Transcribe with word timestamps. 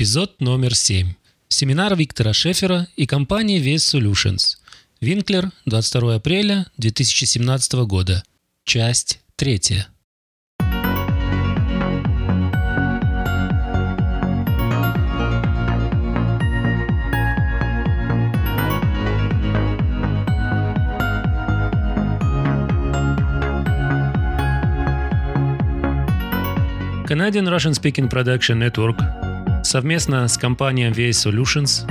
Эпизод 0.00 0.40
номер 0.40 0.74
7. 0.74 1.08
Семинар 1.48 1.94
Виктора 1.94 2.32
Шефера 2.32 2.88
и 2.96 3.04
компании 3.04 3.60
Vest 3.60 4.00
Solutions. 4.00 4.56
Винклер, 5.02 5.50
22 5.66 6.14
апреля 6.14 6.64
2017 6.78 7.74
года. 7.84 8.22
Часть 8.64 9.20
третья. 9.36 9.88
Canadian 27.06 27.50
Russian 27.50 27.74
Speaking 27.74 28.08
Production 28.08 28.56
Network 28.56 29.29
совместно 29.62 30.26
с 30.28 30.36
компанией 30.36 30.90
VS 30.90 31.30
Solutions 31.30 31.86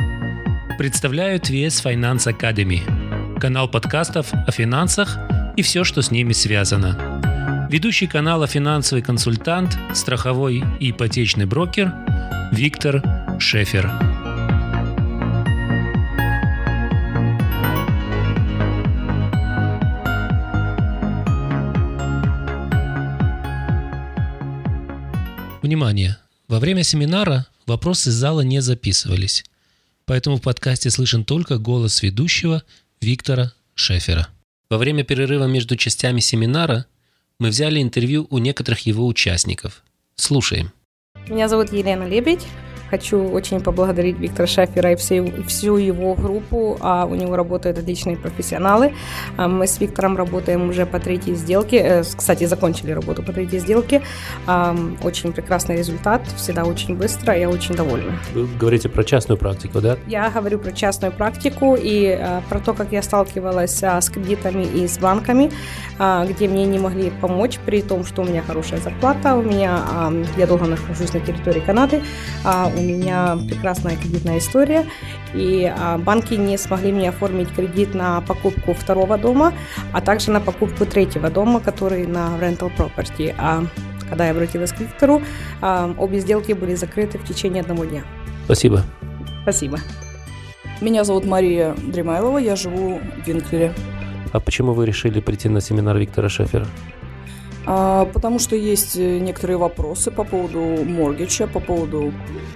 представляют 0.77 1.49
VS 1.49 1.83
Finance 1.83 2.33
Academy, 2.33 3.39
канал 3.39 3.67
подкастов 3.67 4.33
о 4.33 4.51
финансах 4.51 5.17
и 5.55 5.61
все, 5.61 5.83
что 5.83 6.01
с 6.01 6.11
ними 6.11 6.33
связано. 6.33 7.67
Ведущий 7.69 8.07
канала 8.07 8.47
финансовый 8.47 9.01
консультант, 9.01 9.77
страховой 9.93 10.63
и 10.79 10.91
ипотечный 10.91 11.45
брокер 11.45 11.93
Виктор 12.51 13.03
Шефер. 13.39 13.89
Внимание! 25.61 26.17
Во 26.47 26.59
время 26.59 26.81
семинара 26.81 27.45
вопросы 27.69 28.09
из 28.09 28.15
зала 28.15 28.41
не 28.41 28.61
записывались, 28.61 29.45
поэтому 30.05 30.37
в 30.37 30.41
подкасте 30.41 30.89
слышен 30.89 31.23
только 31.23 31.57
голос 31.57 32.03
ведущего 32.03 32.63
Виктора 32.99 33.53
Шефера. 33.75 34.27
Во 34.69 34.77
время 34.77 35.03
перерыва 35.03 35.45
между 35.45 35.77
частями 35.77 36.19
семинара 36.19 36.85
мы 37.39 37.49
взяли 37.49 37.81
интервью 37.81 38.27
у 38.29 38.37
некоторых 38.39 38.81
его 38.81 39.07
участников. 39.07 39.83
Слушаем. 40.15 40.71
Меня 41.27 41.47
зовут 41.47 41.71
Елена 41.71 42.07
Лебедь. 42.07 42.45
Хочу 42.89 43.29
очень 43.29 43.61
поблагодарить 43.61 44.17
Виктора 44.19 44.47
Шафера 44.47 44.91
и 44.91 44.95
всю, 44.95 45.43
всю 45.47 45.77
его 45.77 46.15
группу. 46.15 46.77
А 46.81 47.05
у 47.05 47.15
него 47.15 47.35
работают 47.35 47.77
отличные 47.77 48.17
профессионалы. 48.17 48.93
А 49.37 49.47
мы 49.47 49.67
с 49.67 49.79
Виктором 49.79 50.17
работаем 50.17 50.69
уже 50.69 50.85
по 50.85 50.99
третьей 50.99 51.35
сделке. 51.35 51.77
Э, 51.77 52.03
кстати, 52.03 52.45
закончили 52.45 52.91
работу 52.91 53.23
по 53.23 53.31
третьей 53.31 53.59
сделке. 53.59 54.01
А, 54.47 54.75
очень 55.03 55.31
прекрасный 55.31 55.77
результат. 55.77 56.21
Всегда 56.37 56.63
очень 56.63 56.95
быстро. 56.95 57.37
Я 57.37 57.49
очень 57.49 57.75
довольна. 57.75 58.13
Вы 58.33 58.47
говорите 58.59 58.89
про 58.89 59.03
частную 59.03 59.37
практику, 59.37 59.81
да? 59.81 59.97
Я 60.07 60.29
говорю 60.29 60.59
про 60.59 60.71
частную 60.71 61.11
практику 61.11 61.75
и 61.79 62.07
а, 62.07 62.41
про 62.49 62.59
то, 62.59 62.73
как 62.73 62.91
я 62.91 63.03
сталкивалась 63.03 63.83
с 63.83 64.09
кредитами 64.09 64.63
и 64.63 64.87
с 64.87 64.97
банками, 64.97 65.51
где 66.29 66.47
мне 66.47 66.65
не 66.65 66.79
могли 66.79 67.11
помочь, 67.21 67.59
при 67.65 67.81
том, 67.81 68.05
что 68.05 68.21
у 68.21 68.25
меня 68.25 68.41
хорошая 68.41 68.79
зарплата, 68.79 69.35
у 69.35 69.41
меня 69.41 69.83
я 70.37 70.47
долго 70.47 70.65
нахожусь 70.65 71.13
на 71.13 71.19
территории 71.19 71.59
Канады, 71.59 72.01
у 72.79 72.83
меня 72.83 73.37
прекрасная 73.47 73.95
кредитная 73.95 74.39
история, 74.39 74.85
и 75.33 75.71
а, 75.75 75.97
банки 75.97 76.33
не 76.33 76.57
смогли 76.57 76.91
мне 76.91 77.09
оформить 77.09 77.53
кредит 77.53 77.93
на 77.93 78.21
покупку 78.21 78.73
второго 78.73 79.17
дома, 79.17 79.53
а 79.93 80.01
также 80.01 80.31
на 80.31 80.39
покупку 80.39 80.85
третьего 80.85 81.29
дома, 81.29 81.59
который 81.59 82.07
на 82.07 82.37
rental 82.39 82.71
property. 82.75 83.33
А 83.37 83.63
когда 84.09 84.25
я 84.25 84.31
обратилась 84.31 84.71
к 84.71 84.79
Виктору, 84.79 85.21
а, 85.61 85.93
обе 85.97 86.19
сделки 86.19 86.53
были 86.53 86.75
закрыты 86.75 87.19
в 87.19 87.25
течение 87.25 87.61
одного 87.61 87.85
дня. 87.85 88.03
Спасибо. 88.45 88.83
Спасибо. 89.43 89.79
Меня 90.81 91.03
зовут 91.03 91.25
Мария 91.25 91.75
Дремайлова, 91.75 92.37
я 92.37 92.55
живу 92.55 92.99
в 92.99 93.27
Винклере. 93.27 93.73
А 94.31 94.39
почему 94.39 94.73
вы 94.73 94.85
решили 94.85 95.19
прийти 95.19 95.49
на 95.49 95.59
семинар 95.59 95.97
Виктора 95.97 96.29
Шефера? 96.29 96.67
А, 97.71 98.05
потому 98.05 98.39
что 98.39 98.55
есть 98.55 98.95
э, 98.95 99.19
некоторые 99.19 99.57
вопросы 99.57 100.09
по 100.09 100.23
поводу 100.23 100.59
моргича, 100.83 101.45
по 101.45 101.59
поводу 101.59 102.11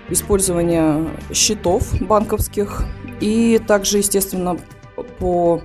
использования 0.10 1.06
счетов 1.32 1.94
банковских 2.02 2.84
и 3.22 3.62
также, 3.68 4.00
естественно, 4.00 4.58
по 5.20 5.62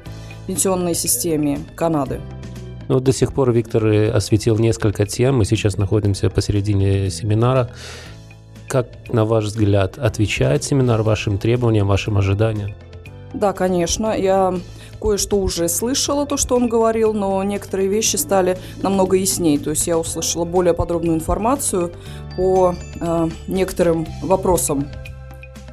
пенсионной 0.47 0.95
системе 0.95 1.61
Канады. 1.77 2.21
Ну, 2.89 3.01
до 3.01 3.11
сих 3.11 3.33
пор 3.33 3.53
Виктор 3.53 3.87
осветил 4.15 4.59
несколько 4.59 5.07
тем. 5.07 5.39
Мы 5.39 5.47
сейчас 5.47 5.79
находимся 5.79 6.29
посередине 6.29 7.09
семинара. 7.09 7.71
Как, 8.69 8.89
на 9.11 9.25
ваш 9.25 9.45
взгляд, 9.45 9.97
отвечает 9.97 10.63
семинар 10.63 11.01
вашим 11.01 11.39
требованиям, 11.39 11.87
вашим 11.87 12.19
ожиданиям? 12.19 12.75
Да, 13.33 13.55
конечно. 13.55 14.15
Я 14.15 14.59
кое-что 15.01 15.39
уже 15.39 15.69
слышала, 15.69 16.27
то, 16.27 16.37
что 16.37 16.57
он 16.57 16.69
говорил, 16.69 17.13
но 17.13 17.43
некоторые 17.43 17.89
вещи 17.89 18.17
стали 18.17 18.59
намного 18.83 19.17
яснее. 19.17 19.59
То 19.59 19.71
есть 19.71 19.87
я 19.87 19.99
услышала 19.99 20.45
более 20.45 20.75
подробную 20.75 21.17
информацию 21.17 21.93
по 22.37 22.75
э, 23.01 23.29
некоторым 23.47 24.07
вопросам, 24.23 24.89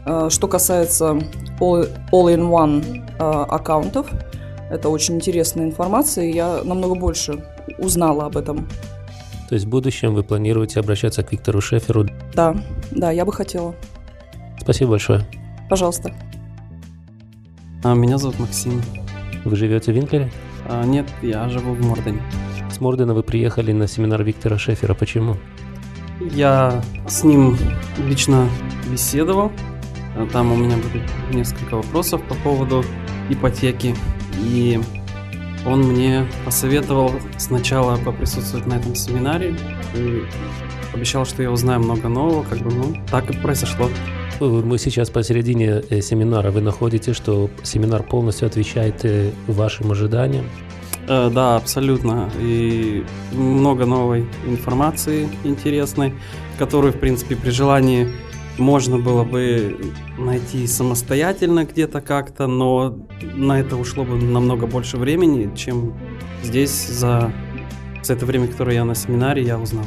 э, 0.05 0.29
что 0.29 0.47
касается 0.47 1.19
all-in-one 1.59 2.83
э, 2.83 3.19
аккаунтов. 3.19 4.07
Это 4.69 4.89
очень 4.89 5.15
интересная 5.15 5.65
информация, 5.65 6.25
и 6.25 6.33
я 6.33 6.61
намного 6.63 6.95
больше 6.95 7.43
узнала 7.77 8.25
об 8.25 8.37
этом. 8.37 8.67
То 9.47 9.53
есть 9.53 9.65
в 9.65 9.69
будущем 9.69 10.15
вы 10.15 10.23
планируете 10.23 10.79
обращаться 10.79 11.23
к 11.23 11.31
Виктору 11.31 11.61
Шеферу? 11.61 12.07
Да, 12.33 12.55
да, 12.91 13.11
я 13.11 13.25
бы 13.25 13.31
хотела. 13.31 13.75
Спасибо 14.59 14.91
большое. 14.91 15.21
Пожалуйста. 15.69 16.11
А, 17.83 17.93
меня 17.93 18.17
зовут 18.17 18.39
Максим. 18.39 18.81
Вы 19.45 19.55
живете 19.55 19.91
в 19.91 19.95
Винклере? 19.95 20.31
А, 20.67 20.83
нет, 20.83 21.07
я 21.21 21.47
живу 21.49 21.73
в 21.73 21.85
Мордене. 21.85 22.21
С 22.71 22.81
Мордена 22.81 23.13
вы 23.13 23.21
приехали 23.21 23.71
на 23.71 23.87
семинар 23.87 24.23
Виктора 24.23 24.57
Шефера. 24.57 24.95
Почему? 24.95 25.37
Я 26.19 26.81
с 27.07 27.23
ним 27.23 27.55
лично 28.07 28.49
беседовал. 28.91 29.51
А, 30.17 30.25
там 30.25 30.51
у 30.51 30.55
меня 30.55 30.77
были 30.77 31.03
несколько 31.31 31.75
вопросов 31.75 32.23
по 32.27 32.33
поводу 32.35 32.83
ипотеки. 33.29 33.95
И 34.39 34.81
он 35.63 35.83
мне 35.83 36.27
посоветовал 36.43 37.11
сначала 37.37 37.97
поприсутствовать 37.97 38.65
на 38.65 38.73
этом 38.73 38.95
семинаре. 38.95 39.55
И 39.93 40.23
обещал, 40.91 41.23
что 41.25 41.43
я 41.43 41.51
узнаю 41.51 41.81
много 41.81 42.09
нового. 42.09 42.43
Как 42.43 42.57
бы, 42.59 42.73
ну, 42.73 42.95
так 43.11 43.29
и 43.29 43.37
произошло. 43.37 43.91
Мы 44.39 44.77
сейчас 44.77 45.09
посередине 45.09 45.81
э, 45.89 46.01
семинара. 46.01 46.51
Вы 46.51 46.61
находите, 46.61 47.13
что 47.13 47.49
семинар 47.63 48.03
полностью 48.03 48.47
отвечает 48.47 49.05
э, 49.05 49.31
вашим 49.47 49.91
ожиданиям? 49.91 50.45
Э, 51.07 51.29
да, 51.29 51.55
абсолютно. 51.55 52.29
И 52.41 53.05
много 53.31 53.85
новой 53.85 54.25
информации 54.45 55.29
интересной, 55.43 56.13
которую, 56.59 56.93
в 56.93 56.99
принципе, 56.99 57.35
при 57.35 57.51
желании 57.51 58.09
можно 58.57 58.97
было 58.97 59.23
бы 59.23 59.77
найти 60.17 60.67
самостоятельно 60.67 61.65
где-то 61.65 62.01
как-то, 62.01 62.47
но 62.47 62.97
на 63.21 63.59
это 63.59 63.75
ушло 63.75 64.03
бы 64.03 64.15
намного 64.15 64.67
больше 64.67 64.97
времени, 64.97 65.53
чем 65.55 65.93
здесь 66.43 66.87
за, 66.87 67.31
за 68.03 68.13
это 68.13 68.25
время, 68.25 68.47
которое 68.47 68.75
я 68.75 68.85
на 68.85 68.95
семинаре, 68.95 69.43
я 69.43 69.59
узнал. 69.59 69.85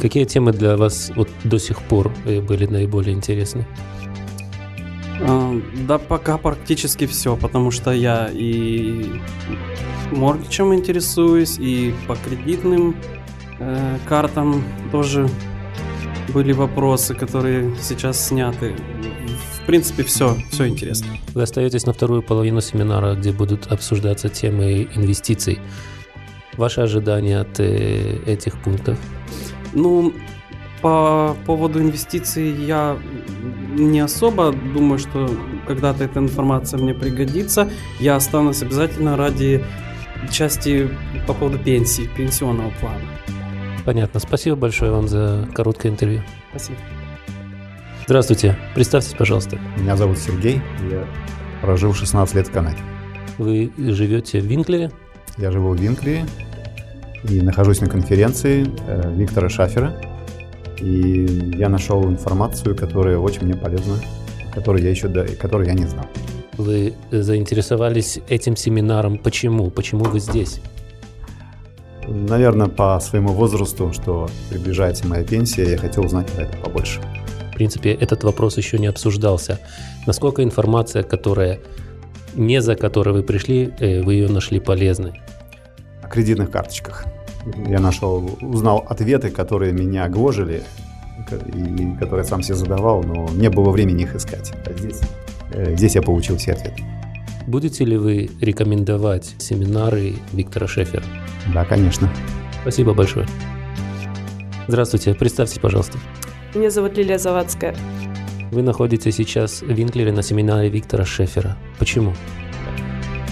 Какие 0.00 0.24
темы 0.24 0.52
для 0.52 0.76
вас 0.76 1.12
вот 1.16 1.28
до 1.44 1.58
сих 1.58 1.82
пор 1.82 2.12
э, 2.24 2.40
были 2.40 2.66
наиболее 2.66 3.14
интересны? 3.14 3.66
А, 5.20 5.60
да, 5.86 5.98
пока 5.98 6.38
практически 6.38 7.06
все, 7.06 7.36
потому 7.36 7.70
что 7.70 7.92
я 7.92 8.28
и 8.32 9.20
моргичем 10.10 10.74
интересуюсь, 10.74 11.58
и 11.58 11.94
по 12.06 12.16
кредитным 12.16 12.96
э, 13.58 13.98
картам 14.08 14.64
тоже 14.90 15.28
были 16.32 16.52
вопросы, 16.52 17.14
которые 17.14 17.74
сейчас 17.80 18.28
сняты. 18.28 18.74
В 19.62 19.66
принципе, 19.66 20.02
все, 20.02 20.36
все 20.50 20.68
интересно. 20.68 21.06
Вы 21.34 21.42
остаетесь 21.42 21.86
на 21.86 21.92
вторую 21.92 22.22
половину 22.22 22.60
семинара, 22.60 23.14
где 23.14 23.32
будут 23.32 23.70
обсуждаться 23.70 24.28
темы 24.28 24.88
инвестиций. 24.94 25.60
Ваши 26.56 26.80
ожидания 26.80 27.40
от 27.40 27.60
э, 27.60 28.18
этих 28.26 28.60
пунктов? 28.62 28.98
Ну, 29.72 30.12
по 30.82 31.36
поводу 31.46 31.80
инвестиций 31.80 32.50
я 32.50 32.98
не 33.74 34.00
особо 34.00 34.52
думаю, 34.52 34.98
что 34.98 35.30
когда-то 35.66 36.04
эта 36.04 36.18
информация 36.18 36.78
мне 36.78 36.92
пригодится. 36.92 37.70
Я 38.00 38.16
останусь 38.16 38.62
обязательно 38.62 39.16
ради 39.16 39.64
части 40.30 40.90
по 41.26 41.34
поводу 41.34 41.58
пенсии, 41.58 42.08
пенсионного 42.16 42.70
плана. 42.80 43.00
Понятно. 43.84 44.20
Спасибо 44.20 44.56
большое 44.56 44.90
вам 44.90 45.08
за 45.08 45.48
короткое 45.54 45.90
интервью. 45.92 46.22
Спасибо. 46.50 46.78
Здравствуйте. 48.06 48.58
Представьтесь, 48.74 49.14
пожалуйста. 49.14 49.58
Меня 49.76 49.96
зовут 49.96 50.18
Сергей. 50.18 50.60
Я 50.90 51.06
прожил 51.60 51.94
16 51.94 52.34
лет 52.34 52.48
в 52.48 52.52
Канаде. 52.52 52.80
Вы 53.38 53.72
живете 53.78 54.40
в 54.40 54.44
Винклере? 54.44 54.90
Я 55.38 55.50
живу 55.50 55.70
в 55.70 55.76
Винклере 55.76 56.26
и 57.28 57.40
нахожусь 57.40 57.80
на 57.80 57.88
конференции 57.88 58.66
э, 58.86 59.12
Виктора 59.14 59.48
Шафера. 59.48 59.94
И 60.80 61.52
я 61.56 61.68
нашел 61.68 62.04
информацию, 62.04 62.74
которая 62.74 63.18
очень 63.18 63.44
мне 63.44 63.54
полезна, 63.54 63.96
которую 64.52 64.82
я 64.82 64.90
еще 64.90 65.08
до, 65.08 65.24
которую 65.24 65.68
я 65.68 65.74
не 65.74 65.86
знал. 65.86 66.06
Вы 66.58 66.94
заинтересовались 67.10 68.18
этим 68.28 68.56
семинаром. 68.56 69.18
Почему? 69.18 69.70
Почему 69.70 70.04
вы 70.04 70.20
здесь? 70.20 70.60
Наверное, 72.08 72.66
по 72.66 72.98
своему 73.00 73.28
возрасту, 73.28 73.92
что 73.92 74.28
приближается 74.50 75.06
моя 75.06 75.24
пенсия, 75.24 75.70
я 75.70 75.78
хотел 75.78 76.04
узнать 76.04 76.26
про 76.28 76.42
это 76.42 76.56
побольше. 76.58 77.00
В 77.52 77.54
принципе, 77.54 77.92
этот 77.92 78.24
вопрос 78.24 78.56
еще 78.56 78.78
не 78.78 78.86
обсуждался. 78.86 79.60
Насколько 80.06 80.42
информация, 80.42 81.04
которая 81.04 81.60
не 82.34 82.60
за 82.60 82.76
которой 82.76 83.12
вы 83.12 83.22
пришли, 83.22 83.72
э, 83.78 84.02
вы 84.02 84.14
ее 84.14 84.28
нашли 84.28 84.58
полезной? 84.58 85.20
Кредитных 86.12 86.50
карточках. 86.50 87.06
Я 87.66 87.80
нашел, 87.80 88.38
узнал 88.42 88.84
ответы, 88.88 89.30
которые 89.30 89.72
меня 89.72 90.08
гложили, 90.08 90.62
и 91.54 91.96
которые 91.98 92.24
сам 92.24 92.42
себе 92.42 92.54
задавал, 92.54 93.02
но 93.02 93.28
не 93.30 93.48
было 93.48 93.70
времени 93.70 94.02
их 94.02 94.14
искать. 94.14 94.52
А 94.66 94.72
здесь, 94.74 95.00
э, 95.52 95.74
здесь 95.74 95.94
я 95.94 96.02
получил 96.02 96.36
все 96.36 96.52
ответы. 96.52 96.82
Будете 97.46 97.84
ли 97.84 97.96
вы 97.96 98.30
рекомендовать 98.40 99.34
семинары 99.38 100.14
Виктора 100.32 100.66
Шефера? 100.66 101.02
Да, 101.52 101.64
конечно. 101.64 102.12
Спасибо 102.60 102.94
большое. 102.94 103.26
Здравствуйте, 104.68 105.14
представьтесь, 105.14 105.58
пожалуйста. 105.58 105.98
Меня 106.54 106.70
зовут 106.70 106.96
Лилия 106.96 107.18
Завадская. 107.18 107.74
Вы 108.50 108.62
находитесь 108.62 109.16
сейчас 109.16 109.62
в 109.62 109.72
Винклере 109.72 110.12
на 110.12 110.22
семинаре 110.22 110.68
Виктора 110.68 111.06
Шефера. 111.06 111.56
Почему? 111.78 112.12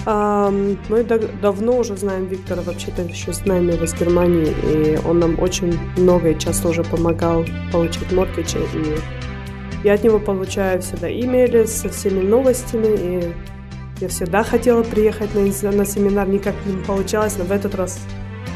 Мы 0.03 1.03
давно 1.41 1.77
уже 1.77 1.95
знаем 1.95 2.25
Виктора, 2.25 2.63
вообще-то 2.63 3.03
еще 3.03 3.33
знаем 3.33 3.69
его 3.69 3.85
с 3.85 3.93
Германии, 3.93 4.51
и 4.73 4.99
он 5.07 5.19
нам 5.19 5.39
очень 5.39 5.77
много 5.95 6.29
и 6.29 6.39
часто 6.39 6.69
уже 6.69 6.83
помогал 6.83 7.45
получить 7.71 8.11
моргиджи, 8.11 8.59
и 8.73 8.97
я 9.83 9.93
от 9.93 10.03
него 10.03 10.19
получаю 10.19 10.81
всегда 10.81 11.07
имейли 11.11 11.65
со 11.65 11.89
всеми 11.89 12.21
новостями, 12.21 12.97
и 12.97 13.33
я 13.99 14.07
всегда 14.07 14.43
хотела 14.43 14.81
приехать 14.81 15.35
на, 15.35 15.71
на 15.71 15.85
семинар, 15.85 16.27
никак 16.27 16.55
не 16.65 16.83
получалось, 16.83 17.37
но 17.37 17.43
в 17.43 17.51
этот 17.51 17.75
раз 17.75 17.99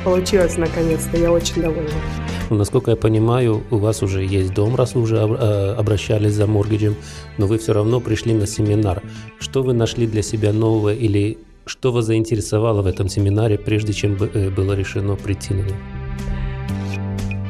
получилось 0.05 0.57
наконец-то, 0.57 1.17
я 1.17 1.31
очень 1.31 1.61
довольна. 1.61 1.89
Ну, 2.49 2.57
насколько 2.57 2.91
я 2.91 2.97
понимаю, 2.97 3.63
у 3.71 3.77
вас 3.77 4.03
уже 4.03 4.23
есть 4.23 4.53
дом, 4.53 4.75
раз 4.75 4.93
вы 4.93 5.01
уже 5.01 5.15
э, 5.17 5.75
обращались 5.79 6.33
за 6.33 6.45
моргиджем, 6.45 6.95
но 7.39 7.47
вы 7.47 7.57
все 7.57 7.73
равно 7.73 7.99
пришли 7.99 8.33
на 8.33 8.45
семинар. 8.45 9.01
Что 9.39 9.63
вы 9.63 9.73
нашли 9.73 10.05
для 10.05 10.21
себя 10.21 10.53
нового 10.53 10.93
или 10.93 11.37
что 11.65 11.91
вас 11.91 12.05
заинтересовало 12.05 12.83
в 12.83 12.87
этом 12.87 13.09
семинаре, 13.09 13.57
прежде 13.57 13.93
чем 13.93 14.15
э, 14.15 14.49
было 14.51 14.73
решено 14.73 15.15
прийти 15.15 15.55
на 15.55 15.61
него? 15.61 15.77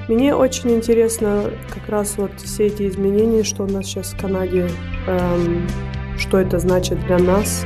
Мне 0.07 0.33
очень 0.33 0.71
интересно 0.71 1.51
как 1.73 1.89
раз 1.89 2.13
вот 2.17 2.31
все 2.37 2.67
эти 2.67 2.87
изменения, 2.87 3.43
что 3.43 3.63
у 3.63 3.67
нас 3.67 3.85
сейчас 3.85 4.13
в 4.13 4.21
Канаде, 4.21 4.69
эм, 5.07 5.67
что 6.17 6.37
это 6.37 6.59
значит 6.59 7.05
для 7.05 7.19
нас, 7.19 7.65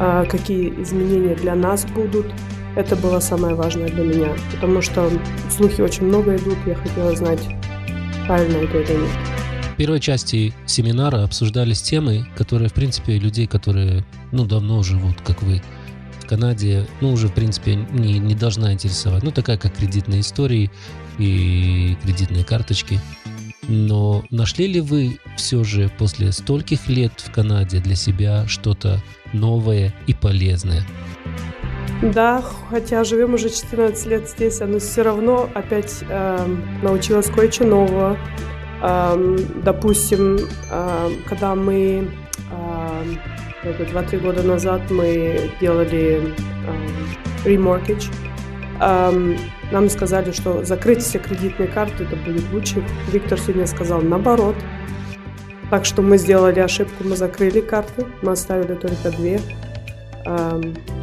э, 0.00 0.24
какие 0.30 0.70
изменения 0.82 1.34
для 1.34 1.54
нас 1.54 1.84
будут– 1.84 2.26
это 2.76 2.96
было 2.96 3.20
самое 3.20 3.54
важное 3.54 3.88
для 3.88 4.04
меня, 4.04 4.36
потому 4.52 4.82
что 4.82 5.10
слухи 5.50 5.80
очень 5.80 6.06
много 6.06 6.36
идут, 6.36 6.58
я 6.66 6.74
хотела 6.74 7.14
знать, 7.14 7.40
правильно 8.26 8.56
это 8.56 8.78
или 8.78 9.00
нет. 9.00 9.10
В 9.72 9.76
первой 9.76 10.00
части 10.00 10.54
семинара 10.66 11.24
обсуждались 11.24 11.82
темы, 11.82 12.26
которые, 12.36 12.68
в 12.68 12.74
принципе, 12.74 13.18
людей, 13.18 13.46
которые, 13.46 14.04
ну, 14.30 14.44
давно 14.44 14.82
живут, 14.82 15.20
как 15.22 15.42
вы, 15.42 15.62
в 16.20 16.26
Канаде, 16.26 16.86
ну, 17.00 17.12
уже, 17.12 17.28
в 17.28 17.34
принципе, 17.34 17.74
не, 17.74 18.18
не 18.18 18.34
должна 18.34 18.72
интересовать. 18.72 19.22
Ну, 19.24 19.30
такая, 19.30 19.58
как 19.58 19.74
кредитные 19.74 20.20
истории 20.20 20.70
и 21.18 21.96
кредитные 22.02 22.44
карточки. 22.44 23.00
Но 23.68 24.24
нашли 24.30 24.66
ли 24.66 24.80
вы 24.80 25.18
все 25.36 25.64
же 25.64 25.90
после 25.98 26.32
стольких 26.32 26.88
лет 26.88 27.12
в 27.16 27.30
Канаде 27.32 27.80
для 27.80 27.96
себя 27.96 28.46
что-то 28.46 29.02
новое 29.32 29.94
и 30.06 30.14
полезное? 30.14 30.84
Да, 32.02 32.42
хотя 32.70 33.04
живем 33.04 33.34
уже 33.34 33.48
14 33.48 34.06
лет 34.06 34.28
здесь, 34.28 34.60
но 34.60 34.78
все 34.78 35.02
равно 35.02 35.48
опять 35.54 36.04
э, 36.08 36.46
научилась 36.82 37.26
кое-что 37.26 37.64
нового. 37.64 38.16
Э, 38.82 39.38
допустим, 39.62 40.38
э, 40.70 41.10
когда 41.26 41.54
мы 41.54 42.10
э, 42.50 43.14
2-3 43.64 44.18
года 44.20 44.42
назад 44.42 44.90
мы 44.90 45.50
делали 45.60 46.34
э, 46.66 47.48
remortgage, 47.48 48.12
э, 48.80 49.36
нам 49.72 49.88
сказали, 49.88 50.32
что 50.32 50.62
закрыть 50.64 51.02
все 51.02 51.18
кредитные 51.18 51.68
карты 51.68 52.04
это 52.04 52.16
будет 52.16 52.44
лучше. 52.52 52.84
Виктор 53.10 53.38
сегодня 53.38 53.66
сказал 53.66 54.02
наоборот. 54.02 54.56
Так 55.70 55.86
что 55.86 56.02
мы 56.02 56.18
сделали 56.18 56.60
ошибку, 56.60 57.04
мы 57.04 57.16
закрыли 57.16 57.60
карты, 57.60 58.06
мы 58.20 58.32
оставили 58.32 58.74
только 58.74 59.10
две 59.10 59.40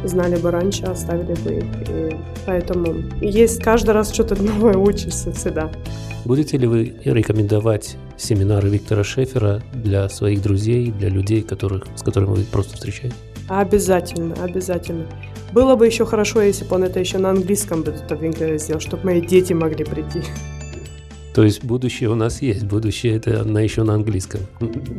знали 0.04 0.36
бы 0.36 0.50
раньше, 0.50 0.84
оставили 0.84 1.34
бы 1.42 1.54
их. 1.54 1.64
И 1.88 2.16
поэтому 2.46 2.94
есть 3.20 3.62
каждый 3.62 3.90
раз 3.90 4.12
что-то 4.12 4.40
новое 4.42 4.76
учишься 4.76 5.32
всегда. 5.32 5.70
Будете 6.24 6.56
ли 6.56 6.66
вы 6.66 6.94
рекомендовать 7.04 7.96
семинары 8.16 8.68
Виктора 8.68 9.02
Шефера 9.02 9.60
для 9.72 10.08
своих 10.08 10.42
друзей, 10.42 10.92
для 10.92 11.08
людей, 11.08 11.42
которых, 11.42 11.86
с 11.96 12.02
которыми 12.02 12.34
вы 12.34 12.44
просто 12.44 12.74
встречаетесь? 12.74 13.16
Обязательно, 13.48 14.34
обязательно. 14.42 15.06
Было 15.52 15.76
бы 15.76 15.86
еще 15.86 16.06
хорошо, 16.06 16.40
если 16.40 16.64
бы 16.64 16.76
он 16.76 16.84
это 16.84 17.00
еще 17.00 17.18
на 17.18 17.30
английском 17.30 17.82
бы 17.82 17.92
в 17.92 18.58
сделал, 18.58 18.80
чтобы 18.80 19.04
мои 19.04 19.20
дети 19.20 19.52
могли 19.52 19.84
прийти. 19.84 20.22
То 21.34 21.42
есть 21.44 21.64
будущее 21.64 22.10
у 22.10 22.14
нас 22.14 22.42
есть, 22.42 22.64
будущее 22.64 23.16
это 23.16 23.42
на 23.44 23.58
еще 23.58 23.82
на 23.82 23.94
английском. 23.94 24.42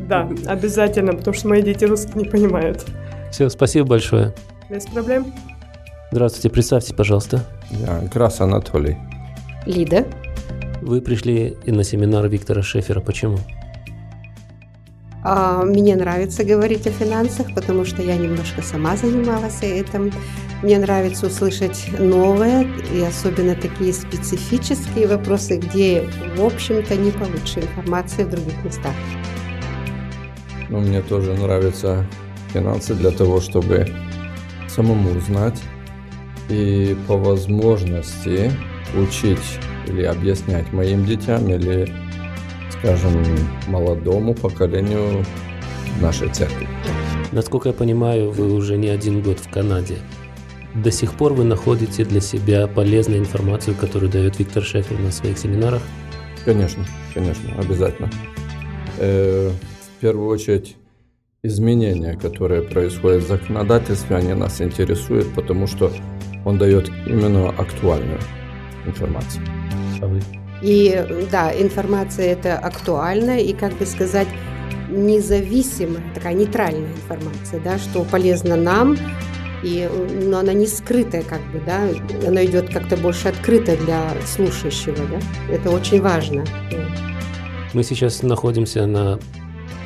Да, 0.09 0.29
обязательно, 0.47 1.13
потому 1.13 1.35
что 1.35 1.47
мои 1.47 1.61
дети 1.61 1.85
русский 1.85 2.17
не 2.17 2.25
понимают. 2.25 2.85
Все, 3.33 3.49
спасибо 3.49 3.87
большое. 3.87 4.31
Без 4.69 4.85
проблем. 4.85 5.33
Здравствуйте, 6.11 6.51
представьте, 6.51 6.93
пожалуйста. 6.93 7.43
Я 7.71 8.01
Грас 8.13 8.39
Анатолий. 8.41 8.95
Лида. 9.65 10.05
Вы 10.83 11.01
пришли 11.01 11.57
на 11.65 11.83
семинар 11.83 12.27
Виктора 12.27 12.61
Шефера. 12.61 12.99
Почему? 12.99 13.39
А, 15.23 15.63
мне 15.63 15.95
нравится 15.95 16.43
говорить 16.43 16.85
о 16.85 16.91
финансах, 16.91 17.47
потому 17.55 17.85
что 17.85 18.03
я 18.03 18.17
немножко 18.17 18.61
сама 18.61 18.95
занималась 18.97 19.63
этим. 19.63 20.11
Мне 20.61 20.77
нравится 20.77 21.25
услышать 21.25 21.87
новое 21.97 22.67
и 22.93 23.01
особенно 23.01 23.55
такие 23.55 23.93
специфические 23.93 25.07
вопросы, 25.07 25.57
где, 25.57 26.07
в 26.37 26.45
общем-то, 26.45 26.95
не 26.97 27.09
получше 27.09 27.61
информации 27.61 28.25
в 28.25 28.29
других 28.29 28.63
местах. 28.63 28.93
Ну, 30.69 30.81
мне 30.81 31.01
тоже 31.01 31.33
нравится 31.33 32.05
финансы 32.53 32.93
для 32.93 33.11
того, 33.11 33.41
чтобы 33.41 33.87
самому 34.67 35.19
знать 35.19 35.61
и 36.49 36.95
по 37.07 37.17
возможности 37.17 38.51
учить 38.95 39.59
или 39.87 40.03
объяснять 40.03 40.71
моим 40.71 41.05
детям 41.05 41.49
или, 41.49 41.91
скажем, 42.71 43.23
молодому 43.67 44.33
поколению 44.33 45.25
нашей 46.01 46.29
церкви. 46.29 46.67
Насколько 47.31 47.69
я 47.69 47.73
понимаю, 47.73 48.31
вы 48.31 48.53
уже 48.53 48.77
не 48.77 48.89
один 48.89 49.21
год 49.21 49.39
в 49.39 49.49
Канаде. 49.49 49.97
До 50.75 50.91
сих 50.91 51.13
пор 51.13 51.33
вы 51.33 51.43
находите 51.43 52.03
для 52.03 52.21
себя 52.21 52.67
полезную 52.67 53.19
информацию, 53.19 53.75
которую 53.75 54.11
дает 54.11 54.39
Виктор 54.39 54.63
Шефер 54.63 54.99
на 54.99 55.11
своих 55.11 55.37
семинарах? 55.37 55.81
Конечно, 56.45 56.85
конечно, 57.13 57.55
обязательно. 57.57 58.09
Э, 58.97 59.51
в 59.51 60.01
первую 60.01 60.27
очередь 60.27 60.75
изменения, 61.45 62.13
которые 62.13 62.61
происходят 62.61 63.23
в 63.23 63.27
законодательстве, 63.27 64.15
они 64.15 64.33
нас 64.33 64.61
интересуют, 64.61 65.33
потому 65.33 65.67
что 65.67 65.91
он 66.45 66.57
дает 66.57 66.89
именно 67.05 67.49
актуальную 67.49 68.19
информацию. 68.85 69.43
А 70.01 70.09
и 70.61 71.25
да, 71.29 71.51
информация 71.51 72.27
это 72.27 72.57
актуальная 72.57 73.39
и, 73.39 73.51
как 73.51 73.77
бы 73.77 73.85
сказать, 73.85 74.29
независимая, 74.89 76.01
такая 76.13 76.33
нейтральная 76.33 76.93
информация, 76.93 77.59
да, 77.59 77.77
что 77.77 78.05
полезно 78.05 78.55
нам, 78.55 78.95
и, 79.63 79.89
но 80.23 80.39
она 80.39 80.53
не 80.53 80.65
скрытая, 80.65 81.23
как 81.23 81.41
бы, 81.51 81.61
да, 81.65 81.89
она 82.25 82.45
идет 82.45 82.69
как-то 82.71 82.95
больше 82.95 83.27
открыто 83.27 83.75
для 83.75 84.13
слушающего, 84.25 84.95
да, 84.95 85.53
это 85.53 85.71
очень 85.71 86.01
важно. 86.01 86.45
Мы 87.73 87.83
сейчас 87.83 88.23
находимся 88.23 88.85
на 88.85 89.19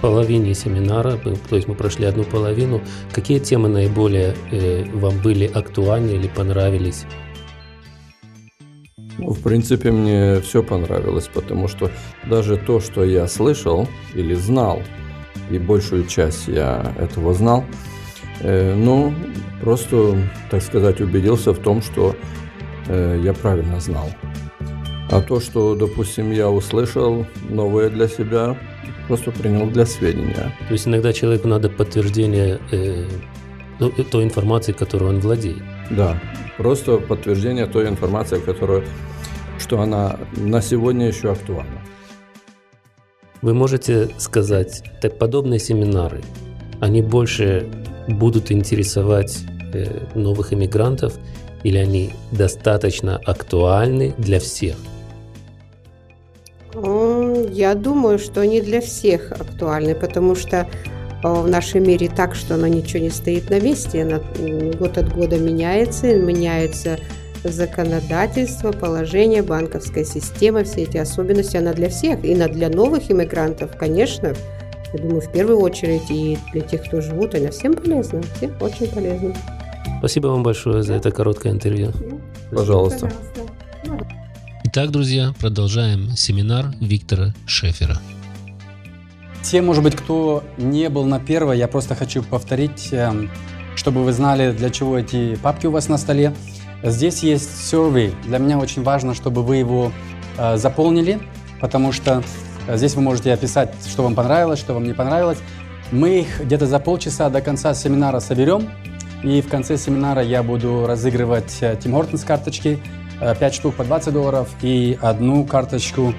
половине 0.01 0.53
семинара, 0.53 1.17
то 1.17 1.55
есть 1.55 1.67
мы 1.67 1.75
прошли 1.75 2.05
одну 2.05 2.23
половину. 2.23 2.81
Какие 3.11 3.39
темы 3.39 3.69
наиболее 3.69 4.35
э, 4.51 4.85
вам 4.93 5.19
были 5.21 5.45
актуальны 5.45 6.11
или 6.11 6.27
понравились? 6.27 7.05
Ну, 9.17 9.31
в 9.31 9.41
принципе, 9.41 9.91
мне 9.91 10.41
все 10.41 10.61
понравилось, 10.61 11.29
потому 11.33 11.67
что 11.67 11.89
даже 12.29 12.57
то, 12.57 12.79
что 12.79 13.03
я 13.03 13.27
слышал 13.27 13.87
или 14.13 14.35
знал, 14.35 14.81
и 15.49 15.57
большую 15.57 16.05
часть 16.05 16.47
я 16.47 16.93
этого 16.99 17.33
знал, 17.33 17.65
э, 18.41 18.75
ну, 18.75 19.13
просто, 19.61 20.17
так 20.51 20.61
сказать, 20.61 21.01
убедился 21.01 21.53
в 21.53 21.59
том, 21.59 21.81
что 21.81 22.15
э, 22.87 23.19
я 23.23 23.33
правильно 23.33 23.79
знал. 23.79 24.09
А 25.09 25.21
то, 25.21 25.39
что, 25.39 25.75
допустим, 25.75 26.31
я 26.31 26.49
услышал 26.49 27.25
новое 27.49 27.89
для 27.89 28.09
себя, 28.09 28.57
просто 29.07 29.31
принял 29.31 29.67
для 29.67 29.85
сведения. 29.85 30.53
То 30.67 30.73
есть 30.73 30.87
иногда 30.87 31.13
человеку 31.13 31.47
надо 31.47 31.69
подтверждение 31.69 32.59
э, 32.71 33.05
ну, 33.79 33.89
той 33.89 34.25
информации, 34.25 34.73
которой 34.73 35.09
он 35.09 35.19
владеет. 35.19 35.63
Да, 35.91 36.21
просто 36.57 36.97
подтверждение 36.97 37.67
той 37.67 37.87
информации, 37.87 38.39
которую, 38.39 38.83
что 39.59 39.79
она 39.79 40.19
на 40.35 40.61
сегодня 40.61 41.07
еще 41.07 41.31
актуальна. 41.31 41.81
Вы 43.41 43.53
можете 43.53 44.09
сказать, 44.17 44.83
так 45.01 45.17
подобные 45.17 45.59
семинары, 45.59 46.21
они 46.81 47.01
больше 47.01 47.69
будут 48.09 48.51
интересовать 48.51 49.39
э, 49.73 50.05
новых 50.15 50.51
иммигрантов 50.51 51.13
или 51.63 51.77
они 51.77 52.11
достаточно 52.31 53.17
актуальны 53.17 54.13
для 54.17 54.39
всех? 54.39 54.75
Я 57.51 57.73
думаю, 57.75 58.19
что 58.19 58.41
они 58.41 58.61
для 58.61 58.81
всех 58.81 59.31
актуальны, 59.31 59.95
потому 59.95 60.35
что 60.35 60.57
э, 60.57 60.67
в 61.23 61.47
нашем 61.47 61.83
мире 61.83 62.09
так, 62.15 62.35
что 62.35 62.55
оно 62.55 62.67
ничего 62.67 63.01
не 63.03 63.09
стоит 63.09 63.49
на 63.49 63.59
месте, 63.59 64.03
оно 64.03 64.21
год 64.77 64.97
от 64.97 65.13
года 65.13 65.39
меняется, 65.39 66.15
меняется 66.15 66.99
законодательство, 67.43 68.71
положение, 68.71 69.41
банковская 69.41 70.05
система, 70.05 70.63
все 70.63 70.83
эти 70.83 70.97
особенности, 70.97 71.57
она 71.57 71.73
для 71.73 71.89
всех. 71.89 72.23
И 72.23 72.35
для 72.35 72.69
новых 72.69 73.09
иммигрантов, 73.11 73.75
конечно, 73.77 74.33
я 74.93 74.99
думаю, 74.99 75.21
в 75.21 75.31
первую 75.31 75.59
очередь 75.59 76.09
и 76.09 76.37
для 76.53 76.61
тех, 76.61 76.83
кто 76.83 77.01
живут, 77.01 77.35
она 77.35 77.51
всем 77.51 77.73
полезна, 77.73 78.21
всем 78.35 78.51
очень 78.61 78.87
полезна. 78.87 79.35
Спасибо 79.99 80.27
вам 80.27 80.43
большое 80.43 80.83
за 80.83 80.93
это 80.93 81.11
короткое 81.11 81.53
интервью. 81.53 81.91
Пожалуйста. 82.51 83.11
Итак, 84.79 84.91
друзья, 84.91 85.33
продолжаем 85.39 86.15
семинар 86.15 86.67
Виктора 86.79 87.33
Шефера. 87.47 87.97
Те, 89.41 89.63
может 89.63 89.83
быть, 89.83 89.95
кто 89.95 90.43
не 90.59 90.87
был 90.89 91.05
на 91.05 91.19
первой, 91.19 91.57
я 91.57 91.67
просто 91.67 91.95
хочу 91.95 92.21
повторить, 92.21 92.89
эм, 92.91 93.31
чтобы 93.75 94.03
вы 94.03 94.13
знали, 94.13 94.51
для 94.51 94.69
чего 94.69 94.99
эти 94.99 95.35
папки 95.37 95.65
у 95.65 95.71
вас 95.71 95.89
на 95.89 95.97
столе. 95.97 96.31
Здесь 96.83 97.23
есть 97.23 97.49
survey. 97.73 98.13
Для 98.27 98.37
меня 98.37 98.59
очень 98.59 98.83
важно, 98.83 99.15
чтобы 99.15 99.41
вы 99.41 99.55
его 99.55 99.91
э, 100.37 100.57
заполнили, 100.57 101.21
потому 101.59 101.91
что 101.91 102.21
э, 102.67 102.77
здесь 102.77 102.93
вы 102.93 103.01
можете 103.01 103.33
описать, 103.33 103.73
что 103.89 104.03
вам 104.03 104.13
понравилось, 104.13 104.59
что 104.59 104.75
вам 104.75 104.83
не 104.83 104.93
понравилось. 104.93 105.39
Мы 105.91 106.19
их 106.19 106.41
где-то 106.41 106.67
за 106.67 106.77
полчаса 106.77 107.31
до 107.31 107.41
конца 107.41 107.73
семинара 107.73 108.19
соберем, 108.19 108.69
и 109.23 109.41
в 109.41 109.47
конце 109.47 109.75
семинара 109.75 110.21
я 110.21 110.43
буду 110.43 110.85
разыгрывать 110.85 111.57
э, 111.61 111.79
Tim 111.83 111.93
Hortons 111.93 112.23
карточки, 112.23 112.77
э, 112.77 113.06
5 113.19 113.53
штук 113.53 113.75
по 113.75 113.83
20 113.83 114.13
долларов 114.13 114.49
и 114.61 114.97
одну 115.01 115.45
карточку 115.45 116.13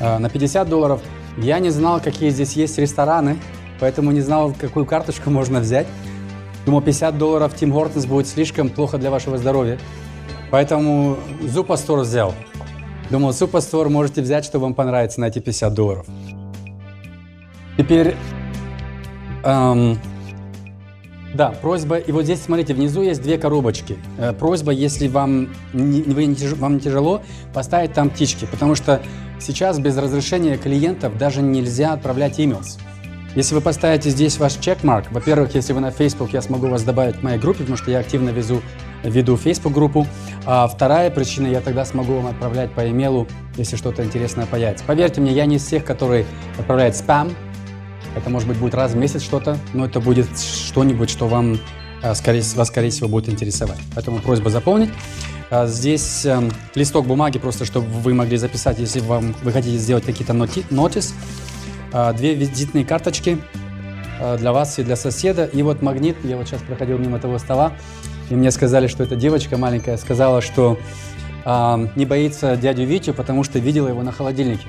э, 0.00 0.18
на 0.18 0.28
50 0.28 0.68
долларов. 0.68 1.00
Я 1.36 1.58
не 1.58 1.70
знал, 1.70 2.00
какие 2.00 2.30
здесь 2.30 2.52
есть 2.54 2.78
рестораны, 2.78 3.38
поэтому 3.80 4.10
не 4.10 4.20
знал, 4.20 4.54
какую 4.58 4.86
карточку 4.86 5.30
можно 5.30 5.60
взять. 5.60 5.86
Думал, 6.64 6.82
50 6.82 7.16
долларов 7.16 7.54
Тим 7.54 7.72
Хортонс 7.72 8.06
будет 8.06 8.26
слишком 8.26 8.68
плохо 8.68 8.98
для 8.98 9.10
вашего 9.10 9.38
здоровья. 9.38 9.78
Поэтому 10.50 11.16
Зупастор 11.42 12.00
взял. 12.00 12.34
Думал, 13.10 13.32
Зупастор 13.32 13.88
можете 13.88 14.20
взять, 14.20 14.44
что 14.44 14.58
вам 14.58 14.74
понравится 14.74 15.20
на 15.20 15.26
эти 15.26 15.38
50 15.38 15.72
долларов. 15.72 16.06
Теперь, 17.76 18.16
эм, 19.44 19.98
да, 21.36 21.50
просьба, 21.50 21.98
и 21.98 22.10
вот 22.12 22.24
здесь, 22.24 22.42
смотрите, 22.42 22.74
внизу 22.74 23.02
есть 23.02 23.22
две 23.22 23.38
коробочки. 23.38 23.98
Э, 24.18 24.32
просьба, 24.32 24.72
если 24.72 25.06
вам 25.06 25.50
не, 25.72 26.02
вы 26.02 26.26
не, 26.26 26.34
вам 26.54 26.74
не 26.74 26.80
тяжело, 26.80 27.22
поставить 27.52 27.92
там 27.92 28.10
птички, 28.10 28.46
потому 28.50 28.74
что 28.74 29.02
сейчас 29.38 29.78
без 29.78 29.96
разрешения 29.96 30.56
клиентов 30.56 31.16
даже 31.18 31.42
нельзя 31.42 31.92
отправлять 31.92 32.40
emails. 32.40 32.78
Если 33.36 33.54
вы 33.54 33.60
поставите 33.60 34.08
здесь 34.08 34.38
ваш 34.38 34.54
чекмарк, 34.54 35.12
во-первых, 35.12 35.54
если 35.54 35.74
вы 35.74 35.80
на 35.80 35.90
Facebook, 35.90 36.32
я 36.32 36.40
смогу 36.40 36.68
вас 36.68 36.82
добавить 36.84 37.20
к 37.20 37.22
моей 37.22 37.38
группе, 37.38 37.58
потому 37.60 37.76
что 37.76 37.90
я 37.90 37.98
активно 37.98 38.30
везу, 38.30 38.62
веду 39.04 39.36
Facebook-группу. 39.36 40.06
А 40.46 40.66
вторая 40.66 41.10
причина, 41.10 41.46
я 41.46 41.60
тогда 41.60 41.84
смогу 41.84 42.14
вам 42.14 42.28
отправлять 42.28 42.72
по 42.72 42.88
имейлу, 42.88 43.26
если 43.58 43.76
что-то 43.76 44.02
интересное 44.02 44.46
появится. 44.46 44.86
Поверьте 44.86 45.20
мне, 45.20 45.32
я 45.32 45.44
не 45.44 45.56
из 45.56 45.66
тех, 45.66 45.84
которые 45.84 46.24
отправляют 46.58 46.96
спам. 46.96 47.30
Это, 48.16 48.30
может 48.30 48.48
быть, 48.48 48.56
будет 48.56 48.74
раз 48.74 48.92
в 48.92 48.96
месяц 48.96 49.20
что-то, 49.22 49.58
но 49.74 49.84
это 49.84 50.00
будет 50.00 50.26
что-нибудь, 50.38 51.10
что 51.10 51.28
вам, 51.28 51.60
а, 52.02 52.14
скорее, 52.14 52.42
вас, 52.54 52.68
скорее 52.68 52.88
всего, 52.88 53.08
будет 53.08 53.28
интересовать. 53.28 53.78
Поэтому 53.94 54.20
просьба 54.20 54.48
заполнить. 54.48 54.88
А, 55.50 55.66
Здесь 55.66 56.24
эм, 56.24 56.50
листок 56.74 57.06
бумаги, 57.06 57.38
просто 57.38 57.66
чтобы 57.66 57.86
вы 57.88 58.14
могли 58.14 58.38
записать, 58.38 58.78
если 58.78 59.00
вам, 59.00 59.34
вы 59.42 59.52
хотите 59.52 59.76
сделать 59.76 60.04
какие-то 60.04 60.32
ноти, 60.32 60.64
нотис. 60.70 61.14
Две 62.16 62.34
визитные 62.34 62.84
карточки 62.84 63.38
для 64.38 64.52
вас 64.52 64.78
и 64.78 64.82
для 64.82 64.96
соседа. 64.96 65.44
И 65.44 65.62
вот 65.62 65.80
магнит. 65.80 66.16
Я 66.24 66.36
вот 66.36 66.46
сейчас 66.46 66.60
проходил 66.60 66.98
мимо 66.98 67.18
того 67.18 67.38
стола, 67.38 67.72
и 68.28 68.34
мне 68.34 68.50
сказали, 68.50 68.86
что 68.86 69.04
эта 69.04 69.16
девочка 69.16 69.56
маленькая 69.56 69.96
сказала, 69.96 70.42
что 70.42 70.78
не 71.46 72.04
боится 72.04 72.56
дядю 72.56 72.84
Витю, 72.84 73.14
потому 73.14 73.44
что 73.44 73.60
видела 73.60 73.88
его 73.88 74.02
на 74.02 74.12
холодильнике. 74.12 74.66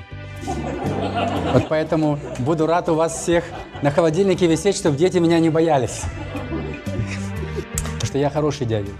Вот 1.52 1.66
поэтому 1.68 2.18
буду 2.38 2.66
рад 2.66 2.88
у 2.88 2.94
вас 2.94 3.16
всех 3.20 3.44
на 3.82 3.90
холодильнике 3.90 4.46
висеть, 4.46 4.76
чтобы 4.76 4.96
дети 4.96 5.18
меня 5.18 5.38
не 5.38 5.50
боялись. 5.50 6.02
Потому 7.94 8.06
что 8.06 8.18
я 8.18 8.30
хороший 8.30 8.66
дядя. 8.66 8.90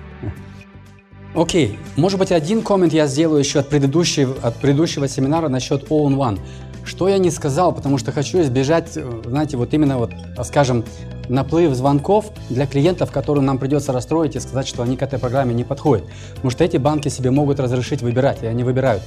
Окей, 1.34 1.78
может 1.96 2.18
быть, 2.18 2.32
один 2.32 2.62
коммент 2.62 2.92
я 2.92 3.06
сделаю 3.06 3.38
еще 3.38 3.60
от 3.60 3.68
предыдущего, 3.68 4.34
от 4.42 4.56
предыдущего 4.56 5.06
семинара 5.08 5.48
насчет 5.48 5.90
All-in-One. 5.90 6.40
Что 6.84 7.06
я 7.06 7.18
не 7.18 7.30
сказал, 7.30 7.72
потому 7.72 7.98
что 7.98 8.12
хочу 8.12 8.40
избежать, 8.40 8.96
э, 8.96 9.22
знаете, 9.26 9.58
вот 9.58 9.74
именно 9.74 9.98
вот, 9.98 10.10
а, 10.36 10.42
скажем, 10.42 10.84
наплыв 11.28 11.74
звонков 11.74 12.32
для 12.48 12.66
клиентов, 12.66 13.12
которым 13.12 13.44
нам 13.44 13.58
придется 13.58 13.92
расстроить 13.92 14.36
и 14.36 14.40
сказать, 14.40 14.66
что 14.66 14.82
они 14.82 14.96
к 14.96 15.02
этой 15.02 15.18
программе 15.18 15.54
не 15.54 15.64
подходят. 15.64 16.06
Потому 16.30 16.50
что 16.50 16.64
эти 16.64 16.78
банки 16.78 17.08
себе 17.08 17.30
могут 17.30 17.60
разрешить 17.60 18.00
выбирать, 18.00 18.42
и 18.42 18.46
они 18.46 18.64
выбирают. 18.64 19.02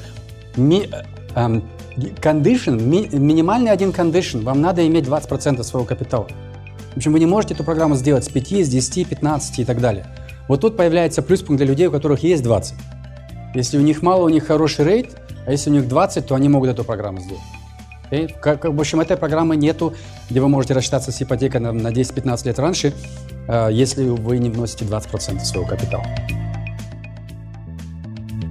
Ми, 0.55 0.89
э, 0.91 1.03
эм, 1.35 1.63
condition, 2.21 2.81
ми- 2.81 3.07
минимальный 3.11 3.71
один 3.71 3.91
кондишн, 3.91 4.39
вам 4.39 4.61
надо 4.61 4.85
иметь 4.87 5.05
20% 5.05 5.63
своего 5.63 5.85
капитала. 5.85 6.27
В 6.93 6.97
общем, 6.97 7.13
вы 7.13 7.19
не 7.19 7.25
можете 7.25 7.53
эту 7.53 7.63
программу 7.63 7.95
сделать 7.95 8.25
с 8.25 8.29
5, 8.29 8.63
с 8.65 8.69
10, 8.69 9.05
15 9.07 9.59
и 9.59 9.65
так 9.65 9.79
далее. 9.79 10.05
Вот 10.47 10.61
тут 10.61 10.75
появляется 10.75 11.21
плюс-пункт 11.21 11.57
для 11.57 11.67
людей, 11.67 11.87
у 11.87 11.91
которых 11.91 12.23
есть 12.23 12.43
20. 12.43 12.73
Если 13.55 13.77
у 13.77 13.81
них 13.81 14.01
мало, 14.01 14.25
у 14.25 14.29
них 14.29 14.45
хороший 14.47 14.85
рейд, 14.85 15.15
а 15.45 15.51
если 15.51 15.69
у 15.69 15.73
них 15.73 15.87
20, 15.87 16.25
то 16.27 16.35
они 16.35 16.49
могут 16.49 16.69
эту 16.69 16.83
программу 16.83 17.19
сделать. 17.21 17.41
Как, 18.41 18.59
как- 18.61 18.73
в 18.73 18.79
общем, 18.79 18.99
этой 18.99 19.15
программы 19.15 19.55
нету, 19.55 19.93
где 20.29 20.41
вы 20.41 20.49
можете 20.49 20.73
рассчитаться 20.73 21.11
с 21.13 21.21
ипотекой 21.21 21.61
на, 21.61 21.71
на 21.71 21.91
10-15 21.91 22.45
лет 22.45 22.59
раньше, 22.59 22.93
э, 23.47 23.69
если 23.71 24.03
вы 24.09 24.37
не 24.39 24.49
вносите 24.49 24.83
20% 24.83 25.39
своего 25.45 25.65
капитала. 25.65 26.03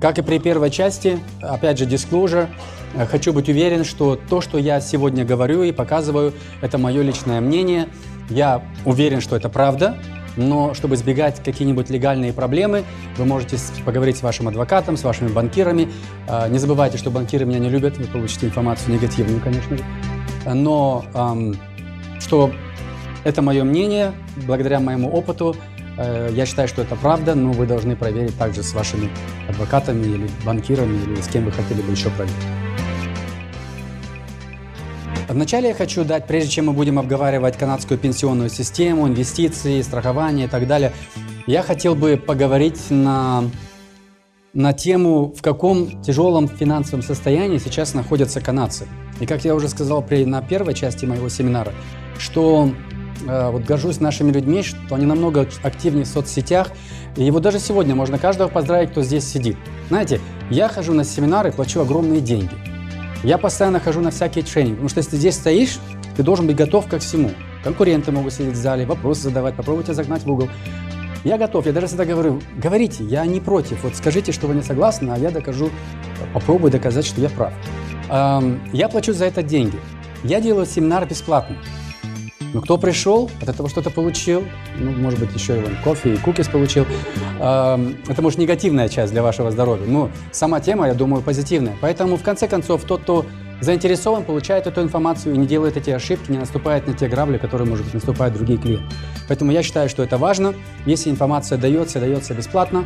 Как 0.00 0.18
и 0.18 0.22
при 0.22 0.38
первой 0.38 0.70
части, 0.70 1.18
опять 1.42 1.78
же, 1.78 1.84
disclosure, 1.84 2.48
э, 2.94 3.06
хочу 3.06 3.32
быть 3.32 3.48
уверен, 3.48 3.84
что 3.84 4.16
то, 4.16 4.40
что 4.40 4.56
я 4.56 4.80
сегодня 4.80 5.24
говорю 5.24 5.62
и 5.62 5.72
показываю, 5.72 6.32
это 6.62 6.78
мое 6.78 7.02
личное 7.02 7.40
мнение. 7.40 7.88
Я 8.30 8.62
уверен, 8.86 9.20
что 9.20 9.36
это 9.36 9.50
правда, 9.50 9.98
но 10.36 10.72
чтобы 10.72 10.94
избегать 10.94 11.42
какие-нибудь 11.42 11.90
легальные 11.90 12.32
проблемы, 12.32 12.84
вы 13.18 13.26
можете 13.26 13.58
поговорить 13.84 14.16
с 14.16 14.22
вашим 14.22 14.48
адвокатом, 14.48 14.96
с 14.96 15.04
вашими 15.04 15.28
банкирами. 15.28 15.88
А, 16.26 16.48
Не 16.48 16.58
забывайте, 16.58 16.96
что 16.96 17.10
банкиры 17.10 17.44
меня 17.44 17.58
не 17.58 17.68
любят, 17.68 17.98
вы 17.98 18.04
получите 18.06 18.46
информацию 18.46 18.94
негативную, 18.94 19.40
конечно 19.40 19.76
же. 19.76 19.84
Но 20.46 21.04
что 22.20 22.50
это 23.24 23.42
мое 23.42 23.64
мнение, 23.64 24.12
благодаря 24.46 24.80
моему 24.80 25.10
опыту, 25.10 25.54
э, 25.54 25.69
я 26.32 26.46
считаю, 26.46 26.68
что 26.68 26.82
это 26.82 26.96
правда, 26.96 27.34
но 27.34 27.52
вы 27.52 27.66
должны 27.66 27.96
проверить 27.96 28.36
также 28.38 28.62
с 28.62 28.72
вашими 28.72 29.10
адвокатами 29.48 30.04
или 30.04 30.30
банкирами, 30.44 30.96
или 31.04 31.20
с 31.20 31.28
кем 31.28 31.44
вы 31.44 31.52
хотели 31.52 31.82
бы 31.82 31.92
еще 31.92 32.10
проверить. 32.10 32.36
Вначале 35.28 35.68
я 35.68 35.74
хочу 35.74 36.04
дать, 36.04 36.26
прежде 36.26 36.50
чем 36.50 36.66
мы 36.66 36.72
будем 36.72 36.98
обговаривать 36.98 37.56
канадскую 37.56 37.98
пенсионную 37.98 38.50
систему, 38.50 39.06
инвестиции, 39.06 39.80
страхование 39.80 40.46
и 40.46 40.50
так 40.50 40.66
далее, 40.66 40.92
я 41.46 41.62
хотел 41.62 41.94
бы 41.94 42.16
поговорить 42.16 42.90
на, 42.90 43.44
на 44.52 44.72
тему, 44.72 45.32
в 45.36 45.40
каком 45.40 46.02
тяжелом 46.02 46.48
финансовом 46.48 47.02
состоянии 47.02 47.58
сейчас 47.58 47.94
находятся 47.94 48.40
канадцы. 48.40 48.88
И 49.20 49.26
как 49.26 49.44
я 49.44 49.54
уже 49.54 49.68
сказал 49.68 50.02
при, 50.02 50.24
на 50.24 50.42
первой 50.42 50.74
части 50.74 51.04
моего 51.04 51.28
семинара, 51.28 51.72
что 52.18 52.68
э, 52.68 52.89
вот 53.26 53.64
горжусь 53.64 54.00
нашими 54.00 54.32
людьми, 54.32 54.62
что 54.62 54.94
они 54.94 55.06
намного 55.06 55.46
активнее 55.62 56.04
в 56.04 56.08
соцсетях. 56.08 56.70
И 57.16 57.30
вот 57.30 57.42
даже 57.42 57.58
сегодня 57.58 57.94
можно 57.94 58.18
каждого 58.18 58.48
поздравить, 58.48 58.90
кто 58.90 59.02
здесь 59.02 59.24
сидит. 59.24 59.56
Знаете, 59.88 60.20
я 60.50 60.68
хожу 60.68 60.92
на 60.92 61.04
семинары, 61.04 61.52
плачу 61.52 61.80
огромные 61.80 62.20
деньги. 62.20 62.54
Я 63.22 63.36
постоянно 63.36 63.80
хожу 63.80 64.00
на 64.00 64.10
всякие 64.10 64.44
тренинги, 64.44 64.72
потому 64.72 64.88
что 64.88 65.00
если 65.00 65.10
ты 65.10 65.16
здесь 65.16 65.34
стоишь, 65.34 65.78
ты 66.16 66.22
должен 66.22 66.46
быть 66.46 66.56
готов 66.56 66.86
ко 66.88 66.98
всему. 66.98 67.30
Конкуренты 67.62 68.12
могут 68.12 68.32
сидеть 68.32 68.54
в 68.54 68.56
зале, 68.56 68.86
вопросы 68.86 69.22
задавать, 69.22 69.54
попробуйте 69.54 69.92
загнать 69.92 70.22
в 70.24 70.30
угол. 70.30 70.48
Я 71.22 71.36
готов, 71.36 71.66
я 71.66 71.72
даже 71.72 71.86
всегда 71.86 72.06
говорю, 72.06 72.40
говорите, 72.56 73.04
я 73.04 73.26
не 73.26 73.40
против, 73.40 73.84
вот 73.84 73.94
скажите, 73.94 74.32
что 74.32 74.46
вы 74.46 74.54
не 74.54 74.62
согласны, 74.62 75.10
а 75.10 75.18
я 75.18 75.30
докажу, 75.30 75.68
попробую 76.32 76.72
доказать, 76.72 77.04
что 77.04 77.20
я 77.20 77.28
прав. 77.28 77.52
Эм, 78.08 78.60
я 78.72 78.88
плачу 78.88 79.12
за 79.12 79.26
это 79.26 79.42
деньги. 79.42 79.78
Я 80.24 80.40
делаю 80.40 80.64
семинар 80.64 81.06
бесплатно. 81.06 81.56
Но 82.52 82.60
кто 82.60 82.78
пришел, 82.78 83.30
от 83.40 83.48
этого 83.48 83.68
что-то 83.68 83.90
получил, 83.90 84.44
ну, 84.78 84.90
может 84.92 85.20
быть, 85.20 85.32
еще 85.34 85.58
и 85.58 85.60
вон, 85.60 85.76
кофе 85.84 86.14
и 86.14 86.16
кукис 86.16 86.48
получил. 86.48 86.84
Эм, 87.40 87.96
это, 88.08 88.22
может, 88.22 88.38
негативная 88.38 88.88
часть 88.88 89.12
для 89.12 89.22
вашего 89.22 89.50
здоровья. 89.50 89.86
Но 89.86 90.10
сама 90.32 90.60
тема, 90.60 90.88
я 90.88 90.94
думаю, 90.94 91.22
позитивная. 91.22 91.76
Поэтому, 91.80 92.16
в 92.16 92.22
конце 92.22 92.48
концов, 92.48 92.84
тот, 92.84 93.02
кто 93.02 93.24
заинтересован, 93.60 94.24
получает 94.24 94.66
эту 94.66 94.82
информацию 94.82 95.34
и 95.34 95.38
не 95.38 95.46
делает 95.46 95.76
эти 95.76 95.90
ошибки, 95.90 96.30
не 96.30 96.38
наступает 96.38 96.86
на 96.86 96.94
те 96.94 97.08
грабли, 97.08 97.38
которые, 97.38 97.68
может 97.68 97.84
быть, 97.84 97.94
наступают 97.94 98.34
другие 98.34 98.58
клиенты. 98.58 98.84
Поэтому 99.28 99.52
я 99.52 99.62
считаю, 99.62 99.88
что 99.88 100.02
это 100.02 100.18
важно. 100.18 100.54
Если 100.86 101.10
информация 101.10 101.58
дается, 101.58 102.00
дается 102.00 102.34
бесплатно, 102.34 102.84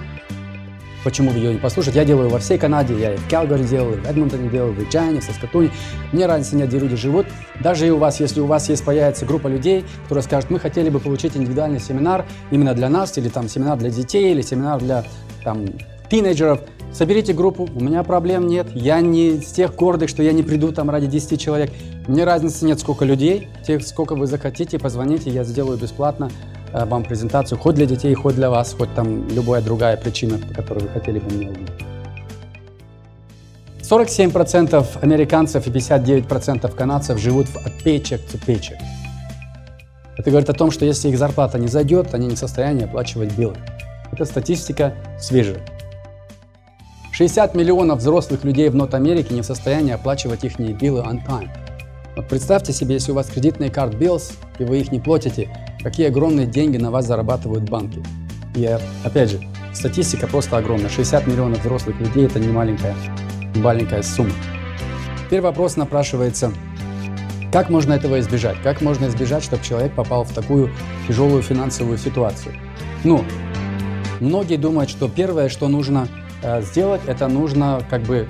почему 1.05 1.31
бы 1.31 1.39
ее 1.39 1.53
не 1.53 1.61
послушать? 1.61 1.95
Я 1.95 2.05
делаю 2.05 2.31
во 2.31 2.39
всей 2.39 2.59
Канаде, 2.59 2.99
я 2.99 3.15
и 3.15 3.17
в 3.17 3.29
Калгари 3.29 3.63
делал, 3.63 3.93
и 3.93 3.97
в 3.97 4.07
Эдмонтоне 4.07 4.49
делал, 4.49 4.73
в 4.73 4.79
Вирджине, 4.79 5.21
в 5.21 5.25
Саскатуне. 5.25 5.71
Мне 6.13 6.27
разницы 6.27 6.57
нет, 6.57 6.69
где 6.69 6.79
люди 6.79 6.97
живут. 6.97 7.27
Даже 7.61 7.87
и 7.87 7.91
у 7.91 7.99
вас, 7.99 8.19
если 8.19 8.41
у 8.41 8.47
вас 8.47 8.69
есть, 8.69 8.85
появится 8.85 9.27
группа 9.27 9.47
людей, 9.47 9.85
которые 10.05 10.25
скажут, 10.25 10.51
мы 10.51 10.59
хотели 10.59 10.91
бы 10.91 10.99
получить 10.99 11.37
индивидуальный 11.37 11.81
семинар 11.81 12.25
именно 12.51 12.75
для 12.75 12.89
нас, 12.89 13.17
или 13.19 13.29
там 13.29 13.49
семинар 13.49 13.79
для 13.79 13.91
детей, 13.91 14.33
или 14.33 14.43
семинар 14.43 14.81
для 14.81 15.05
там, 15.45 15.67
тинейджеров– 16.09 16.61
Соберите 16.95 17.33
группу, 17.33 17.69
у 17.75 17.81
меня 17.81 18.05
проблем 18.05 18.47
нет. 18.47 18.69
Я 18.73 19.01
не 19.01 19.31
из 19.31 19.51
тех 19.51 19.75
гордых, 19.75 20.09
что 20.09 20.23
я 20.23 20.33
не 20.33 20.45
приду 20.45 20.71
там 20.71 20.91
ради 20.91 21.09
10 21.09 21.41
человек. 21.41 21.73
Мне 22.07 22.23
разницы 22.23 22.65
нет, 22.65 22.79
сколько 22.79 23.05
людей, 23.05 23.49
тех, 23.67 23.85
сколько 23.85 24.15
вы 24.15 24.29
захотите, 24.29 24.79
позвоните, 24.79 25.29
я 25.29 25.43
сделаю 25.43 25.77
бесплатно 25.77 26.31
вам 26.75 27.05
презентацию, 27.05 27.59
хоть 27.59 27.77
для 27.77 27.87
детей, 27.87 28.15
хоть 28.15 28.35
для 28.35 28.51
вас, 28.51 28.75
хоть 28.75 28.93
там 28.95 29.29
любая 29.29 29.63
другая 29.63 29.97
причина, 29.97 30.39
по 30.39 30.53
которой 30.53 30.81
вы 30.81 30.89
хотели 30.89 31.21
бы 31.21 31.33
меня 31.33 31.51
увидеть. 31.51 31.71
47% 33.83 35.03
американцев 35.03 35.67
и 35.67 35.71
59% 35.71 36.75
канадцев 36.75 37.19
живут 37.19 37.47
от 37.65 37.73
paycheck 37.85 38.21
to 38.27 38.45
paycheck. 38.45 38.79
Это 40.17 40.31
говорит 40.31 40.49
о 40.49 40.55
том, 40.55 40.71
что 40.71 40.85
если 40.85 41.09
их 41.09 41.19
зарплата 41.19 41.59
не 41.59 41.69
зайдет, 41.69 42.15
они 42.15 42.29
не 42.29 42.35
в 42.35 42.39
состоянии 42.39 42.85
оплачивать 42.85 43.33
билы. 43.37 43.57
Это 44.11 44.25
статистика 44.25 44.95
свежая. 45.21 45.61
60 47.13 47.55
миллионов 47.55 47.99
взрослых 47.99 48.43
людей 48.43 48.69
в 48.69 48.75
Нот-Америке 48.75 49.35
не 49.35 49.43
в 49.43 49.45
состоянии 49.45 49.93
оплачивать 49.93 50.45
их 50.45 50.59
биллы 50.59 51.01
on 51.01 51.25
time. 51.25 51.49
Вот 52.17 52.27
представьте 52.29 52.73
себе, 52.73 52.95
если 52.95 53.13
у 53.13 53.15
вас 53.15 53.27
кредитные 53.27 53.71
карт 53.71 53.95
bills, 53.95 54.33
и 54.59 54.65
вы 54.65 54.79
их 54.79 54.93
не 54.93 55.01
платите, 55.01 55.49
какие 55.85 56.09
огромные 56.09 56.47
деньги 56.47 56.77
на 56.77 56.91
вас 56.91 57.07
зарабатывают 57.07 57.71
банки. 57.71 58.03
И 58.57 58.67
опять 59.05 59.31
же, 59.31 59.41
статистика 59.73 60.27
просто 60.27 60.57
огромная. 60.57 60.89
60 60.89 61.29
миллионов 61.29 61.61
взрослых 61.61 62.01
людей– 62.01 62.27
это 62.27 62.41
не 62.41 62.49
маленькая, 62.49 62.97
маленькая 63.55 64.03
сумма. 64.03 64.33
Теперь 65.27 65.41
вопрос 65.41 65.77
напрашивается, 65.77 66.53
как 67.53 67.71
можно 67.71 67.93
этого 67.93 68.19
избежать? 68.19 68.57
Как 68.65 68.83
можно 68.83 69.07
избежать, 69.07 69.45
чтобы 69.45 69.63
человек 69.63 69.93
попал 69.93 70.25
в 70.25 70.33
такую 70.33 70.73
тяжелую 71.07 71.43
финансовую 71.43 71.99
ситуацию? 71.99 72.57
Ну, 73.05 73.25
многие 74.19 74.57
думают, 74.57 74.91
что 74.91 75.09
первое, 75.09 75.49
что 75.49 75.69
нужно– 75.69 76.09
Э, 76.45 76.61
сделать, 76.61 77.01
это 77.07 77.27
нужно 77.27 77.83
как 77.89 78.03
бы 78.03 78.29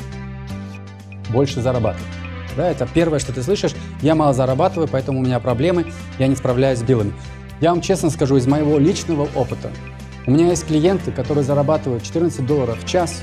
больше 1.30 1.60
зарабатывать. 1.60 2.06
Да, 2.56 2.70
это 2.70 2.86
первое, 2.94 3.18
что 3.18 3.32
ты 3.32 3.42
слышишь. 3.42 3.74
Я 4.02 4.14
мало 4.14 4.32
зарабатываю, 4.32 4.86
поэтому 4.86 5.18
у 5.18 5.22
меня 5.22 5.40
проблемы, 5.40 5.86
я 6.20 6.28
не 6.28 6.36
справляюсь 6.36 6.78
с 6.78 6.82
билами. 6.82 7.12
Я 7.64 7.70
вам 7.70 7.80
честно 7.80 8.10
скажу, 8.10 8.36
из 8.36 8.46
моего 8.46 8.76
личного 8.76 9.26
опыта, 9.34 9.70
у 10.26 10.30
меня 10.30 10.48
есть 10.48 10.66
клиенты, 10.66 11.10
которые 11.12 11.44
зарабатывают 11.44 12.02
14 12.02 12.44
долларов 12.44 12.78
в 12.78 12.86
час, 12.86 13.22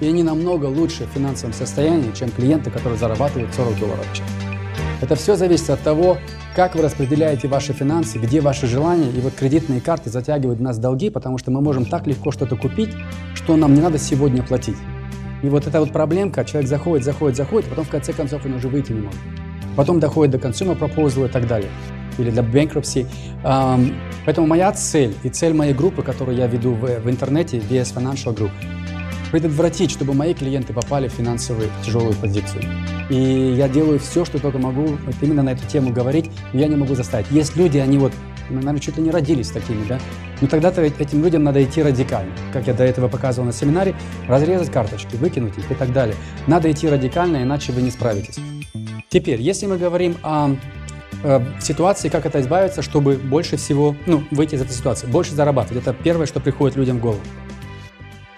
и 0.00 0.08
они 0.08 0.22
намного 0.22 0.64
лучше 0.64 1.04
в 1.04 1.08
финансовом 1.08 1.52
состоянии, 1.52 2.10
чем 2.12 2.30
клиенты, 2.30 2.70
которые 2.70 2.98
зарабатывают 2.98 3.54
40 3.54 3.78
долларов 3.78 4.06
в 4.10 4.16
час. 4.16 4.26
Это 5.02 5.14
все 5.14 5.36
зависит 5.36 5.68
от 5.68 5.82
того, 5.82 6.16
как 6.56 6.74
вы 6.74 6.80
распределяете 6.80 7.48
ваши 7.48 7.74
финансы, 7.74 8.16
где 8.16 8.40
ваши 8.40 8.66
желания. 8.66 9.10
И 9.10 9.20
вот 9.20 9.34
кредитные 9.34 9.82
карты 9.82 10.08
затягивают 10.08 10.58
нас 10.58 10.78
долги, 10.78 11.10
потому 11.10 11.36
что 11.36 11.50
мы 11.50 11.60
можем 11.60 11.84
так 11.84 12.06
легко 12.06 12.32
что-то 12.32 12.56
купить, 12.56 12.92
что 13.34 13.56
нам 13.56 13.74
не 13.74 13.82
надо 13.82 13.98
сегодня 13.98 14.42
платить. 14.42 14.78
И 15.42 15.50
вот 15.50 15.66
эта 15.66 15.80
вот 15.80 15.92
проблемка, 15.92 16.46
человек 16.46 16.66
заходит, 16.66 17.04
заходит, 17.04 17.36
заходит, 17.36 17.68
потом 17.68 17.84
в 17.84 17.90
конце 17.90 18.14
концов 18.14 18.46
он 18.46 18.54
уже 18.54 18.68
выйти 18.68 18.92
не 18.92 19.02
может. 19.02 19.20
Потом 19.76 20.00
доходит 20.00 20.32
до 20.40 20.48
consumer 20.48 20.78
proposal 20.78 21.26
и 21.26 21.28
так 21.28 21.46
далее. 21.46 21.68
Или 22.18 22.30
до 22.30 22.42
bankruptcy. 22.42 23.06
Поэтому 24.24 24.46
моя 24.46 24.72
цель 24.72 25.14
и 25.22 25.28
цель 25.28 25.52
моей 25.52 25.74
группы, 25.74 26.02
которую 26.02 26.36
я 26.36 26.46
веду 26.46 26.74
в, 26.74 27.00
в 27.00 27.10
интернете, 27.10 27.58
VS 27.58 27.94
Financial 27.94 28.34
Group, 28.34 28.50
предотвратить, 29.32 29.90
чтобы 29.90 30.12
мои 30.14 30.34
клиенты 30.34 30.72
попали 30.74 31.08
в 31.08 31.12
финансовую 31.12 31.70
тяжелую 31.84 32.14
позицию. 32.14 32.62
И 33.08 33.54
я 33.56 33.68
делаю 33.68 33.98
все, 33.98 34.24
что 34.24 34.38
только 34.38 34.58
могу 34.58 34.84
вот 34.84 35.14
именно 35.22 35.42
на 35.42 35.50
эту 35.50 35.66
тему 35.66 35.90
говорить, 35.90 36.30
но 36.52 36.60
я 36.60 36.68
не 36.68 36.76
могу 36.76 36.94
заставить. 36.94 37.30
Есть 37.30 37.56
люди, 37.56 37.78
они 37.78 37.96
вот, 37.98 38.12
наверное, 38.50 38.78
чуть 38.78 38.98
ли 38.98 39.02
не 39.02 39.10
родились 39.10 39.50
такими, 39.50 39.84
да? 39.88 39.98
Но 40.42 40.48
тогда-то 40.48 40.82
этим 40.82 41.24
людям 41.24 41.44
надо 41.44 41.64
идти 41.64 41.82
радикально. 41.82 42.32
Как 42.52 42.66
я 42.66 42.74
до 42.74 42.84
этого 42.84 43.08
показывал 43.08 43.46
на 43.46 43.52
семинаре, 43.52 43.94
разрезать 44.28 44.70
карточки, 44.70 45.16
выкинуть 45.16 45.56
их 45.56 45.70
и 45.70 45.74
так 45.74 45.92
далее. 45.92 46.16
Надо 46.46 46.70
идти 46.70 46.88
радикально, 46.88 47.42
иначе 47.42 47.72
вы 47.72 47.80
не 47.80 47.90
справитесь. 47.90 48.38
Теперь, 49.08 49.40
если 49.40 49.66
мы 49.66 49.78
говорим 49.78 50.16
о 50.22 50.56
э, 51.22 51.40
ситуации, 51.60 52.08
как 52.08 52.26
это 52.26 52.40
избавиться, 52.40 52.82
чтобы 52.82 53.16
больше 53.16 53.56
всего, 53.56 53.96
ну, 54.06 54.24
выйти 54.30 54.54
из 54.54 54.62
этой 54.62 54.72
ситуации, 54.72 55.06
больше 55.06 55.34
зарабатывать. 55.34 55.82
Это 55.82 55.92
первое, 55.92 56.26
что 56.26 56.40
приходит 56.40 56.76
людям 56.76 56.98
в 56.98 57.00
голову. 57.00 57.20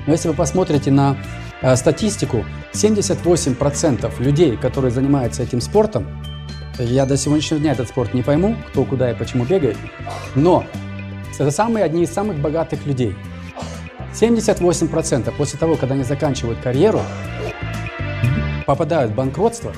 Но 0.06 0.12
если 0.12 0.28
вы 0.28 0.34
посмотрите 0.34 0.90
на 0.90 1.16
э, 1.62 1.76
статистику, 1.76 2.44
78% 2.72 4.22
людей, 4.22 4.56
которые 4.56 4.90
занимаются 4.90 5.42
этим 5.42 5.60
спортом, 5.60 6.06
я 6.78 7.06
до 7.06 7.16
сегодняшнего 7.16 7.60
дня 7.60 7.72
этот 7.72 7.88
спорт 7.88 8.14
не 8.14 8.22
пойму, 8.22 8.56
кто 8.68 8.84
куда 8.84 9.10
и 9.10 9.14
почему 9.14 9.44
бегает, 9.44 9.76
но 10.34 10.64
это 11.38 11.50
самые 11.50 11.84
одни 11.84 12.02
из 12.02 12.12
самых 12.12 12.38
богатых 12.38 12.84
людей. 12.86 13.14
78% 14.12 15.32
после 15.36 15.58
того, 15.58 15.76
когда 15.76 15.94
они 15.94 16.04
заканчивают 16.04 16.60
карьеру, 16.60 17.00
попадают 18.66 19.12
в 19.12 19.14
банкротство 19.14 19.72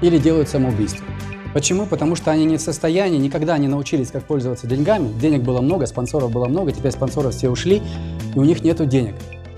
или 0.00 0.18
делают 0.18 0.48
самоубийство. 0.48 1.04
Почему? 1.52 1.86
Потому 1.86 2.14
что 2.14 2.30
они 2.30 2.44
не 2.44 2.56
в 2.56 2.60
состоянии, 2.60 3.18
никогда 3.18 3.58
не 3.58 3.66
научились, 3.66 4.10
как 4.10 4.24
пользоваться 4.24 4.66
деньгами. 4.66 5.12
Денег 5.20 5.42
было 5.42 5.60
много, 5.60 5.86
спонсоров 5.86 6.30
было 6.30 6.46
много, 6.46 6.70
теперь 6.70 6.92
спонсоры 6.92 7.30
все 7.30 7.50
ушли, 7.50 7.82
и 8.34 8.38
у 8.38 8.44
них 8.44 8.62
нет 8.62 8.86
денег. 8.88 9.14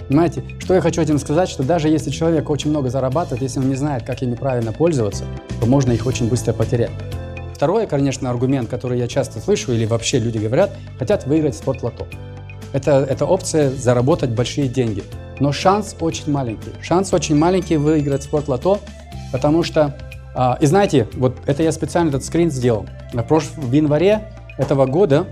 Понимаете, 0.09 0.43
что 0.59 0.75
я 0.75 0.81
хочу 0.81 1.01
этим 1.01 1.19
сказать, 1.19 1.49
что 1.49 1.63
даже 1.63 1.89
если 1.89 2.11
человек 2.11 2.51
очень 2.51 2.71
много 2.71 2.91
зарабатывает, 2.91 3.43
если 3.43 3.61
он 3.61 3.69
не 3.69 3.77
знает, 3.77 4.05
как 4.05 4.23
ими 4.23 4.35
правильно 4.35 4.73
пользоваться, 4.73 5.25
то 5.61 5.67
можно 5.67 5.93
их 5.93 6.07
очень 6.07 6.29
быстро 6.29 6.53
потерять. 6.53 6.91
Второй, 7.55 7.87
конечно, 7.87 8.29
аргумент, 8.29 8.69
который 8.69 8.99
я 8.99 9.07
часто 9.07 9.41
слышу 9.41 9.73
или 9.73 9.87
вообще 9.87 10.19
люди 10.19 10.39
говорят, 10.39 10.71
хотят 10.99 11.27
выиграть 11.27 11.55
спортлото. 11.55 12.07
Это, 12.73 13.07
это 13.09 13.27
опция 13.27 13.71
заработать 13.71 14.31
большие 14.31 14.67
деньги. 14.67 15.05
Но 15.39 15.53
шанс 15.53 15.95
очень 16.01 16.33
маленький. 16.33 16.71
Шанс 16.81 17.13
очень 17.13 17.37
маленький 17.37 17.77
выиграть 17.77 18.23
спортлото, 18.23 18.81
потому 19.31 19.63
что... 19.63 19.97
А, 20.35 20.57
и 20.61 20.67
знаете, 20.67 21.09
вот 21.15 21.37
это 21.47 21.63
я 21.63 21.73
специально 21.73 22.09
этот 22.09 22.25
скрин 22.25 22.51
сделал. 22.51 22.87
В, 23.13 23.73
январе 23.73 24.29
этого 24.59 24.87
года 24.87 25.27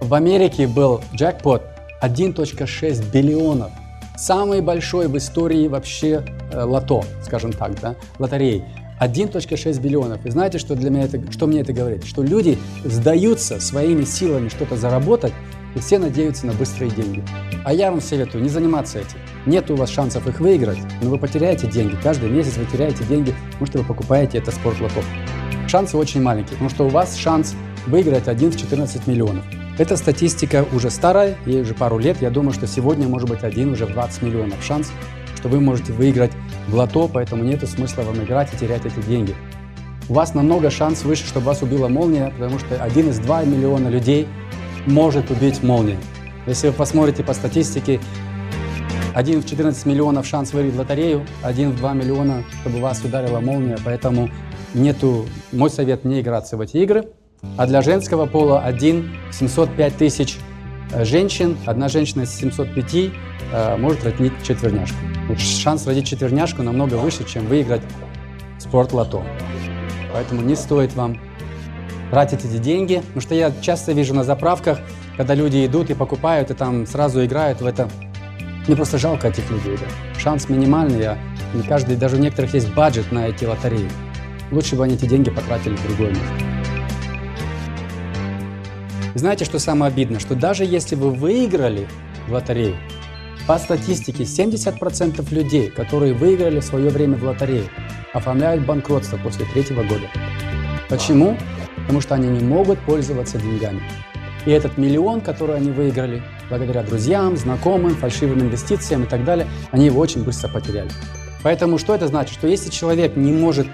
в 0.00 0.12
Америке 0.14 0.66
был 0.66 1.00
джекпот 1.14 1.62
1.6 2.02 3.10
биллионов. 3.12 3.70
Самый 4.16 4.60
большой 4.60 5.08
в 5.08 5.16
истории 5.16 5.68
вообще 5.68 6.24
э, 6.52 6.62
лото, 6.62 7.02
скажем 7.24 7.52
так, 7.52 7.80
да, 7.80 7.96
лотереи. 8.18 8.64
1.6 9.00 9.80
биллионов. 9.80 10.24
И 10.26 10.30
знаете, 10.30 10.58
что, 10.58 10.76
для 10.76 10.90
меня 10.90 11.04
это, 11.04 11.32
что 11.32 11.46
мне 11.46 11.60
это 11.60 11.72
говорит? 11.72 12.04
Что 12.04 12.22
люди 12.22 12.58
сдаются 12.84 13.58
своими 13.58 14.04
силами 14.04 14.48
что-то 14.48 14.76
заработать, 14.76 15.32
и 15.74 15.78
все 15.78 15.98
надеются 15.98 16.46
на 16.46 16.52
быстрые 16.52 16.90
деньги. 16.90 17.22
А 17.64 17.72
я 17.72 17.90
вам 17.90 18.00
советую 18.00 18.42
не 18.42 18.48
заниматься 18.48 18.98
этим. 18.98 19.18
Нет 19.46 19.70
у 19.70 19.76
вас 19.76 19.90
шансов 19.90 20.26
их 20.26 20.40
выиграть, 20.40 20.78
но 21.00 21.10
вы 21.10 21.18
потеряете 21.18 21.66
деньги. 21.66 21.96
Каждый 22.02 22.30
месяц 22.30 22.56
вы 22.56 22.66
теряете 22.66 23.04
деньги, 23.04 23.34
потому 23.50 23.66
что 23.66 23.78
вы 23.78 23.84
покупаете 23.84 24.38
это 24.38 24.50
спортлото. 24.50 25.02
Шансы 25.68 25.96
очень 25.96 26.22
маленькие, 26.22 26.52
потому 26.52 26.70
что 26.70 26.84
у 26.84 26.88
вас 26.88 27.16
шанс 27.16 27.54
выиграть 27.86 28.28
1 28.28 28.52
в 28.52 28.56
14 28.56 29.06
миллионов. 29.06 29.44
Эта 29.78 29.96
статистика 29.96 30.66
уже 30.72 30.90
старая, 30.90 31.36
ей 31.46 31.62
уже 31.62 31.74
пару 31.74 31.98
лет. 31.98 32.20
Я 32.20 32.30
думаю, 32.30 32.52
что 32.52 32.66
сегодня 32.66 33.08
может 33.08 33.28
быть 33.28 33.42
один 33.42 33.72
уже 33.72 33.86
в 33.86 33.92
20 33.92 34.22
миллионов 34.22 34.62
шанс, 34.62 34.92
что 35.34 35.48
вы 35.48 35.60
можете 35.60 35.92
выиграть 35.92 36.32
в 36.68 36.74
лото, 36.74 37.08
поэтому 37.08 37.42
нет 37.42 37.66
смысла 37.68 38.02
вам 38.02 38.22
играть 38.22 38.52
и 38.52 38.56
терять 38.56 38.84
эти 38.84 39.00
деньги. 39.06 39.34
У 40.08 40.14
вас 40.14 40.34
намного 40.34 40.68
шанс 40.70 41.04
выше, 41.04 41.26
чтобы 41.26 41.46
вас 41.46 41.62
убила 41.62 41.88
молния, 41.88 42.32
потому 42.38 42.58
что 42.58 42.82
один 42.82 43.08
из 43.08 43.18
2 43.18 43.44
миллиона 43.44 43.88
людей 43.88 44.28
может 44.86 45.30
убить 45.30 45.62
молния. 45.62 45.98
Если 46.46 46.68
вы 46.68 46.72
посмотрите 46.72 47.22
по 47.22 47.34
статистике, 47.34 48.00
один 49.14 49.42
в 49.42 49.46
14 49.46 49.86
миллионов 49.86 50.26
шанс 50.26 50.52
выиграть 50.52 50.76
лотерею, 50.76 51.26
один 51.42 51.70
в 51.70 51.76
2 51.76 51.92
миллиона, 51.92 52.44
чтобы 52.60 52.80
вас 52.80 53.02
ударила 53.04 53.40
молния, 53.40 53.76
поэтому 53.84 54.30
нету, 54.74 55.26
мой 55.52 55.70
совет 55.70 56.04
не 56.04 56.20
играться 56.20 56.56
в 56.56 56.60
эти 56.60 56.78
игры– 56.78 57.08
а 57.58 57.66
для 57.66 57.82
женского 57.82 58.26
пола 58.26 58.60
1 58.60 59.10
705 59.32 59.96
тысяч 59.96 60.38
э, 60.92 61.04
женщин, 61.04 61.58
одна 61.66 61.88
женщина 61.88 62.22
из 62.22 62.34
705 62.34 62.94
э, 63.52 63.76
может 63.76 64.04
родить 64.04 64.32
четверняшку. 64.42 64.96
Шанс 65.36 65.86
родить 65.86 66.06
четверняшку 66.06 66.62
намного 66.62 66.94
выше, 66.94 67.24
чем 67.24 67.46
выиграть 67.46 67.82
спорт 68.58 68.92
лото. 68.92 69.24
Поэтому 70.12 70.42
не 70.42 70.54
стоит 70.54 70.94
вам 70.94 71.18
тратить 72.12 72.44
эти 72.44 72.58
деньги, 72.58 72.96
потому 72.96 73.22
что 73.22 73.34
я 73.34 73.50
часто 73.62 73.92
вижу 73.92 74.12
на 74.12 74.22
заправках, 74.22 74.80
когда 75.16 75.34
люди 75.34 75.64
идут 75.64 75.88
и 75.88 75.94
покупают, 75.94 76.50
и 76.50 76.54
там 76.54 76.86
сразу 76.86 77.24
играют 77.24 77.62
в 77.62 77.66
это. 77.66 77.88
Мне 78.66 78.76
просто 78.76 78.98
жалко 78.98 79.28
этих 79.28 79.50
людей. 79.50 79.78
Да. 79.78 80.20
Шанс 80.20 80.50
минимальный, 80.50 81.06
а 81.06 81.16
не 81.54 81.62
каждый, 81.62 81.96
даже 81.96 82.16
у 82.16 82.18
некоторых 82.18 82.52
есть 82.52 82.68
бюджет 82.68 83.10
на 83.12 83.28
эти 83.28 83.46
лотереи. 83.46 83.88
Лучше 84.50 84.76
бы 84.76 84.84
они 84.84 84.96
эти 84.96 85.06
деньги 85.06 85.30
потратили 85.30 85.74
в 85.74 85.86
другое 85.86 86.10
место. 86.10 86.22
Знаете, 89.14 89.46
что 89.46 89.58
самое 89.58 89.90
обидное? 89.90 90.20
Что 90.20 90.34
даже 90.34 90.66
если 90.66 90.96
вы 90.96 91.12
выиграли 91.12 91.88
в 92.28 92.32
лотерею, 92.32 92.76
по 93.46 93.56
статистике 93.56 94.24
70% 94.24 95.34
людей, 95.34 95.70
которые 95.70 96.12
выиграли 96.12 96.60
в 96.60 96.64
свое 96.64 96.90
время 96.90 97.16
в 97.16 97.24
лотерею, 97.24 97.64
оформляют 98.12 98.66
банкротство 98.66 99.16
после 99.16 99.46
третьего 99.46 99.82
года. 99.82 100.10
Почему? 100.90 101.38
Потому 101.82 102.00
что 102.00 102.14
они 102.14 102.28
не 102.28 102.44
могут 102.44 102.78
пользоваться 102.80 103.38
деньгами. 103.38 103.82
И 104.46 104.50
этот 104.50 104.76
миллион, 104.76 105.20
который 105.20 105.56
они 105.56 105.70
выиграли, 105.70 106.22
благодаря 106.50 106.82
друзьям, 106.82 107.36
знакомым, 107.36 107.94
фальшивым 107.94 108.40
инвестициям 108.40 109.04
и 109.04 109.06
так 109.06 109.24
далее, 109.24 109.46
они 109.70 109.86
его 109.86 110.00
очень 110.00 110.24
быстро 110.24 110.48
потеряли. 110.48 110.90
Поэтому 111.42 111.78
что 111.78 111.94
это 111.94 112.08
значит? 112.08 112.34
Что 112.34 112.46
если 112.46 112.70
человек 112.70 113.16
не 113.16 113.32
может 113.32 113.66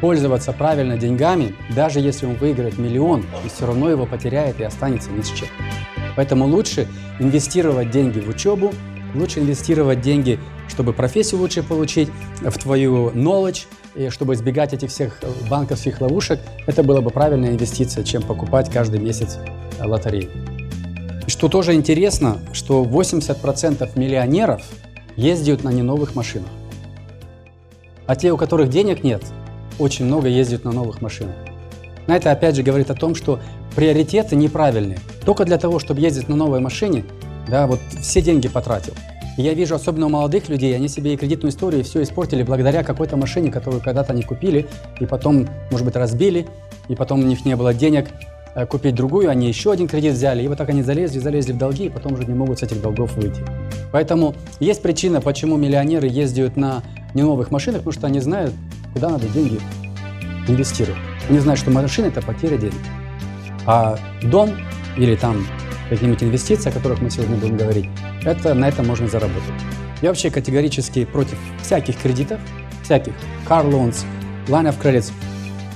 пользоваться 0.00 0.52
правильно 0.52 0.98
деньгами, 0.98 1.54
даже 1.74 2.00
если 2.00 2.26
он 2.26 2.34
выиграет 2.34 2.78
миллион, 2.78 3.24
он 3.42 3.48
все 3.48 3.66
равно 3.66 3.88
его 3.90 4.06
потеряет 4.06 4.60
и 4.60 4.64
останется 4.64 5.10
ни 5.10 5.22
с 5.22 5.30
чем. 5.30 5.48
Поэтому 6.16 6.46
лучше 6.46 6.88
инвестировать 7.18 7.90
деньги 7.90 8.20
в 8.20 8.28
учебу, 8.28 8.72
лучше 9.14 9.40
инвестировать 9.40 10.00
деньги, 10.00 10.38
чтобы 10.68 10.92
профессию 10.92 11.40
лучше 11.40 11.62
получить, 11.62 12.10
в 12.40 12.58
твою 12.58 13.10
knowledge, 13.10 13.66
и 13.94 14.08
чтобы 14.08 14.34
избегать 14.34 14.72
этих 14.72 14.90
всех 14.90 15.20
банковских 15.48 16.00
ловушек, 16.00 16.40
это 16.66 16.82
была 16.82 17.00
бы 17.00 17.10
правильная 17.10 17.50
инвестиция, 17.50 18.04
чем 18.04 18.22
покупать 18.22 18.70
каждый 18.70 19.00
месяц 19.00 19.38
лотерею. 19.80 20.30
Что 21.26 21.48
тоже 21.48 21.74
интересно, 21.74 22.38
что 22.52 22.84
80% 22.84 23.98
миллионеров 23.98 24.62
ездят 25.16 25.64
на 25.64 25.70
не 25.70 25.82
новых 25.82 26.14
машинах. 26.14 26.48
А 28.06 28.16
те, 28.16 28.32
у 28.32 28.36
которых 28.36 28.68
денег 28.68 29.02
нет, 29.04 29.22
очень 29.78 30.04
много 30.04 30.28
ездят 30.28 30.64
на 30.64 30.72
новых 30.72 31.00
машинах. 31.00 31.36
На 32.06 32.16
это 32.16 32.30
опять 32.30 32.56
же 32.56 32.62
говорит 32.62 32.90
о 32.90 32.94
том, 32.94 33.14
что 33.14 33.40
приоритеты 33.74 34.36
неправильные. 34.36 34.98
Только 35.24 35.44
для 35.44 35.56
того, 35.56 35.78
чтобы 35.78 36.00
ездить 36.00 36.28
на 36.28 36.36
новой 36.36 36.60
машине, 36.60 37.04
да, 37.48 37.66
вот 37.66 37.80
все 38.00 38.20
деньги 38.20 38.48
потратил. 38.48 38.92
Я 39.36 39.52
вижу, 39.54 39.74
особенно 39.74 40.06
у 40.06 40.10
молодых 40.10 40.48
людей, 40.48 40.74
они 40.76 40.88
себе 40.88 41.14
и 41.14 41.16
кредитную 41.16 41.50
историю 41.50 41.82
все 41.82 42.02
испортили 42.02 42.44
благодаря 42.44 42.84
какой-то 42.84 43.16
машине, 43.16 43.50
которую 43.50 43.82
когда-то 43.82 44.12
они 44.12 44.22
купили, 44.22 44.66
и 45.00 45.06
потом, 45.06 45.48
может 45.70 45.84
быть, 45.84 45.96
разбили, 45.96 46.46
и 46.88 46.94
потом 46.94 47.20
у 47.20 47.24
них 47.24 47.44
не 47.44 47.56
было 47.56 47.74
денег 47.74 48.08
э, 48.54 48.64
купить 48.66 48.94
другую, 48.94 49.30
они 49.30 49.48
еще 49.48 49.72
один 49.72 49.88
кредит 49.88 50.14
взяли, 50.14 50.44
и 50.44 50.48
вот 50.48 50.58
так 50.58 50.68
они 50.68 50.82
залезли, 50.82 51.18
залезли 51.18 51.52
в 51.52 51.58
долги, 51.58 51.86
и 51.86 51.88
потом 51.88 52.12
уже 52.12 52.24
не 52.26 52.34
могут 52.34 52.60
с 52.60 52.62
этих 52.62 52.80
долгов 52.80 53.16
выйти. 53.16 53.40
Поэтому 53.90 54.36
есть 54.60 54.82
причина, 54.82 55.20
почему 55.20 55.56
миллионеры 55.56 56.06
ездят 56.06 56.56
на 56.56 56.82
не 57.12 57.22
новых 57.22 57.50
машинах, 57.50 57.80
потому 57.80 57.92
что 57.92 58.06
они 58.06 58.20
знают, 58.20 58.52
куда 58.92 59.08
надо 59.08 59.26
деньги 59.28 59.58
инвестировать. 60.46 61.00
Они 61.28 61.40
знают, 61.40 61.58
что 61.58 61.70
машина– 61.70 62.06
это 62.08 62.22
потеря 62.22 62.56
денег. 62.56 62.74
А 63.66 63.98
дом 64.22 64.50
или 64.96 65.16
там 65.16 65.44
какие-нибудь 65.88 66.22
инвестиции, 66.22 66.70
о 66.70 66.72
которых 66.72 67.00
мы 67.00 67.10
сегодня 67.10 67.36
будем 67.36 67.56
говорить, 67.56 67.86
это 68.24 68.54
на 68.54 68.68
этом 68.68 68.86
можно 68.86 69.08
заработать. 69.08 69.42
Я 70.02 70.10
вообще 70.10 70.30
категорически 70.30 71.04
против 71.04 71.38
всяких 71.62 71.98
кредитов, 71.98 72.40
всяких 72.82 73.12
car 73.48 73.68
loans, 73.68 74.04
line 74.46 74.68
of 74.68 74.80
credits. 74.80 75.12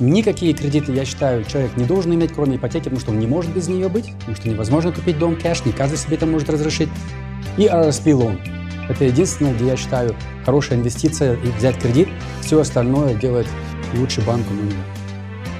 Никакие 0.00 0.52
кредиты, 0.54 0.92
я 0.92 1.04
считаю, 1.04 1.44
человек 1.44 1.76
не 1.76 1.84
должен 1.84 2.14
иметь, 2.14 2.32
кроме 2.32 2.56
ипотеки, 2.56 2.84
потому 2.84 3.00
что 3.00 3.10
он 3.10 3.18
не 3.18 3.26
может 3.26 3.52
без 3.52 3.68
нее 3.68 3.88
быть, 3.88 4.12
потому 4.20 4.36
что 4.36 4.48
невозможно 4.48 4.92
купить 4.92 5.18
дом 5.18 5.36
кэш, 5.36 5.64
не 5.64 5.72
каждый 5.72 5.98
себе 5.98 6.16
это 6.16 6.26
может 6.26 6.48
разрешить. 6.50 6.88
И 7.56 7.62
RSP 7.62 8.12
loan. 8.12 8.38
Это 8.88 9.04
единственное, 9.04 9.54
где 9.54 9.66
я 9.66 9.76
считаю 9.76 10.14
хорошая 10.44 10.78
инвестиция 10.78 11.34
и 11.34 11.50
взять 11.58 11.78
кредит. 11.78 12.08
Все 12.40 12.60
остальное 12.60 13.14
делает 13.14 13.46
лучше 13.94 14.20
банку, 14.22 14.54
но 14.54 14.62
не 14.62 14.72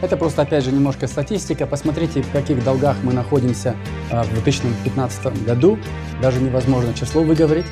это 0.01 0.17
просто, 0.17 0.43
опять 0.43 0.65
же, 0.65 0.73
немножко 0.73 1.07
статистика. 1.07 1.67
Посмотрите, 1.67 2.23
в 2.23 2.31
каких 2.31 2.63
долгах 2.65 2.97
мы 3.03 3.13
находимся 3.13 3.77
а, 4.11 4.23
в 4.23 4.33
2015 4.35 5.45
году. 5.45 5.79
Даже 6.23 6.41
невозможно 6.41 6.95
число 6.95 7.23
выговорить, 7.23 7.67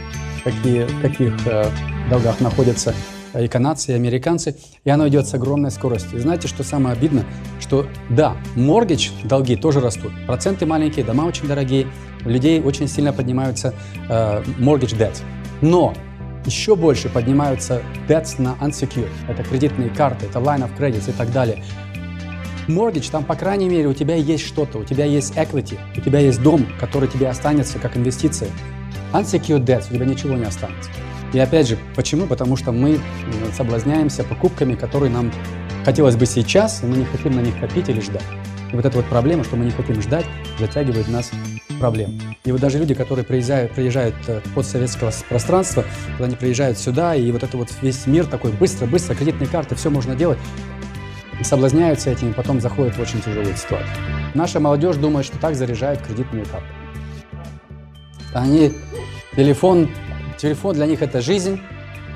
какие, 0.44 0.86
каких 1.02 1.34
э, 1.46 1.66
долгах 2.10 2.40
находятся 2.40 2.94
и 3.38 3.48
канадцы, 3.48 3.92
и 3.92 3.94
американцы. 3.94 4.56
И 4.84 4.90
оно 4.90 5.08
идет 5.08 5.26
с 5.26 5.34
огромной 5.34 5.70
скоростью. 5.70 6.18
И 6.18 6.20
знаете, 6.20 6.48
что 6.48 6.62
самое 6.64 6.96
обидно? 6.96 7.24
Что 7.60 7.86
да, 8.08 8.36
моргидж, 8.54 9.10
долги 9.24 9.56
тоже 9.56 9.80
растут. 9.80 10.12
Проценты 10.26 10.66
маленькие, 10.66 11.04
дома 11.04 11.22
очень 11.22 11.46
дорогие. 11.46 11.86
У 12.24 12.28
людей 12.28 12.60
очень 12.60 12.88
сильно 12.88 13.12
поднимаются 13.12 13.74
э, 14.08 14.42
mortgage 14.58 14.96
debt. 14.98 15.16
Но 15.60 15.94
еще 16.44 16.76
больше 16.76 17.08
поднимаются 17.08 17.82
debts 18.08 18.40
на 18.40 18.56
unsecured. 18.60 19.10
Это 19.28 19.42
кредитные 19.42 19.90
карты, 19.90 20.26
это 20.26 20.38
line 20.38 20.62
of 20.62 20.70
credits 20.78 21.10
и 21.10 21.12
так 21.12 21.32
далее. 21.32 21.62
Mortgage, 22.68 23.10
там, 23.10 23.24
по 23.24 23.34
крайней 23.34 23.68
мере, 23.68 23.86
у 23.88 23.94
тебя 23.94 24.16
есть 24.16 24.44
что-то, 24.44 24.78
у 24.78 24.84
тебя 24.84 25.04
есть 25.04 25.34
equity, 25.36 25.78
у 25.96 26.00
тебя 26.00 26.18
есть 26.18 26.42
дом, 26.42 26.66
который 26.80 27.08
тебе 27.08 27.28
останется 27.28 27.78
как 27.78 27.96
инвестиция. 27.96 28.48
Unsecured 29.12 29.64
debts, 29.64 29.86
у 29.90 29.94
тебя 29.94 30.06
ничего 30.06 30.34
не 30.34 30.44
останется. 30.44 30.90
И 31.32 31.38
опять 31.38 31.68
же, 31.68 31.78
почему? 31.94 32.26
Потому 32.26 32.56
что 32.56 32.72
мы 32.72 32.98
соблазняемся 33.56 34.24
покупками, 34.24 34.74
которые 34.74 35.10
нам 35.10 35.32
хотелось 35.84 36.16
бы 36.16 36.26
сейчас, 36.26 36.82
и 36.82 36.86
мы 36.86 36.96
не 36.96 37.04
хотим 37.04 37.36
на 37.36 37.40
них 37.40 37.58
копить 37.60 37.88
или 37.88 38.00
ждать. 38.00 38.24
И 38.72 38.74
вот 38.74 38.84
эта 38.84 38.96
вот 38.96 39.06
проблема, 39.06 39.44
что 39.44 39.56
мы 39.56 39.64
не 39.64 39.70
хотим 39.70 40.02
ждать, 40.02 40.26
затягивает 40.58 41.08
нас 41.08 41.30
проблем. 41.78 42.18
И 42.44 42.52
вот 42.52 42.60
даже 42.60 42.78
люди, 42.78 42.94
которые 42.94 43.24
приезжают, 43.24 43.72
приезжают 43.72 44.14
э, 44.26 44.40
в 44.44 44.54
постсоветского 44.54 45.12
пространства, 45.28 45.84
когда 46.08 46.24
они 46.24 46.36
приезжают 46.36 46.78
сюда, 46.78 47.14
и 47.14 47.30
вот 47.30 47.42
это 47.42 47.56
вот 47.56 47.68
весь 47.82 48.06
мир 48.06 48.26
такой 48.26 48.52
быстро-быстро, 48.52 49.14
кредитные 49.14 49.46
карты, 49.46 49.74
все 49.74 49.90
можно 49.90 50.16
делать, 50.16 50.38
и 51.40 51.44
соблазняются 51.44 52.10
этим, 52.10 52.30
и 52.30 52.32
потом 52.32 52.60
заходят 52.60 52.96
в 52.96 53.00
очень 53.00 53.20
тяжелую 53.20 53.56
ситуацию. 53.56 53.88
Наша 54.34 54.60
молодежь 54.60 54.96
думает, 54.96 55.26
что 55.26 55.38
так 55.38 55.54
заряжают 55.54 56.00
кредитные 56.02 56.44
карты. 56.44 56.68
Они, 58.32 58.72
телефон, 59.34 59.88
телефон 60.38 60.74
для 60.74 60.86
них 60.86 61.02
это 61.02 61.20
жизнь. 61.20 61.60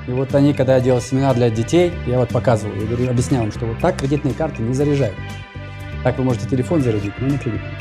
И 0.07 0.11
вот 0.11 0.33
они, 0.33 0.53
когда 0.53 0.75
я 0.75 0.81
делал 0.81 0.99
семинар 0.99 1.35
для 1.35 1.49
детей, 1.49 1.93
я 2.07 2.19
вот 2.19 2.29
показывал, 2.29 2.75
я 2.75 2.85
говорю, 2.87 3.09
объяснял 3.09 3.43
им, 3.43 3.51
что 3.51 3.65
вот 3.65 3.79
так 3.79 3.97
кредитные 3.97 4.33
карты 4.33 4.61
не 4.61 4.73
заряжают. 4.73 5.15
Так 6.03 6.17
вы 6.17 6.23
можете 6.23 6.47
телефон 6.47 6.81
зарядить, 6.81 7.13
но 7.19 7.27
не 7.27 7.37
кредитные. 7.37 7.77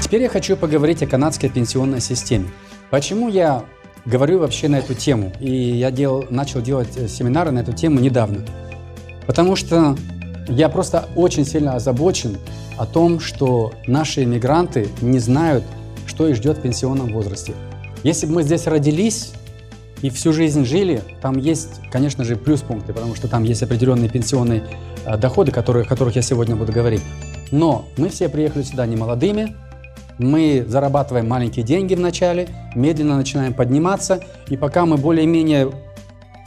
Теперь 0.00 0.22
я 0.22 0.30
хочу 0.30 0.56
поговорить 0.56 1.02
о 1.02 1.06
канадской 1.06 1.50
пенсионной 1.50 2.00
системе. 2.00 2.48
Почему 2.88 3.28
я 3.28 3.64
говорю 4.06 4.38
вообще 4.38 4.68
на 4.68 4.76
эту 4.76 4.94
тему? 4.94 5.32
И 5.38 5.50
я 5.50 5.90
делал, 5.90 6.24
начал 6.30 6.62
делать 6.62 6.96
э, 6.96 7.08
семинары 7.08 7.50
на 7.50 7.58
эту 7.58 7.72
тему 7.72 8.00
недавно. 8.00 8.46
Потому 9.28 9.56
что 9.56 9.94
я 10.48 10.70
просто 10.70 11.06
очень 11.14 11.44
сильно 11.44 11.74
озабочен 11.74 12.38
о 12.78 12.86
том, 12.86 13.20
что 13.20 13.74
наши 13.86 14.24
иммигранты 14.24 14.88
не 15.02 15.18
знают, 15.18 15.64
что 16.06 16.26
их 16.26 16.36
ждет 16.36 16.56
в 16.56 16.62
пенсионном 16.62 17.12
возрасте. 17.12 17.52
Если 18.02 18.26
бы 18.26 18.36
мы 18.36 18.42
здесь 18.42 18.66
родились 18.66 19.32
и 20.00 20.08
всю 20.08 20.32
жизнь 20.32 20.64
жили, 20.64 21.02
там 21.20 21.36
есть, 21.36 21.80
конечно 21.92 22.24
же, 22.24 22.36
плюс 22.36 22.62
пункты, 22.62 22.94
потому 22.94 23.14
что 23.14 23.28
там 23.28 23.42
есть 23.42 23.62
определенные 23.62 24.08
пенсионные 24.08 24.64
э, 25.04 25.18
доходы, 25.18 25.52
которые, 25.52 25.84
о 25.84 25.86
которых 25.86 26.16
я 26.16 26.22
сегодня 26.22 26.56
буду 26.56 26.72
говорить. 26.72 27.02
Но 27.50 27.84
мы 27.98 28.08
все 28.08 28.30
приехали 28.30 28.62
сюда 28.62 28.86
не 28.86 28.96
молодыми, 28.96 29.54
мы 30.16 30.64
зарабатываем 30.66 31.28
маленькие 31.28 31.64
деньги 31.64 31.94
вначале, 31.94 32.48
медленно 32.74 33.16
начинаем 33.16 33.52
подниматься, 33.52 34.20
и 34.48 34.56
пока 34.56 34.86
мы 34.86 34.96
более-менее 34.96 35.70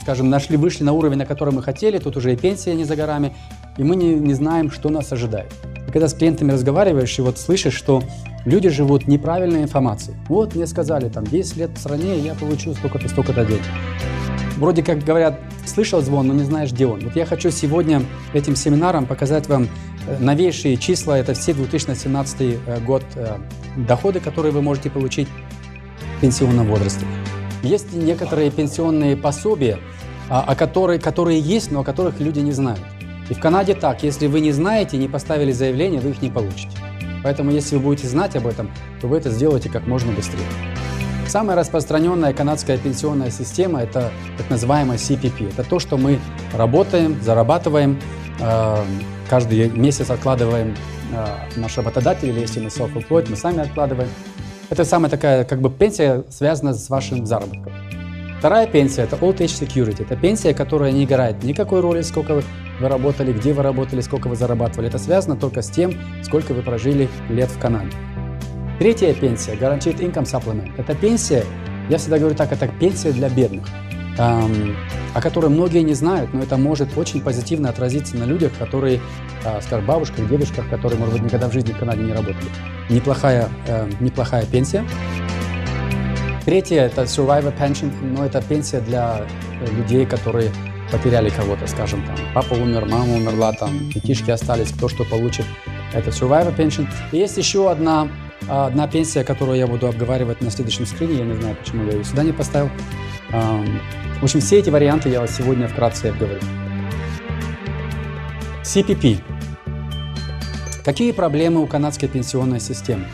скажем, 0.02 0.28
нашли, 0.28 0.56
вышли 0.56 0.82
на 0.82 0.92
уровень, 0.92 1.18
на 1.18 1.26
который 1.26 1.54
мы 1.54 1.62
хотели, 1.62 1.98
тут 1.98 2.16
уже 2.16 2.32
и 2.32 2.36
пенсия 2.36 2.74
не 2.74 2.84
за 2.84 2.96
горами, 2.96 3.32
и 3.78 3.84
мы 3.84 3.94
не, 3.94 4.14
не 4.14 4.34
знаем, 4.34 4.70
что 4.70 4.90
нас 4.90 5.12
ожидает. 5.12 5.52
И 5.88 5.92
когда 5.92 6.08
с 6.08 6.14
клиентами 6.14 6.50
разговариваешь, 6.52 7.18
и 7.18 7.22
вот 7.22 7.38
слышишь, 7.38 7.74
что 7.74 8.02
люди 8.44 8.68
живут 8.68 9.06
неправильной 9.06 9.62
информацией. 9.62 10.16
Вот 10.28 10.56
мне 10.56 10.66
сказали, 10.66 11.08
там, 11.08 11.24
10 11.24 11.56
лет 11.56 11.70
в 11.70 11.78
стране, 11.78 12.18
я 12.18 12.34
получу 12.34 12.74
столько-то, 12.74 13.08
столько-то 13.08 13.44
денег. 13.44 13.62
Вроде 14.56 14.82
как 14.82 15.04
говорят, 15.04 15.38
слышал 15.66 16.02
звон, 16.02 16.26
но 16.26 16.34
не 16.34 16.44
знаешь, 16.44 16.72
где 16.72 16.86
он. 16.86 17.00
Вот 17.00 17.14
я 17.14 17.24
хочу 17.24 17.50
сегодня 17.50 18.02
этим 18.32 18.56
семинаром 18.56 19.06
показать 19.06 19.48
вам 19.48 19.68
э, 20.08 20.18
новейшие 20.18 20.76
числа. 20.76 21.16
Это 21.18 21.34
все 21.34 21.54
2017 21.54 22.40
э, 22.40 22.80
год 22.80 23.04
э, 23.14 23.38
доходы, 23.76 24.18
которые 24.18 24.52
вы 24.52 24.62
можете 24.62 24.90
получить 24.90 25.28
в 26.16 26.20
пенсионном 26.20 26.66
возрасте. 26.66 27.06
Есть 27.62 27.92
некоторые 27.92 28.50
пенсионные 28.50 29.16
пособия, 29.16 29.78
а, 30.28 30.42
о 30.42 30.54
которые, 30.54 30.98
которые 30.98 31.40
есть, 31.40 31.70
но 31.70 31.80
о 31.80 31.84
которых 31.84 32.20
люди 32.20 32.40
не 32.40 32.52
знают. 32.52 32.80
И 33.30 33.34
в 33.34 33.40
Канаде 33.40 33.74
так, 33.74 34.02
если 34.02 34.26
вы 34.26 34.40
не 34.40 34.52
знаете, 34.52 34.96
не 34.96 35.08
поставили 35.08 35.52
заявление, 35.52 36.00
вы 36.00 36.10
их 36.10 36.22
не 36.22 36.30
получите. 36.30 36.76
Поэтому, 37.22 37.52
если 37.52 37.76
вы 37.76 37.82
будете 37.82 38.08
знать 38.08 38.34
об 38.34 38.46
этом, 38.46 38.70
то 39.00 39.06
вы 39.06 39.16
это 39.16 39.30
сделаете 39.30 39.68
как 39.68 39.86
можно 39.86 40.12
быстрее. 40.12 40.44
Самая 41.28 41.56
распространенная 41.56 42.34
канадская 42.34 42.78
пенсионная 42.78 43.30
система– 43.30 43.80
это 43.82 44.10
так 44.36 44.50
называемая 44.50 44.98
CPP. 44.98 45.50
Это 45.52 45.62
то, 45.62 45.78
что 45.78 45.96
мы 45.96 46.18
работаем, 46.52 47.22
зарабатываем, 47.22 48.00
э, 48.40 48.84
каждый 49.30 49.70
месяц 49.70 50.10
откладываем 50.10 50.74
э, 51.12 51.26
наш 51.56 51.76
работодатель, 51.78 52.28
или 52.28 52.40
если 52.40 52.60
мы 52.60 52.66
self-employed, 52.66 53.30
мы 53.30 53.36
сами 53.36 53.60
откладываем. 53.60 54.08
Это 54.72 54.86
самая 54.86 55.10
такая, 55.10 55.44
как 55.44 55.60
бы, 55.60 55.68
пенсия 55.68 56.24
связана 56.30 56.72
с 56.72 56.88
вашим 56.88 57.26
заработком. 57.26 57.74
Вторая 58.38 58.66
пенсия– 58.66 59.02
это 59.04 59.16
Old 59.16 59.36
Age 59.36 59.66
Security. 59.66 60.02
Это 60.02 60.16
пенсия, 60.16 60.54
которая 60.54 60.92
не 60.92 61.04
играет 61.04 61.44
никакой 61.44 61.80
роли, 61.80 62.00
сколько 62.00 62.36
вы, 62.36 62.42
вы 62.80 62.88
работали, 62.88 63.34
где 63.34 63.52
вы 63.52 63.62
работали, 63.62 64.00
сколько 64.00 64.28
вы 64.28 64.34
зарабатывали. 64.34 64.88
Это 64.88 64.96
связано 64.96 65.36
только 65.36 65.60
с 65.60 65.68
тем, 65.68 65.92
сколько 66.22 66.54
вы 66.54 66.62
прожили 66.62 67.10
лет 67.28 67.50
в 67.50 67.58
Канаде. 67.58 67.94
Третья 68.78 69.12
пенсия, 69.12 69.52
Guaranteed 69.56 69.98
Income 69.98 70.24
Supplement, 70.24 70.70
это 70.78 70.94
пенсия, 70.94 71.44
я 71.90 71.98
всегда 71.98 72.18
говорю 72.18 72.34
так, 72.34 72.50
это 72.50 72.66
пенсия 72.66 73.12
для 73.12 73.28
бедных, 73.28 73.66
эм, 74.18 74.76
о 75.14 75.20
которой 75.20 75.50
многие 75.50 75.82
не 75.82 75.94
знают, 75.94 76.32
но 76.32 76.42
это 76.42 76.56
может 76.56 76.96
очень 76.96 77.20
позитивно 77.20 77.68
отразиться 77.68 78.16
на 78.16 78.24
людях, 78.24 78.52
которые, 78.58 79.00
э, 79.44 79.60
скажем, 79.62 79.86
бабушках, 79.86 80.28
дедушках, 80.28 80.68
которые, 80.68 80.98
может 80.98 81.14
быть, 81.14 81.22
никогда 81.22 81.48
в 81.48 81.52
жизни 81.52 81.72
в 81.72 81.78
Канаде 81.78 82.02
не 82.02 82.12
работали. 82.12 82.48
Неплохая, 82.88 83.48
э, 83.66 83.88
неплохая 84.00 84.46
пенсия. 84.46 84.84
Третье– 86.44 86.80
это 86.82 87.02
Survivor 87.02 87.56
Pension, 87.56 87.92
но 88.02 88.24
это 88.24 88.42
пенсия 88.42 88.80
для 88.80 89.26
э, 89.60 89.72
людей, 89.72 90.06
которые 90.06 90.50
потеряли 90.90 91.30
кого-то, 91.30 91.66
скажем, 91.66 92.04
там, 92.04 92.16
папа 92.34 92.54
умер, 92.54 92.86
мама 92.86 93.14
умерла, 93.14 93.52
там, 93.52 93.88
детишки 93.88 94.30
остались, 94.30 94.72
кто 94.72 94.88
что 94.88 95.04
получит. 95.04 95.46
Это 95.94 96.10
Survivor 96.10 96.54
Pension. 96.54 96.86
И 97.12 97.18
есть 97.18 97.38
еще 97.38 97.70
одна 97.70 98.08
а, 98.48 98.66
одна 98.66 98.88
пенсия, 98.88 99.24
которую 99.24 99.58
я 99.58 99.66
буду 99.66 99.86
обговаривать 99.86 100.40
на 100.40 100.50
следующем 100.50 100.86
скрине, 100.86 101.18
я 101.18 101.24
не 101.24 101.40
знаю, 101.40 101.56
почему 101.56 101.84
я 101.86 101.92
ее 101.92 102.04
сюда 102.04 102.22
не 102.22 102.32
поставил. 102.32 102.70
В 103.32 104.22
общем, 104.22 104.40
все 104.40 104.58
эти 104.58 104.68
варианты 104.68 105.08
я 105.08 105.26
сегодня 105.26 105.66
вкратце 105.66 106.06
обговорю. 106.06 106.40
CPP. 108.62 109.18
Какие 110.84 111.12
проблемы 111.12 111.62
у 111.62 111.66
канадской 111.66 112.08
пенсионной 112.08 112.60
системы? 112.60 113.06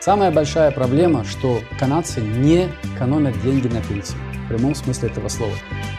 Самая 0.00 0.30
большая 0.30 0.70
проблема, 0.70 1.24
что 1.24 1.60
канадцы 1.78 2.20
не 2.20 2.68
экономят 2.94 3.40
деньги 3.42 3.66
на 3.66 3.80
пенсию. 3.80 4.18
В 4.44 4.48
прямом 4.48 4.74
смысле 4.74 5.08
этого 5.08 5.28
слова. 5.28 5.54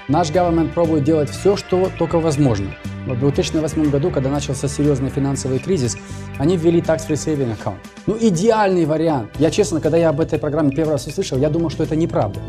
Наш 0.07 0.29
government 0.29 0.71
пробует 0.73 1.03
делать 1.03 1.29
все, 1.29 1.57
что 1.57 1.91
только 1.97 2.19
возможно. 2.19 2.75
В 3.07 3.19
2008 3.19 3.89
году, 3.89 4.09
когда 4.09 4.29
начался 4.29 4.67
серьезный 4.67 5.09
финансовый 5.09 5.59
кризис, 5.59 5.97
они 6.37 6.55
ввели 6.55 6.79
tax-free 6.79 7.15
saving 7.15 7.57
account. 7.57 7.77
Ну, 8.05 8.17
идеальный 8.19 8.85
вариант. 8.85 9.31
Я, 9.37 9.51
честно, 9.51 9.81
когда 9.81 9.97
я 9.97 10.09
об 10.09 10.21
этой 10.21 10.39
программе 10.39 10.71
первый 10.71 10.91
раз 10.91 11.07
услышал, 11.07 11.37
я 11.37 11.49
думал, 11.49 11.69
что 11.71 11.83
это 11.83 11.95
неправда. 11.95 12.39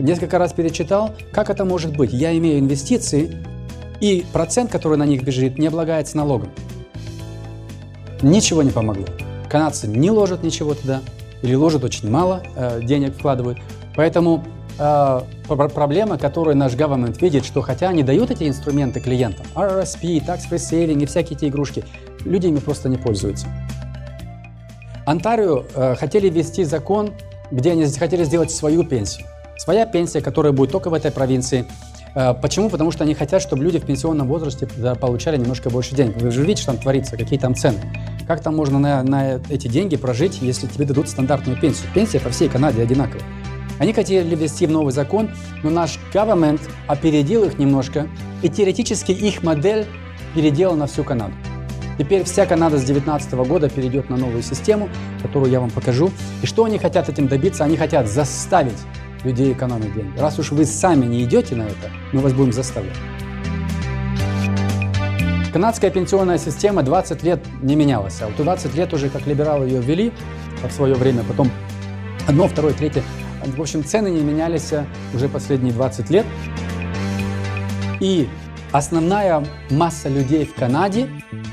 Несколько 0.00 0.38
раз 0.38 0.54
перечитал, 0.54 1.10
как 1.30 1.50
это 1.50 1.66
может 1.66 1.94
быть. 1.94 2.10
Я 2.10 2.36
имею 2.38 2.58
инвестиции, 2.58 3.36
и 4.00 4.24
процент, 4.32 4.70
который 4.70 4.96
на 4.96 5.04
них 5.04 5.22
бежит, 5.22 5.58
не 5.58 5.66
облагается 5.66 6.16
налогом. 6.16 6.48
Ничего 8.22 8.62
не 8.62 8.70
помогло. 8.70 9.04
Канадцы 9.50 9.88
не 9.88 10.10
ложат 10.10 10.42
ничего 10.42 10.74
туда, 10.74 11.02
или 11.42 11.54
ложат 11.54 11.84
очень 11.84 12.10
мало 12.10 12.42
э, 12.56 12.80
денег 12.82 13.14
вкладывают. 13.14 13.58
Поэтому 13.94 14.42
э, 14.78 15.20
проблема, 15.46 16.16
которую 16.16 16.56
наш 16.56 16.72
government 16.72 17.20
видит, 17.20 17.44
что 17.44 17.60
хотя 17.60 17.90
они 17.90 18.02
дают 18.02 18.30
эти 18.30 18.48
инструменты 18.48 19.00
клиентам, 19.00 19.44
RRSP, 19.54 20.24
tax 20.24 20.40
free 20.50 20.56
saving 20.56 21.02
и 21.02 21.06
всякие 21.06 21.36
эти 21.36 21.44
игрушки, 21.46 21.84
люди 22.24 22.46
ими 22.46 22.58
просто 22.58 22.88
не 22.88 22.96
пользуются. 22.96 23.48
Онтарио 25.04 25.64
э, 25.74 25.94
хотели 25.96 26.30
ввести 26.30 26.64
закон, 26.64 27.12
где 27.50 27.72
они 27.72 27.84
хотели 27.84 28.24
сделать 28.24 28.50
свою 28.50 28.82
пенсию. 28.84 29.26
Своя 29.60 29.84
пенсия, 29.84 30.22
которая 30.22 30.54
будет 30.54 30.72
только 30.72 30.88
в 30.88 30.94
этой 30.94 31.10
провинции. 31.10 31.66
Э, 32.14 32.32
почему? 32.32 32.70
Потому 32.70 32.92
что 32.92 33.04
они 33.04 33.12
хотят, 33.12 33.42
чтобы 33.42 33.62
люди 33.62 33.78
в 33.78 33.84
пенсионном 33.84 34.26
возрасте 34.26 34.66
получали 34.98 35.36
немножко 35.36 35.68
больше 35.68 35.94
денег. 35.94 36.16
Вы 36.16 36.30
же 36.30 36.40
видите, 36.40 36.62
что 36.62 36.72
там 36.72 36.80
творится, 36.80 37.18
какие 37.18 37.38
там 37.38 37.54
цены. 37.54 37.78
Как 38.26 38.40
там 38.42 38.56
можно 38.56 38.78
на, 38.78 39.02
на 39.02 39.38
эти 39.50 39.68
деньги 39.68 39.96
прожить, 39.96 40.38
если 40.40 40.66
тебе 40.66 40.86
дадут 40.86 41.10
стандартную 41.10 41.60
пенсию? 41.60 41.90
Пенсия 41.94 42.20
по 42.20 42.30
всей 42.30 42.48
Канаде 42.48 42.80
одинаковая. 42.80 43.22
Они 43.78 43.92
хотели 43.92 44.34
ввести 44.34 44.66
в 44.66 44.70
новый 44.70 44.94
закон, 44.94 45.28
но 45.62 45.68
наш 45.68 45.98
government 46.14 46.62
опередил 46.86 47.44
их 47.44 47.58
немножко, 47.58 48.08
и 48.40 48.48
теоретически 48.48 49.12
их 49.12 49.42
модель 49.42 49.86
переделала 50.34 50.76
на 50.76 50.86
всю 50.86 51.04
Канаду. 51.04 51.34
Теперь 51.98 52.24
вся 52.24 52.46
Канада 52.46 52.78
с 52.78 52.84
2019 52.84 53.34
года 53.46 53.68
перейдет 53.68 54.08
на 54.08 54.16
новую 54.16 54.42
систему, 54.42 54.88
которую 55.20 55.52
я 55.52 55.60
вам 55.60 55.70
покажу. 55.70 56.10
И 56.40 56.46
что 56.46 56.64
они 56.64 56.78
хотят 56.78 57.10
этим 57.10 57.28
добиться? 57.28 57.62
Они 57.62 57.76
хотят 57.76 58.08
заставить 58.08 58.78
людей 59.24 59.52
экономить 59.52 59.94
деньги. 59.94 60.18
Раз 60.18 60.38
уж 60.38 60.50
вы 60.52 60.64
сами 60.64 61.06
не 61.06 61.24
идете 61.24 61.54
на 61.56 61.62
это, 61.62 61.90
мы 62.12 62.20
вас 62.20 62.32
будем 62.32 62.52
заставлять. 62.52 62.96
Канадская 65.52 65.90
пенсионная 65.90 66.38
система 66.38 66.82
20 66.82 67.22
лет 67.24 67.44
не 67.60 67.74
менялась, 67.74 68.22
а 68.22 68.28
вот 68.28 68.36
20 68.36 68.74
лет 68.76 68.94
уже 68.94 69.08
как 69.08 69.26
либералы 69.26 69.66
ее 69.66 69.80
ввели 69.80 70.12
в 70.62 70.70
свое 70.70 70.94
время, 70.94 71.24
потом 71.24 71.50
одно, 72.28 72.46
второе, 72.46 72.72
третье. 72.72 73.02
В 73.44 73.60
общем, 73.60 73.84
цены 73.84 74.08
не 74.08 74.20
менялись 74.20 74.72
уже 75.14 75.28
последние 75.28 75.72
20 75.72 76.10
лет. 76.10 76.26
И 78.00 78.28
основная 78.70 79.44
масса 79.70 80.08
людей 80.08 80.44
в 80.44 80.54
Канаде 80.54 81.08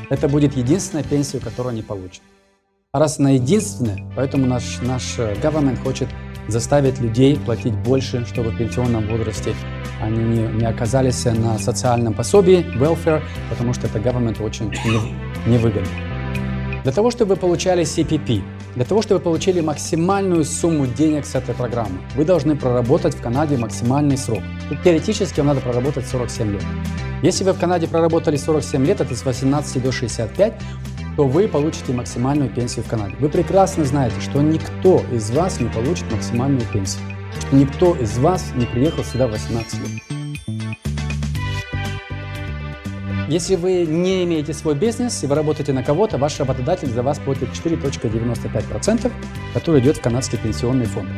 это 0.10 0.30
будет 0.30 0.56
единственная 0.56 1.04
пенсия, 1.04 1.40
которую 1.40 1.72
они 1.72 1.82
получат. 1.82 2.22
А 2.92 3.00
раз 3.00 3.20
она 3.20 3.32
единственная, 3.32 4.10
поэтому 4.16 4.46
наш, 4.48 4.80
наш 4.82 5.20
э, 5.20 5.34
government 5.36 5.82
хочет 5.84 6.08
заставить 6.48 7.00
людей 7.00 7.38
платить 7.38 7.74
больше, 7.74 8.26
чтобы 8.26 8.52
в 8.52 8.58
пенсионном 8.58 9.08
возрасте 9.08 9.54
они 10.02 10.24
не, 10.24 10.48
не 10.60 10.66
оказались 10.66 11.26
на 11.26 11.58
социальном 11.58 12.14
пособии, 12.14 12.66
welfare, 12.78 13.22
потому 13.50 13.74
что 13.74 13.88
это 13.88 14.00
government 14.00 14.44
очень 14.44 14.72
невыгодно. 15.46 15.88
Для 16.84 16.94
того, 16.94 17.12
чтобы 17.12 17.36
вы 17.36 17.42
получали 17.42 17.84
CPP, 17.84 18.42
для 18.76 18.86
того, 18.86 19.02
чтобы 19.02 19.18
вы 19.18 19.24
получили 19.26 19.60
максимальную 19.60 20.46
сумму 20.46 20.86
денег 20.86 21.26
с 21.26 21.36
этой 21.36 21.56
программы, 21.56 21.98
вы 22.16 22.24
должны 22.26 22.56
проработать 22.56 23.16
в 23.16 23.22
Канаде 23.22 23.58
максимальный 23.58 24.18
срок. 24.18 24.44
теоретически 24.84 25.40
вам 25.40 25.48
надо 25.48 25.62
проработать 25.62 26.08
47 26.08 26.54
лет. 26.54 26.64
Если 27.24 27.44
вы 27.44 27.54
в 27.54 27.60
Канаде 27.60 27.88
проработали 27.88 28.38
47 28.38 28.86
лет, 28.86 29.02
это 29.02 29.16
с 29.16 29.26
18 29.26 29.82
до 29.82 29.92
65, 29.92 30.54
то 31.18 31.28
вы 31.28 31.48
получите 31.48 31.94
максимальную 31.94 32.50
пенсию 32.52 32.86
в 32.86 32.90
Канаде. 32.90 33.16
Вы 33.20 33.30
прекрасно 33.30 33.84
знаете, 33.84 34.22
что 34.22 34.40
никто 34.40 35.04
из 35.12 35.32
вас 35.32 35.60
не 35.60 35.68
получит 35.68 36.10
максимальную 36.12 36.66
пенсию. 36.72 37.04
Никто 37.52 37.96
из 37.96 38.20
вас 38.20 38.52
не 38.56 38.68
приехал 38.68 39.04
сюда 39.04 39.28
в 39.28 39.32
18 39.32 39.80
лет. 39.80 40.04
Если 43.28 43.56
вы 43.56 43.86
не 43.88 44.24
имеете 44.26 44.54
свой 44.54 44.76
бизнес 44.76 45.24
и 45.24 45.28
вы 45.28 45.34
работаете 45.34 45.74
на 45.74 45.84
кого-то, 45.84 46.20
ваш 46.20 46.40
работодатель 46.40 46.90
за 46.90 47.02
вас 47.02 47.18
платит 47.18 47.50
4.95%, 47.50 49.12
который 49.56 49.82
идет 49.82 49.98
в 49.98 50.02
канадский 50.02 50.38
пенсионный 50.38 50.86
фонд. 50.86 51.10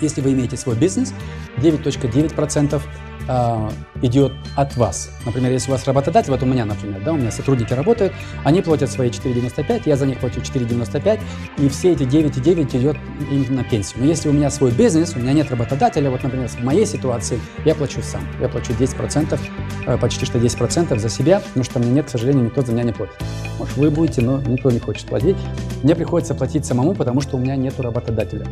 Если 0.00 0.20
вы 0.20 0.32
имеете 0.32 0.56
свой 0.56 0.76
бизнес, 0.76 1.12
9.9% 1.58 2.80
э, 3.28 3.70
идет 4.02 4.32
от 4.56 4.76
вас. 4.76 5.10
Например, 5.24 5.52
если 5.52 5.70
у 5.70 5.72
вас 5.72 5.84
работодатель, 5.86 6.30
вот 6.30 6.42
у 6.42 6.46
меня, 6.46 6.64
например, 6.64 7.02
да, 7.04 7.12
у 7.12 7.16
меня 7.16 7.30
сотрудники 7.30 7.72
работают, 7.72 8.12
они 8.44 8.62
платят 8.62 8.90
свои 8.90 9.10
4,95, 9.10 9.82
я 9.86 9.96
за 9.96 10.06
них 10.06 10.18
плачу 10.18 10.40
4,95, 10.40 11.20
и 11.58 11.68
все 11.68 11.92
эти 11.92 12.02
9,9 12.02 12.76
идет 12.76 12.96
им 13.30 13.54
на 13.54 13.64
пенсию. 13.64 14.00
Но 14.00 14.06
если 14.06 14.28
у 14.28 14.32
меня 14.32 14.50
свой 14.50 14.72
бизнес, 14.72 15.14
у 15.14 15.18
меня 15.18 15.32
нет 15.32 15.50
работодателя, 15.50 16.10
вот, 16.10 16.22
например, 16.22 16.48
в 16.48 16.64
моей 16.64 16.86
ситуации 16.86 17.40
я 17.64 17.74
плачу 17.74 18.00
сам. 18.02 18.22
Я 18.40 18.48
плачу 18.48 18.72
10%, 18.72 19.40
э, 19.86 19.98
почти 19.98 20.26
что 20.26 20.38
10% 20.38 20.98
за 20.98 21.08
себя, 21.08 21.40
потому 21.40 21.64
что 21.64 21.78
меня 21.78 21.92
нет, 21.92 22.06
к 22.06 22.10
сожалению, 22.10 22.44
никто 22.44 22.62
за 22.62 22.72
меня 22.72 22.84
не 22.84 22.92
платит. 22.92 23.14
Может, 23.58 23.76
вы 23.76 23.90
будете, 23.90 24.22
но 24.22 24.40
никто 24.42 24.70
не 24.70 24.78
хочет 24.78 25.06
платить. 25.06 25.36
Мне 25.82 25.94
приходится 25.94 26.34
платить 26.34 26.64
самому, 26.64 26.94
потому 26.94 27.20
что 27.20 27.36
у 27.36 27.40
меня 27.40 27.56
нет 27.56 27.78
работодателя. 27.78 28.46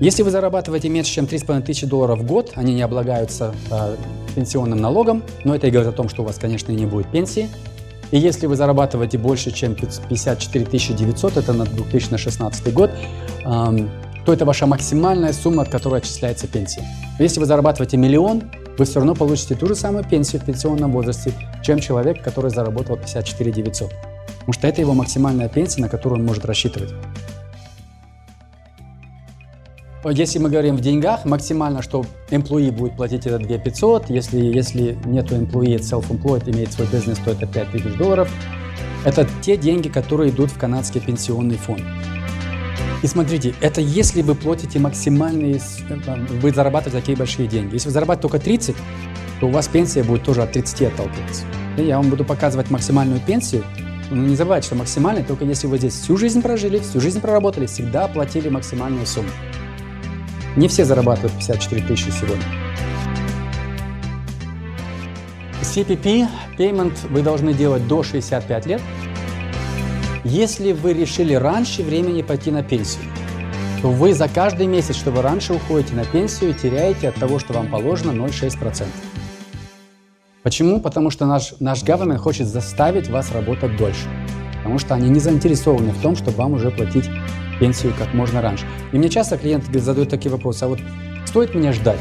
Если 0.00 0.22
вы 0.22 0.30
зарабатываете 0.30 0.88
меньше, 0.88 1.12
чем 1.12 1.26
3,5 1.26 1.60
тысячи 1.60 1.86
долларов 1.86 2.20
в 2.20 2.26
год, 2.26 2.52
они 2.54 2.72
не 2.72 2.80
облагаются 2.80 3.54
э, 3.70 3.96
пенсионным 4.34 4.80
налогом, 4.80 5.22
но 5.44 5.54
это 5.54 5.66
и 5.66 5.70
говорит 5.70 5.92
о 5.92 5.94
том, 5.94 6.08
что 6.08 6.22
у 6.22 6.24
вас, 6.24 6.38
конечно, 6.38 6.72
не 6.72 6.86
будет 6.86 7.12
пенсии. 7.12 7.50
И 8.10 8.18
если 8.18 8.46
вы 8.46 8.56
зарабатываете 8.56 9.18
больше, 9.18 9.50
чем 9.50 9.74
54 9.74 10.64
900, 10.64 11.36
это 11.36 11.52
на 11.52 11.66
2016 11.66 12.72
год, 12.72 12.90
э, 13.44 13.78
то 14.24 14.32
это 14.32 14.46
ваша 14.46 14.66
максимальная 14.66 15.34
сумма, 15.34 15.64
от 15.64 15.68
которой 15.68 15.98
отчисляется 15.98 16.46
пенсия. 16.46 16.82
Если 17.18 17.38
вы 17.38 17.44
зарабатываете 17.44 17.98
миллион, 17.98 18.44
вы 18.78 18.86
все 18.86 19.00
равно 19.00 19.14
получите 19.14 19.54
ту 19.54 19.66
же 19.66 19.74
самую 19.74 20.04
пенсию 20.04 20.40
в 20.40 20.46
пенсионном 20.46 20.92
возрасте, 20.92 21.34
чем 21.62 21.78
человек, 21.78 22.22
который 22.22 22.50
заработал 22.50 22.96
54 22.96 23.52
900. 23.52 23.90
Потому 23.90 24.52
что 24.54 24.66
это 24.66 24.80
его 24.80 24.94
максимальная 24.94 25.50
пенсия, 25.50 25.82
на 25.82 25.90
которую 25.90 26.20
он 26.20 26.26
может 26.26 26.46
рассчитывать. 26.46 26.94
Если 30.02 30.38
мы 30.38 30.48
говорим 30.48 30.76
в 30.76 30.80
деньгах, 30.80 31.26
максимально, 31.26 31.82
что 31.82 32.06
employee 32.30 32.72
будет 32.72 32.96
платить, 32.96 33.26
это 33.26 33.38
2 33.38 33.58
500. 33.58 34.08
Если, 34.08 34.38
если 34.38 34.96
нету 35.04 35.36
employee, 35.36 35.78
self-employed, 35.78 36.50
имеет 36.50 36.72
свой 36.72 36.88
бизнес, 36.88 37.18
то 37.18 37.32
это 37.32 37.46
5 37.46 37.70
тысяч 37.70 37.94
долларов. 37.98 38.30
Это 39.04 39.28
те 39.42 39.58
деньги, 39.58 39.88
которые 39.88 40.30
идут 40.30 40.50
в 40.52 40.58
канадский 40.58 41.02
пенсионный 41.02 41.56
фонд. 41.56 41.82
И 43.02 43.06
смотрите, 43.06 43.54
это 43.60 43.82
если 43.82 44.22
вы 44.22 44.34
платите 44.34 44.78
максимальные, 44.78 45.60
э, 45.88 46.16
вы 46.40 46.50
зарабатываете 46.50 46.98
такие 46.98 47.16
большие 47.16 47.46
деньги. 47.46 47.74
Если 47.74 47.88
вы 47.88 47.92
зарабатываете 47.92 48.22
только 48.22 48.44
30, 48.44 48.76
то 49.40 49.48
у 49.48 49.50
вас 49.50 49.68
пенсия 49.68 50.02
будет 50.02 50.22
тоже 50.22 50.42
от 50.42 50.52
30 50.52 50.82
отталкиваться. 50.82 51.44
И 51.76 51.82
я 51.82 51.98
вам 51.98 52.08
буду 52.08 52.24
показывать 52.24 52.70
максимальную 52.70 53.20
пенсию. 53.20 53.64
Но 54.10 54.16
не 54.16 54.34
забывайте, 54.34 54.66
что 54.66 54.76
максимальная 54.76 55.24
только 55.24 55.44
если 55.44 55.66
вы 55.66 55.76
здесь 55.76 55.92
всю 55.92 56.16
жизнь 56.16 56.40
прожили, 56.40 56.78
всю 56.78 57.00
жизнь 57.00 57.20
проработали, 57.20 57.66
всегда 57.66 58.08
платили 58.08 58.48
максимальную 58.48 59.06
сумму. 59.06 59.28
Не 60.56 60.68
все 60.68 60.84
зарабатывают 60.84 61.32
54 61.34 61.82
тысячи 61.86 62.10
сегодня. 62.10 62.44
CPP 65.62 66.26
payment 66.58 66.94
вы 67.10 67.22
должны 67.22 67.54
делать 67.54 67.86
до 67.86 68.02
65 68.02 68.66
лет. 68.66 68.82
Если 70.24 70.72
вы 70.72 70.92
решили 70.92 71.34
раньше 71.34 71.82
времени 71.82 72.22
пойти 72.22 72.50
на 72.50 72.62
пенсию, 72.62 73.04
то 73.80 73.90
вы 73.90 74.12
за 74.12 74.28
каждый 74.28 74.66
месяц, 74.66 74.96
что 74.96 75.10
вы 75.12 75.22
раньше 75.22 75.54
уходите 75.54 75.94
на 75.94 76.04
пенсию, 76.04 76.54
теряете 76.54 77.08
от 77.08 77.14
того, 77.14 77.38
что 77.38 77.52
вам 77.52 77.68
положено 77.68 78.10
0,6%. 78.10 78.84
Почему? 80.42 80.80
Потому 80.80 81.10
что 81.10 81.24
наш, 81.26 81.54
наш 81.60 81.82
government 81.82 82.18
хочет 82.18 82.48
заставить 82.48 83.08
вас 83.08 83.30
работать 83.32 83.76
дольше. 83.76 84.08
Потому 84.58 84.78
что 84.78 84.94
они 84.94 85.08
не 85.08 85.20
заинтересованы 85.20 85.92
в 85.92 86.02
том, 86.02 86.16
чтобы 86.16 86.36
вам 86.36 86.54
уже 86.54 86.70
платить 86.70 87.08
пенсию 87.60 87.94
как 87.96 88.12
можно 88.14 88.42
раньше. 88.42 88.66
И 88.92 88.98
мне 88.98 89.08
часто 89.08 89.38
клиенты 89.38 89.78
задают 89.78 90.08
такие 90.08 90.32
вопросы, 90.32 90.64
а 90.64 90.68
вот 90.68 90.80
стоит 91.26 91.54
меня 91.54 91.72
ждать? 91.72 92.00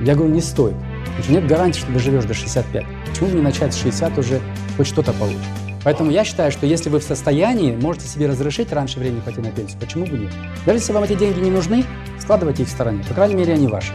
Я 0.00 0.14
говорю, 0.14 0.32
не 0.32 0.40
стоит. 0.40 0.74
Что 1.22 1.32
нет 1.32 1.46
гарантии, 1.46 1.80
что 1.80 1.92
доживешь 1.92 2.24
до 2.24 2.34
65. 2.34 2.84
Почему 3.08 3.28
не 3.30 3.42
начать 3.42 3.74
с 3.74 3.82
60 3.82 4.18
уже 4.18 4.40
хоть 4.76 4.86
что-то 4.86 5.12
получить? 5.12 5.38
Поэтому 5.84 6.10
я 6.10 6.24
считаю, 6.24 6.50
что 6.50 6.66
если 6.66 6.90
вы 6.90 6.98
в 6.98 7.04
состоянии, 7.04 7.74
можете 7.74 8.08
себе 8.08 8.26
разрешить 8.26 8.72
раньше 8.72 8.98
времени 8.98 9.20
пойти 9.20 9.40
на 9.40 9.50
пенсию, 9.50 9.78
почему 9.80 10.06
бы 10.06 10.18
нет? 10.18 10.32
Даже 10.66 10.78
если 10.78 10.92
вам 10.92 11.04
эти 11.04 11.14
деньги 11.14 11.40
не 11.40 11.50
нужны, 11.50 11.84
складывайте 12.18 12.62
их 12.62 12.68
в 12.68 12.72
стороне. 12.72 13.04
По 13.08 13.14
крайней 13.14 13.36
мере, 13.36 13.54
они 13.54 13.68
ваши, 13.68 13.92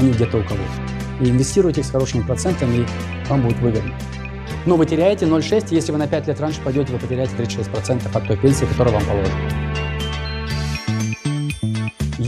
не 0.00 0.10
где-то 0.10 0.38
у 0.38 0.42
кого-то. 0.42 1.24
И 1.24 1.30
инвестируйте 1.30 1.80
их 1.80 1.86
с 1.86 1.90
хорошими 1.90 2.22
процентами, 2.22 2.78
и 2.78 2.86
вам 3.28 3.42
будет 3.42 3.58
выгодно. 3.60 3.94
Но 4.66 4.76
вы 4.76 4.86
теряете 4.86 5.26
0,6, 5.26 5.68
если 5.70 5.92
вы 5.92 5.98
на 5.98 6.06
5 6.06 6.28
лет 6.28 6.40
раньше 6.40 6.60
пойдете, 6.60 6.92
вы 6.92 6.98
потеряете 6.98 7.34
36% 7.36 8.02
от 8.12 8.26
той 8.26 8.36
пенсии, 8.36 8.64
которая 8.64 8.94
вам 8.94 9.04
положена. 9.04 9.71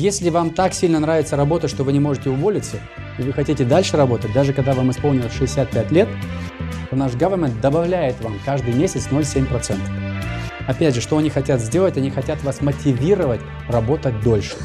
Если 0.05 0.29
вам 0.29 0.51
так 0.51 0.75
сильно 0.75 1.01
нравится 1.01 1.35
работа, 1.35 1.67
что 1.67 1.83
вы 1.83 1.95
не 1.95 1.99
можете 1.99 2.29
уволиться, 2.29 2.77
и 3.19 3.23
вы 3.23 3.33
хотите 3.33 3.65
дальше 3.65 3.97
работать, 3.97 4.35
даже 4.35 4.53
когда 4.53 4.75
вам 4.75 4.91
исполнилось 4.91 5.33
65 5.33 5.91
лет, 5.93 6.11
то 6.91 6.97
наш 6.97 7.13
government 7.13 7.59
добавляет 7.63 8.21
вам 8.21 8.39
каждый 8.45 8.75
месяц 8.75 9.09
0,7%. 9.11 9.79
Опять 10.67 10.95
же, 10.95 11.01
что 11.01 11.17
они 11.17 11.31
хотят 11.31 11.59
сделать? 11.63 11.97
Они 11.97 12.11
хотят 12.11 12.43
вас 12.45 12.61
мотивировать 12.61 13.41
работать 13.67 14.21
дольше. 14.21 14.57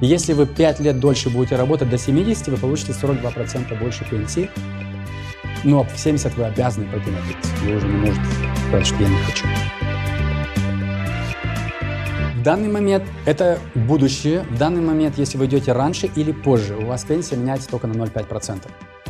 И 0.00 0.06
если 0.06 0.32
вы 0.32 0.46
5 0.46 0.80
лет 0.80 0.98
дольше 1.00 1.28
будете 1.28 1.56
работать 1.56 1.90
до 1.90 1.98
70, 1.98 2.48
вы 2.48 2.56
получите 2.56 2.92
42% 2.92 3.78
больше 3.78 4.06
пенсии. 4.08 4.48
Но 5.64 5.84
в 5.84 5.98
70 5.98 6.34
вы 6.34 6.44
обязаны 6.44 6.86
пенсию. 6.86 7.14
Вы 7.62 7.76
уже 7.76 7.86
не 7.88 7.96
можете 7.98 8.24
сказать, 8.68 8.86
что 8.86 9.02
я 9.02 9.08
не 9.10 9.18
хочу. 9.18 9.46
В 12.38 12.42
данный 12.44 12.68
момент 12.68 13.02
это 13.26 13.58
будущее. 13.74 14.44
В 14.44 14.58
данный 14.58 14.80
момент, 14.80 15.18
если 15.18 15.36
вы 15.36 15.46
идете 15.46 15.72
раньше 15.72 16.08
или 16.14 16.30
позже, 16.30 16.76
у 16.76 16.86
вас 16.86 17.02
пенсия 17.02 17.34
меняется 17.34 17.68
только 17.68 17.88
на 17.88 18.00
0,5%. 18.00 18.62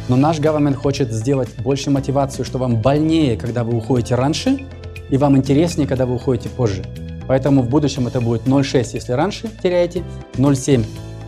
Но 0.08 0.16
наш 0.16 0.38
government 0.38 0.76
хочет 0.76 1.12
сделать 1.12 1.50
больше 1.58 1.90
мотивацию, 1.90 2.46
что 2.46 2.56
вам 2.56 2.80
больнее, 2.80 3.36
когда 3.36 3.64
вы 3.64 3.76
уходите 3.76 4.14
раньше, 4.14 4.66
и 5.10 5.18
вам 5.18 5.36
интереснее, 5.36 5.86
когда 5.86 6.06
вы 6.06 6.14
уходите 6.14 6.48
позже. 6.48 6.82
Поэтому 7.26 7.60
в 7.60 7.68
будущем 7.68 8.06
это 8.06 8.22
будет 8.22 8.46
0,6, 8.46 8.94
если 8.94 9.12
раньше 9.12 9.50
теряете, 9.62 10.04
0,7, 10.36 10.86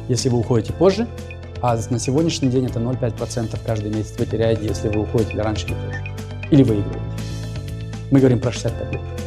если 0.09 0.31
вы 0.31 0.39
уходите 0.39 0.73
позже, 0.73 1.07
а 1.61 1.79
на 1.91 1.99
сегодняшний 1.99 2.49
день 2.49 2.65
это 2.65 2.81
0,5% 2.81 3.59
каждый 3.67 3.95
месяц 3.95 4.15
вы 4.19 4.25
теряете, 4.25 4.65
если 4.67 4.89
вы 4.89 5.03
уходите 5.03 5.39
раньше, 5.43 5.67
или 5.67 5.75
позже. 5.75 6.05
Или 6.51 6.63
выигрываете. 6.63 7.01
Мы 8.11 8.21
говорим 8.21 8.41
про 8.41 8.53
65 8.53 8.93
лет. 8.93 9.20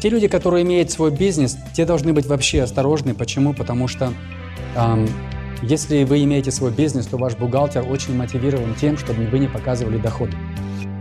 Те 0.00 0.10
люди, 0.10 0.28
которые 0.28 0.64
имеют 0.64 0.90
свой 0.90 1.10
бизнес, 1.10 1.56
те 1.74 1.84
должны 1.84 2.12
быть 2.12 2.26
вообще 2.26 2.62
осторожны. 2.62 3.14
Почему? 3.14 3.52
Потому 3.52 3.88
что 3.88 4.12
эм, 4.76 5.08
если 5.62 6.04
вы 6.04 6.22
имеете 6.22 6.52
свой 6.52 6.70
бизнес, 6.70 7.06
то 7.06 7.16
ваш 7.16 7.34
бухгалтер 7.34 7.84
очень 7.88 8.14
мотивирован 8.14 8.74
тем, 8.76 8.96
чтобы 8.96 9.26
вы 9.26 9.40
не 9.40 9.48
показывали 9.48 9.98
доходы. 9.98 10.36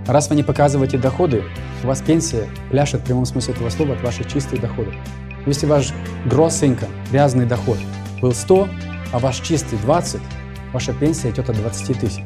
Раз 0.08 0.30
вы 0.30 0.36
не 0.36 0.44
показываете 0.44 0.98
доходы, 0.98 1.44
у 1.84 1.88
вас 1.88 2.02
пенсия 2.02 2.48
пляшет 2.72 3.02
в 3.02 3.04
прямом 3.04 3.26
смысле 3.26 3.54
этого 3.54 3.70
слова 3.70 3.94
от 3.94 4.02
ваших 4.02 4.32
чистых 4.32 4.62
доходов. 4.62 4.94
Если 5.46 5.68
ваш 5.68 5.94
gross 6.26 6.64
income, 6.64 6.90
грязный 7.12 7.46
доход, 7.46 7.78
был 8.22 8.34
100, 8.34 8.68
а 9.14 9.20
ваш 9.20 9.42
чистый 9.42 9.78
20, 9.80 10.22
ваша 10.74 10.94
пенсия 10.94 11.30
идет 11.30 11.50
от 11.50 11.58
20 11.58 12.00
тысяч. 12.00 12.24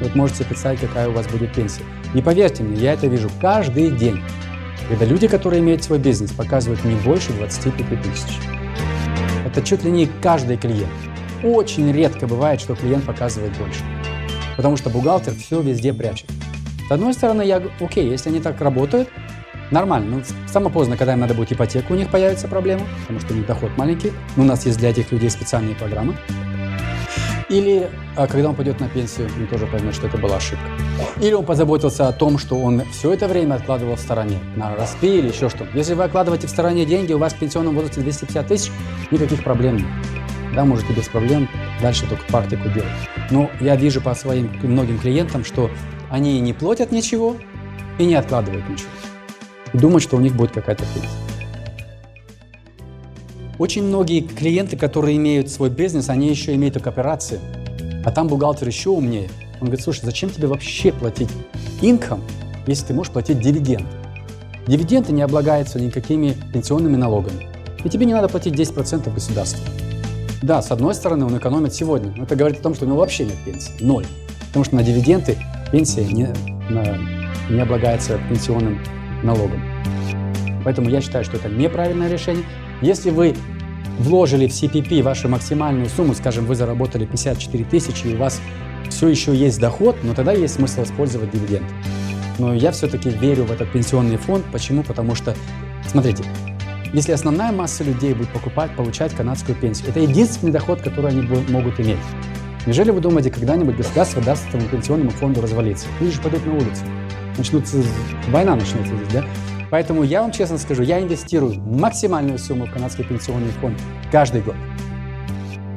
Вы 0.00 0.10
можете 0.14 0.44
представить, 0.44 0.80
какая 0.80 1.08
у 1.08 1.12
вас 1.12 1.26
будет 1.28 1.54
пенсия. 1.54 1.82
И 2.14 2.20
поверьте 2.20 2.62
мне, 2.62 2.80
я 2.80 2.92
это 2.92 3.06
вижу 3.06 3.30
каждый 3.40 3.90
день. 3.90 4.20
Когда 4.90 5.04
люди, 5.04 5.28
которые 5.28 5.60
имеют 5.60 5.84
свой 5.84 6.00
бизнес, 6.00 6.32
показывают 6.32 6.84
не 6.84 6.96
больше 6.96 7.32
25 7.32 8.02
тысяч. 8.02 8.40
Это 9.46 9.62
чуть 9.62 9.84
ли 9.84 9.90
не 9.92 10.06
каждый 10.20 10.56
клиент. 10.56 10.90
Очень 11.44 11.92
редко 11.92 12.26
бывает, 12.26 12.60
что 12.60 12.74
клиент 12.74 13.04
показывает 13.04 13.56
больше. 13.56 13.84
Потому 14.56 14.76
что 14.76 14.90
бухгалтер 14.90 15.32
все 15.36 15.60
везде 15.60 15.94
прячет. 15.94 16.28
С 16.88 16.90
одной 16.90 17.14
стороны, 17.14 17.42
я 17.42 17.62
окей, 17.78 18.10
если 18.10 18.30
они 18.30 18.40
так 18.40 18.60
работают, 18.60 19.08
нормально. 19.70 20.16
Ну, 20.16 20.22
самое 20.48 20.72
поздно, 20.72 20.96
когда 20.96 21.12
им 21.12 21.20
надо 21.20 21.34
будет 21.34 21.52
ипотеку, 21.52 21.94
у 21.94 21.96
них 21.96 22.10
появится 22.10 22.48
проблема, 22.48 22.82
потому 23.02 23.20
что 23.20 23.32
у 23.32 23.36
них 23.36 23.46
доход 23.46 23.70
маленький. 23.76 24.10
Но 24.34 24.42
у 24.42 24.46
нас 24.46 24.66
есть 24.66 24.78
для 24.78 24.90
этих 24.90 25.12
людей 25.12 25.30
специальные 25.30 25.76
программы. 25.76 26.16
Или 27.50 27.90
а 28.16 28.28
когда 28.28 28.50
он 28.50 28.54
пойдет 28.54 28.78
на 28.78 28.88
пенсию, 28.88 29.28
он 29.36 29.46
тоже 29.48 29.66
поймет, 29.66 29.94
что 29.94 30.06
это 30.06 30.16
была 30.18 30.36
ошибка. 30.36 30.64
Или 31.20 31.32
он 31.32 31.44
позаботился 31.44 32.06
о 32.06 32.12
том, 32.12 32.38
что 32.38 32.56
он 32.56 32.82
все 32.92 33.12
это 33.12 33.26
время 33.26 33.54
откладывал 33.54 33.96
в 33.96 34.00
стороне, 34.00 34.38
на 34.54 34.76
распи 34.76 35.18
или 35.18 35.28
еще 35.28 35.48
что-то. 35.48 35.76
Если 35.76 35.94
вы 35.94 36.04
откладываете 36.04 36.46
в 36.46 36.50
стороне 36.50 36.86
деньги, 36.86 37.12
у 37.12 37.18
вас 37.18 37.32
в 37.32 37.38
пенсионном 37.38 37.74
возрасте 37.74 38.02
250 38.02 38.46
тысяч, 38.46 38.70
никаких 39.10 39.42
проблем 39.42 39.78
нет. 39.78 39.86
Да, 40.54 40.64
можете 40.64 40.92
без 40.92 41.08
проблем 41.08 41.48
дальше 41.82 42.06
только 42.08 42.24
практику 42.26 42.68
делать. 42.68 42.90
Но 43.30 43.50
я 43.60 43.74
вижу 43.74 44.00
по 44.00 44.14
своим 44.14 44.50
многим 44.62 44.98
клиентам, 44.98 45.44
что 45.44 45.70
они 46.08 46.40
не 46.40 46.52
платят 46.52 46.92
ничего 46.92 47.36
и 47.98 48.04
не 48.04 48.14
откладывают 48.14 48.68
ничего. 48.68 48.90
И 49.72 49.78
думают, 49.78 50.02
что 50.02 50.16
у 50.16 50.20
них 50.20 50.34
будет 50.34 50.52
какая-то 50.52 50.84
пенсия. 50.94 51.29
Очень 53.60 53.82
многие 53.82 54.22
клиенты, 54.22 54.78
которые 54.78 55.18
имеют 55.18 55.50
свой 55.50 55.68
бизнес, 55.68 56.08
они 56.08 56.30
еще 56.30 56.54
имеют 56.54 56.76
и 56.76 56.80
кооперации. 56.80 57.38
А 58.06 58.10
там 58.10 58.26
бухгалтер 58.26 58.66
еще 58.66 58.88
умнее. 58.88 59.28
Он 59.60 59.66
говорит, 59.66 59.84
слушай, 59.84 60.00
зачем 60.02 60.30
тебе 60.30 60.48
вообще 60.48 60.92
платить 60.92 61.28
инком, 61.82 62.22
если 62.66 62.86
ты 62.86 62.94
можешь 62.94 63.12
платить 63.12 63.38
дивиденд? 63.38 63.86
Дивиденды 64.66 65.12
не 65.12 65.20
облагаются 65.20 65.78
никакими 65.78 66.34
пенсионными 66.54 66.96
налогами. 66.96 67.50
И 67.84 67.90
тебе 67.90 68.06
не 68.06 68.14
надо 68.14 68.30
платить 68.30 68.54
10% 68.54 69.12
государству. 69.12 69.62
Да, 70.40 70.62
с 70.62 70.70
одной 70.70 70.94
стороны, 70.94 71.26
он 71.26 71.36
экономит 71.36 71.74
сегодня, 71.74 72.14
но 72.16 72.22
это 72.22 72.36
говорит 72.36 72.60
о 72.60 72.62
том, 72.62 72.74
что 72.74 72.86
у 72.86 72.88
него 72.88 72.96
вообще 72.96 73.26
нет 73.26 73.36
пенсии. 73.44 73.72
Ноль. 73.80 74.06
Потому 74.48 74.64
что 74.64 74.76
на 74.76 74.82
дивиденды 74.82 75.36
пенсия 75.70 76.06
не, 76.06 76.32
на, 76.70 76.96
не 77.50 77.60
облагается 77.60 78.18
пенсионным 78.26 78.82
налогом. 79.22 79.60
Поэтому 80.64 80.88
я 80.88 81.02
считаю, 81.02 81.24
что 81.24 81.36
это 81.36 81.50
неправильное 81.50 82.08
решение. 82.08 82.44
Если 82.82 83.10
вы 83.10 83.34
вложили 83.98 84.46
в 84.46 84.50
CPP 84.50 85.02
вашу 85.02 85.28
максимальную 85.28 85.88
сумму, 85.88 86.14
скажем, 86.14 86.46
вы 86.46 86.54
заработали 86.54 87.04
54 87.04 87.64
тысячи, 87.64 88.06
и 88.06 88.14
у 88.14 88.18
вас 88.18 88.40
все 88.88 89.08
еще 89.08 89.34
есть 89.34 89.60
доход, 89.60 89.96
но 90.02 90.14
тогда 90.14 90.32
есть 90.32 90.54
смысл 90.54 90.84
использовать 90.84 91.30
дивиденд. 91.30 91.66
Но 92.38 92.54
я 92.54 92.72
все-таки 92.72 93.10
верю 93.10 93.44
в 93.44 93.52
этот 93.52 93.70
пенсионный 93.70 94.16
фонд. 94.16 94.44
Почему? 94.50 94.82
Потому 94.82 95.14
что, 95.14 95.34
смотрите, 95.86 96.24
если 96.94 97.12
основная 97.12 97.52
масса 97.52 97.84
людей 97.84 98.14
будет 98.14 98.30
покупать, 98.30 98.74
получать 98.74 99.14
канадскую 99.14 99.56
пенсию, 99.56 99.90
это 99.90 100.00
единственный 100.00 100.50
доход, 100.50 100.80
который 100.80 101.10
они 101.10 101.22
могут 101.50 101.78
иметь. 101.80 101.98
Неужели 102.66 102.90
вы 102.90 103.00
думаете, 103.00 103.30
когда-нибудь 103.30 103.76
государство 103.76 104.22
даст 104.22 104.48
этому 104.48 104.68
пенсионному 104.68 105.10
фонду 105.10 105.40
развалиться? 105.40 105.86
Люди 106.00 106.14
же 106.14 106.20
пойдут 106.20 106.46
на 106.46 106.54
улицу. 106.54 106.82
Начнутся, 107.36 107.82
война 108.28 108.56
начнется 108.56 108.94
здесь, 108.96 109.08
да? 109.12 109.24
Поэтому 109.70 110.02
я 110.02 110.22
вам 110.22 110.32
честно 110.32 110.58
скажу, 110.58 110.82
я 110.82 111.00
инвестирую 111.00 111.60
максимальную 111.60 112.38
сумму 112.38 112.66
в 112.66 112.72
канадский 112.72 113.04
пенсионный 113.04 113.52
фонд 113.60 113.78
каждый 114.10 114.42
год. 114.42 114.56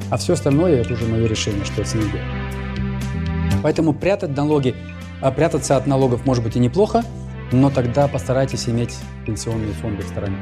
А 0.10 0.18
все 0.18 0.34
остальное 0.34 0.82
это 0.82 0.94
уже 0.94 1.06
мое 1.06 1.28
решение, 1.28 1.64
что 1.66 1.82
я 1.82 1.86
с 1.86 1.94
ним 1.94 2.04
делаю. 2.04 2.26
Поэтому 3.62 3.94
прятать 3.94 4.36
налоги, 4.36 4.76
а 5.22 5.32
прятаться 5.32 5.78
от 5.78 5.88
налогов 5.88 6.26
может 6.26 6.44
быть 6.44 6.56
и 6.56 6.60
неплохо, 6.60 7.04
но 7.52 7.70
тогда 7.70 8.08
постарайтесь 8.08 8.68
иметь 8.68 8.96
пенсионные 9.26 9.74
фонды 9.74 10.04
в 10.04 10.08
стороне. 10.08 10.38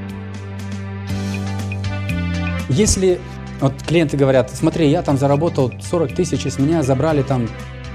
Если 2.70 3.20
вот 3.60 3.74
клиенты 3.84 4.18
говорят, 4.18 4.50
смотри, 4.50 4.90
я 4.90 5.02
там 5.02 5.18
заработал 5.18 5.72
40 5.82 6.16
тысяч, 6.16 6.46
и 6.46 6.50
с 6.50 6.58
меня 6.58 6.84
забрали 6.84 7.22
там 7.22 7.48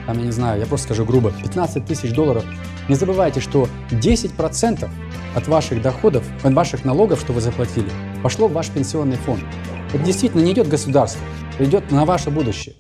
там, 0.07 0.19
я 0.19 0.25
не 0.25 0.31
знаю, 0.31 0.61
я 0.61 0.67
просто 0.67 0.87
скажу 0.87 1.05
грубо, 1.05 1.33
15 1.33 1.85
тысяч 1.85 2.13
долларов, 2.13 2.45
не 2.89 2.95
забывайте, 2.95 3.41
что 3.41 3.69
10% 3.91 4.89
от 5.37 5.47
ваших 5.49 5.83
доходов, 5.83 6.25
от 6.43 6.55
ваших 6.55 6.85
налогов, 6.85 7.21
что 7.21 7.33
вы 7.33 7.41
заплатили, 7.41 7.91
пошло 8.23 8.49
в 8.49 8.53
ваш 8.53 8.71
пенсионный 8.71 9.17
фонд. 9.17 9.45
Это 9.93 10.03
действительно 10.03 10.43
не 10.43 10.53
идет 10.53 10.67
государство, 10.67 11.21
идет 11.59 11.93
на 11.93 12.05
ваше 12.05 12.31
будущее. 12.31 12.75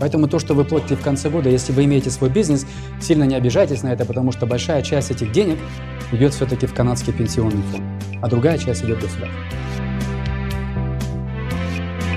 Поэтому 0.00 0.28
то, 0.28 0.38
что 0.38 0.54
вы 0.54 0.64
платите 0.64 0.96
в 0.96 1.02
конце 1.02 1.30
года, 1.30 1.48
если 1.48 1.72
вы 1.72 1.84
имеете 1.84 2.10
свой 2.10 2.28
бизнес, 2.30 2.66
сильно 3.00 3.24
не 3.24 3.36
обижайтесь 3.36 3.82
на 3.82 3.92
это, 3.92 4.04
потому 4.04 4.32
что 4.32 4.46
большая 4.46 4.82
часть 4.82 5.10
этих 5.10 5.30
денег 5.30 5.58
идет 6.10 6.34
все-таки 6.34 6.66
в 6.66 6.74
канадский 6.74 7.12
пенсионный 7.12 7.62
фонд, 7.70 7.84
а 8.20 8.28
другая 8.28 8.58
часть 8.58 8.82
идет 8.82 9.00
государству. 9.00 9.38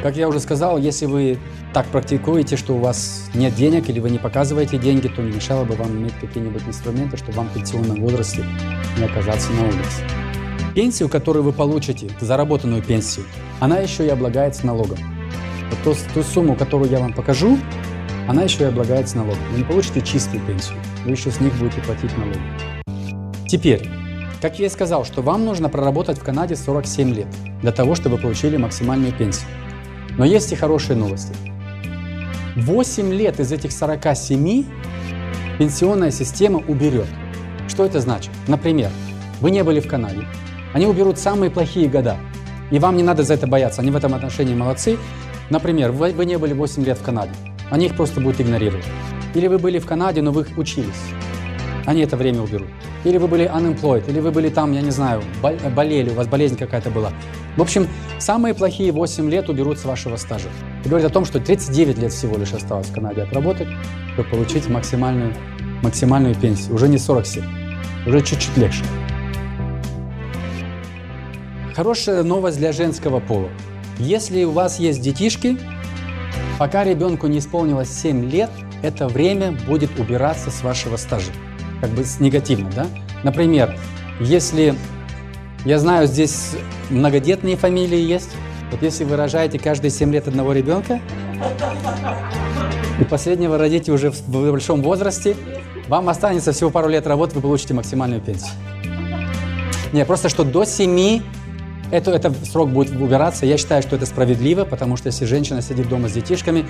Как 0.03 0.17
я 0.17 0.27
уже 0.27 0.41
сказал, 0.41 0.77
если 0.77 1.05
вы 1.05 1.39
так 1.73 1.85
практикуете, 1.85 2.57
что 2.57 2.75
у 2.75 2.79
вас 2.79 3.29
нет 3.33 3.55
денег 3.55 3.89
или 3.89 4.01
вы 4.01 4.09
не 4.09 4.17
показываете 4.17 4.77
деньги, 4.77 5.07
то 5.07 5.21
не 5.21 5.31
мешало 5.31 5.63
бы 5.63 5.75
вам 5.75 5.91
иметь 5.97 6.13
какие-нибудь 6.19 6.63
инструменты, 6.67 7.15
чтобы 7.15 7.37
вам 7.37 7.47
в 7.47 7.53
пенсионном 7.53 8.01
возрасте 8.01 8.43
не 8.97 9.05
оказаться 9.05 9.49
на 9.53 9.61
улице. 9.61 10.03
Пенсию, 10.75 11.07
которую 11.07 11.43
вы 11.43 11.53
получите, 11.53 12.09
заработанную 12.19 12.83
пенсию, 12.83 13.25
она 13.61 13.77
еще 13.77 14.05
и 14.05 14.09
облагается 14.09 14.65
налогом. 14.65 14.97
Вот 15.69 15.79
ту, 15.85 15.95
ту 16.13 16.21
сумму, 16.21 16.57
которую 16.57 16.91
я 16.91 16.99
вам 16.99 17.13
покажу, 17.13 17.57
она 18.27 18.43
еще 18.43 18.63
и 18.63 18.67
облагается 18.67 19.15
налогом. 19.15 19.39
Вы 19.53 19.59
не 19.59 19.63
получите 19.63 20.01
чистую 20.01 20.45
пенсию, 20.45 20.77
вы 21.05 21.11
еще 21.11 21.31
с 21.31 21.39
них 21.39 21.53
будете 21.59 21.79
платить 21.79 22.11
налоги. 22.17 22.41
Теперь, 23.47 23.89
как 24.41 24.59
я 24.59 24.65
и 24.65 24.69
сказал, 24.69 25.05
что 25.05 25.21
вам 25.21 25.45
нужно 25.45 25.69
проработать 25.69 26.17
в 26.19 26.23
Канаде 26.25 26.57
47 26.57 27.13
лет 27.13 27.27
для 27.61 27.71
того, 27.71 27.95
чтобы 27.95 28.17
вы 28.17 28.23
получили 28.23 28.57
максимальную 28.57 29.13
пенсию. 29.13 29.47
Но 30.17 30.25
есть 30.25 30.51
и 30.51 30.55
хорошие 30.55 30.95
новости. 30.95 31.33
8 32.55 33.13
лет 33.13 33.39
из 33.39 33.51
этих 33.51 33.71
47 33.71 34.65
пенсионная 35.57 36.11
система 36.11 36.59
уберет. 36.67 37.07
Что 37.67 37.85
это 37.85 37.99
значит? 37.99 38.31
Например, 38.47 38.91
вы 39.41 39.49
не 39.51 39.63
были 39.63 39.79
в 39.79 39.87
Канаде, 39.87 40.25
они 40.73 40.85
уберут 40.85 41.17
самые 41.17 41.49
плохие 41.49 41.87
года. 41.87 42.17
И 42.71 42.79
вам 42.79 42.95
не 42.97 43.03
надо 43.03 43.23
за 43.23 43.33
это 43.33 43.47
бояться, 43.47 43.81
они 43.81 43.91
в 43.91 43.95
этом 43.95 44.13
отношении 44.13 44.53
молодцы. 44.53 44.97
Например, 45.49 45.91
вы, 45.91 46.11
вы 46.11 46.25
не 46.25 46.37
были 46.37 46.53
8 46.53 46.83
лет 46.83 46.97
в 46.97 47.03
Канаде, 47.03 47.31
они 47.69 47.87
их 47.87 47.95
просто 47.95 48.21
будут 48.21 48.41
игнорировать. 48.41 48.85
Или 49.33 49.47
вы 49.47 49.57
были 49.57 49.79
в 49.79 49.85
Канаде, 49.85 50.21
но 50.21 50.31
вы 50.31 50.45
учились, 50.57 51.01
они 51.85 52.01
это 52.01 52.17
время 52.17 52.41
уберут. 52.41 52.69
Или 53.03 53.17
вы 53.17 53.27
были 53.27 53.45
unemployed, 53.45 54.09
или 54.09 54.19
вы 54.19 54.31
были 54.31 54.49
там, 54.49 54.71
я 54.71 54.81
не 54.81 54.91
знаю, 54.91 55.21
болели, 55.75 56.09
у 56.09 56.13
вас 56.13 56.27
болезнь 56.27 56.57
какая-то 56.57 56.89
была. 56.89 57.11
В 57.57 57.61
общем, 57.61 57.87
самые 58.17 58.53
плохие 58.53 58.91
8 58.91 59.29
лет 59.29 59.49
уберут 59.49 59.77
с 59.77 59.85
вашего 59.85 60.15
стажа. 60.15 60.47
И 60.85 60.87
говорит 60.87 61.05
о 61.09 61.13
том, 61.13 61.25
что 61.25 61.39
39 61.39 61.97
лет 61.97 62.13
всего 62.13 62.37
лишь 62.37 62.53
осталось 62.53 62.87
в 62.87 62.93
Канаде 62.93 63.23
отработать, 63.23 63.67
чтобы 64.13 64.29
получить 64.29 64.69
максимальную, 64.69 65.35
максимальную 65.81 66.33
пенсию. 66.33 66.75
Уже 66.75 66.87
не 66.87 66.97
47, 66.97 67.43
уже 68.07 68.21
чуть-чуть 68.21 68.57
легче. 68.57 68.83
Хорошая 71.75 72.23
новость 72.23 72.57
для 72.57 72.71
женского 72.71 73.19
пола. 73.19 73.49
Если 73.99 74.43
у 74.45 74.51
вас 74.51 74.79
есть 74.79 75.01
детишки, 75.01 75.57
пока 76.57 76.83
ребенку 76.83 77.27
не 77.27 77.39
исполнилось 77.39 77.89
7 77.89 78.29
лет, 78.29 78.49
это 78.81 79.07
время 79.07 79.51
будет 79.67 79.99
убираться 79.99 80.51
с 80.51 80.63
вашего 80.63 80.97
стажа. 80.97 81.31
Как 81.83 81.91
бы 81.91 82.05
негативно, 82.21 82.69
да? 82.73 82.87
Например, 83.23 83.77
если 84.21 84.73
я 85.65 85.79
знаю, 85.79 86.07
здесь 86.07 86.51
многодетные 86.89 87.57
фамилии 87.57 87.99
есть. 87.99 88.29
Вот 88.71 88.81
если 88.81 89.03
вы 89.03 89.17
рожаете 89.17 89.59
каждые 89.59 89.91
7 89.91 90.09
лет 90.13 90.29
одного 90.29 90.53
ребенка, 90.53 91.01
и 93.01 93.03
последнего 93.03 93.57
родите 93.57 93.91
уже 93.91 94.11
в 94.11 94.29
большом 94.29 94.81
возрасте, 94.81 95.35
вам 95.89 96.07
останется 96.07 96.53
всего 96.53 96.69
пару 96.69 96.87
лет 96.87 97.05
работы, 97.05 97.35
вы 97.35 97.41
получите 97.41 97.73
максимальную 97.73 98.21
пенсию. 98.21 98.53
Не, 99.91 100.05
просто 100.05 100.29
что 100.29 100.45
до 100.45 100.63
7 100.63 101.21
это, 101.91 102.11
это 102.11 102.33
срок 102.45 102.69
будет 102.69 102.95
убираться. 102.95 103.45
Я 103.45 103.57
считаю, 103.57 103.81
что 103.81 103.97
это 103.97 104.05
справедливо, 104.05 104.63
потому 104.63 104.95
что 104.95 105.07
если 105.07 105.25
женщина 105.25 105.61
сидит 105.61 105.89
дома 105.89 106.07
с 106.07 106.13
детишками, 106.13 106.65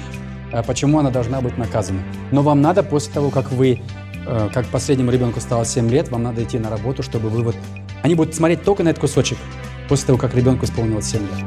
э, 0.52 0.64
почему 0.64 0.98
она 0.98 1.12
должна 1.12 1.40
быть 1.40 1.56
наказана? 1.60 2.02
Но 2.32 2.42
вам 2.42 2.64
надо 2.64 2.82
после 2.82 3.14
того, 3.14 3.30
как 3.30 3.52
вы, 3.52 3.80
как 4.26 4.66
последнему 4.68 5.12
ребенку 5.12 5.40
стало 5.40 5.66
7 5.66 5.90
лет, 5.90 6.10
вам 6.10 6.24
надо 6.24 6.44
идти 6.44 6.58
на 6.58 6.70
работу, 6.70 7.04
чтобы 7.04 7.30
вы 7.30 7.44
вот 7.44 7.56
они 8.04 8.16
будут 8.16 8.36
смотреть 8.36 8.64
только 8.64 8.84
на 8.84 8.90
этот 8.90 9.02
кусочек 9.02 9.38
после 9.88 10.08
того, 10.08 10.20
как 10.20 10.36
ребенку 10.36 10.66
исполнилось 10.66 11.06
7 11.06 11.22
лет. 11.22 11.46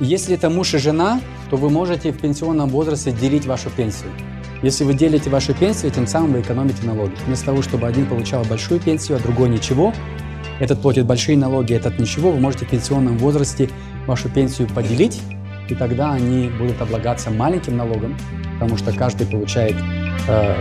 Если 0.00 0.34
это 0.34 0.48
муж 0.48 0.74
и 0.74 0.78
жена, 0.78 1.20
то 1.50 1.56
вы 1.56 1.70
можете 1.70 2.12
в 2.12 2.18
пенсионном 2.18 2.68
возрасте 2.68 3.12
делить 3.12 3.46
вашу 3.46 3.68
пенсию. 3.70 4.10
Если 4.62 4.84
вы 4.84 4.94
делите 4.94 5.28
вашу 5.30 5.54
пенсию, 5.54 5.90
тем 5.90 6.06
самым 6.06 6.32
вы 6.32 6.40
экономите 6.40 6.84
налоги. 6.84 7.12
Вместо 7.26 7.46
того, 7.46 7.62
чтобы 7.62 7.86
один 7.86 8.06
получал 8.06 8.44
большую 8.44 8.80
пенсию, 8.80 9.18
а 9.18 9.20
другой 9.20 9.48
ничего, 9.48 9.92
этот 10.60 10.80
платит 10.82 11.06
большие 11.06 11.36
налоги, 11.36 11.74
этот 11.74 11.98
ничего, 11.98 12.32
вы 12.32 12.40
можете 12.40 12.64
в 12.64 12.70
пенсионном 12.70 13.18
возрасте 13.18 13.68
вашу 14.06 14.28
пенсию 14.28 14.68
поделить, 14.68 15.20
и 15.68 15.74
тогда 15.74 16.12
они 16.12 16.48
будут 16.58 16.80
облагаться 16.80 17.30
маленьким 17.30 17.76
налогом, 17.76 18.16
потому 18.54 18.76
что 18.76 18.92
каждый 18.92 19.26
получает 19.26 19.76
э, 20.26 20.56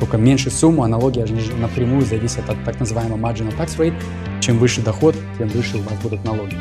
только 0.00 0.16
меньше 0.16 0.50
сумму, 0.50 0.82
а 0.82 0.88
налоги 0.88 1.24
напрямую 1.60 2.04
зависят 2.04 2.48
от 2.48 2.64
так 2.64 2.80
называемого 2.80 3.18
marginal 3.18 3.56
tax 3.56 3.76
rate. 3.76 3.94
Чем 4.40 4.58
выше 4.58 4.80
доход, 4.80 5.14
тем 5.38 5.48
выше 5.48 5.76
у 5.76 5.82
вас 5.82 5.94
будут 6.02 6.24
налоги. 6.24 6.56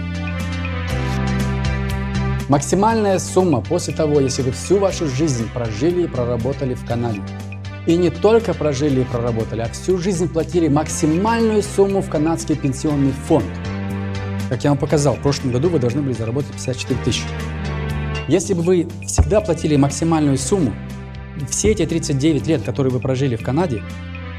Максимальная 2.50 3.20
сумма 3.20 3.62
после 3.62 3.94
того, 3.94 4.20
если 4.20 4.42
вы 4.42 4.52
всю 4.52 4.78
вашу 4.80 5.08
жизнь 5.08 5.48
прожили 5.54 6.04
и 6.04 6.08
проработали 6.08 6.74
в 6.74 6.86
Канаде, 6.86 7.22
и 7.86 7.96
не 7.96 8.10
только 8.10 8.54
прожили 8.54 9.02
и 9.02 9.04
проработали, 9.04 9.62
а 9.62 9.70
всю 9.70 9.98
жизнь 9.98 10.28
платили 10.28 10.68
максимальную 10.68 11.64
сумму 11.64 12.02
в 12.02 12.10
канадский 12.10 12.56
пенсионный 12.56 13.14
фонд. 13.28 13.46
Как 14.50 14.64
я 14.64 14.72
вам 14.72 14.80
показал, 14.80 15.16
в 15.16 15.22
прошлом 15.22 15.52
году 15.52 15.70
вы 15.70 15.80
должны 15.80 16.02
были 16.02 16.14
заработать 16.14 16.52
54 16.52 17.00
тысячи. 17.06 17.24
Если 18.28 18.54
бы 18.54 18.64
вы 18.64 18.88
всегда 19.06 19.42
платили 19.42 19.76
максимальную 19.76 20.38
сумму, 20.38 20.74
все 21.50 21.72
эти 21.72 21.86
39 21.86 22.48
лет, 22.48 22.64
которые 22.64 22.94
вы 22.94 23.00
прожили 23.00 23.36
в 23.36 23.44
Канаде, 23.44 23.84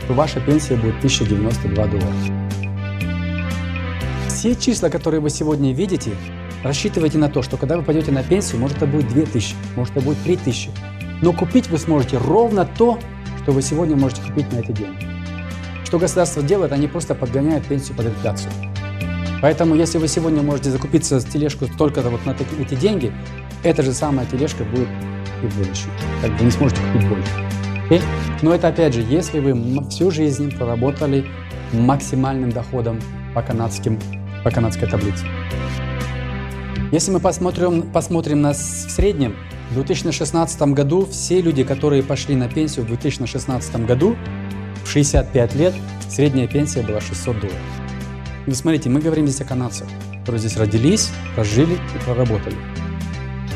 ваша 0.08 0.40
пенсия 0.40 0.76
будет 0.76 0.96
1092 0.98 1.86
доллара. 1.86 2.14
Все 4.28 4.54
числа, 4.54 4.88
которые 4.88 5.20
вы 5.20 5.30
сегодня 5.30 5.72
видите, 5.72 6.12
рассчитывайте 6.62 7.18
на 7.18 7.28
то, 7.28 7.42
что 7.42 7.56
когда 7.56 7.76
вы 7.76 7.82
пойдете 7.82 8.10
на 8.10 8.22
пенсию, 8.22 8.60
может 8.60 8.78
это 8.78 8.86
будет 8.86 9.08
2000, 9.08 9.54
может 9.76 9.96
это 9.96 10.04
будет 10.04 10.22
3000. 10.22 10.70
Но 11.22 11.32
купить 11.32 11.68
вы 11.68 11.78
сможете 11.78 12.18
ровно 12.18 12.64
то, 12.64 12.98
что 13.42 13.52
вы 13.52 13.62
сегодня 13.62 13.96
можете 13.96 14.22
купить 14.22 14.50
на 14.52 14.58
эти 14.58 14.72
деньги. 14.72 15.06
Что 15.84 15.98
государство 15.98 16.42
делает, 16.42 16.72
они 16.72 16.86
просто 16.88 17.14
подгоняют 17.14 17.66
пенсию 17.66 17.96
под 17.96 18.06
инфляцию. 18.06 18.52
Поэтому, 19.42 19.74
если 19.74 19.98
вы 19.98 20.08
сегодня 20.08 20.42
можете 20.42 20.70
закупиться 20.70 21.20
тележку 21.20 21.66
только 21.66 22.00
вот 22.02 22.24
на 22.26 22.36
эти 22.58 22.74
деньги, 22.74 23.12
эта 23.62 23.82
же 23.82 23.92
самая 23.92 24.26
тележка 24.26 24.64
будет 24.64 24.88
и 25.42 25.46
в 25.46 25.58
будущем. 25.58 25.90
Как 26.22 26.36
бы 26.36 26.44
не 26.44 26.50
сможете 26.50 26.80
купить 26.92 27.08
больше. 27.08 27.30
Okay? 27.88 28.02
Но 28.42 28.54
это 28.54 28.68
опять 28.68 28.94
же, 28.94 29.02
если 29.02 29.40
вы 29.40 29.82
всю 29.88 30.10
жизнь 30.10 30.56
проработали 30.56 31.26
максимальным 31.72 32.50
доходом 32.50 33.00
по, 33.34 33.42
канадским, 33.42 33.98
по 34.44 34.50
канадской 34.50 34.88
таблице. 34.88 35.24
Если 36.92 37.12
мы 37.12 37.20
посмотрим, 37.20 37.82
посмотрим 37.82 38.40
на 38.40 38.52
в 38.52 38.56
среднем, 38.56 39.36
в 39.70 39.74
2016 39.74 40.60
году 40.62 41.06
все 41.06 41.40
люди, 41.40 41.62
которые 41.62 42.02
пошли 42.02 42.34
на 42.34 42.48
пенсию 42.48 42.84
в 42.84 42.88
2016 42.88 43.86
году, 43.86 44.16
в 44.84 44.88
65 44.88 45.54
лет, 45.54 45.74
средняя 46.08 46.48
пенсия 46.48 46.82
была 46.82 47.00
600 47.00 47.40
долларов. 47.40 47.60
И 48.46 48.50
вы 48.50 48.56
смотрите, 48.56 48.88
мы 48.88 49.00
говорим 49.00 49.28
здесь 49.28 49.40
о 49.42 49.44
канадцах, 49.44 49.86
которые 50.20 50.40
здесь 50.40 50.56
родились, 50.56 51.10
прожили 51.36 51.74
и 51.74 52.04
проработали. 52.04 52.56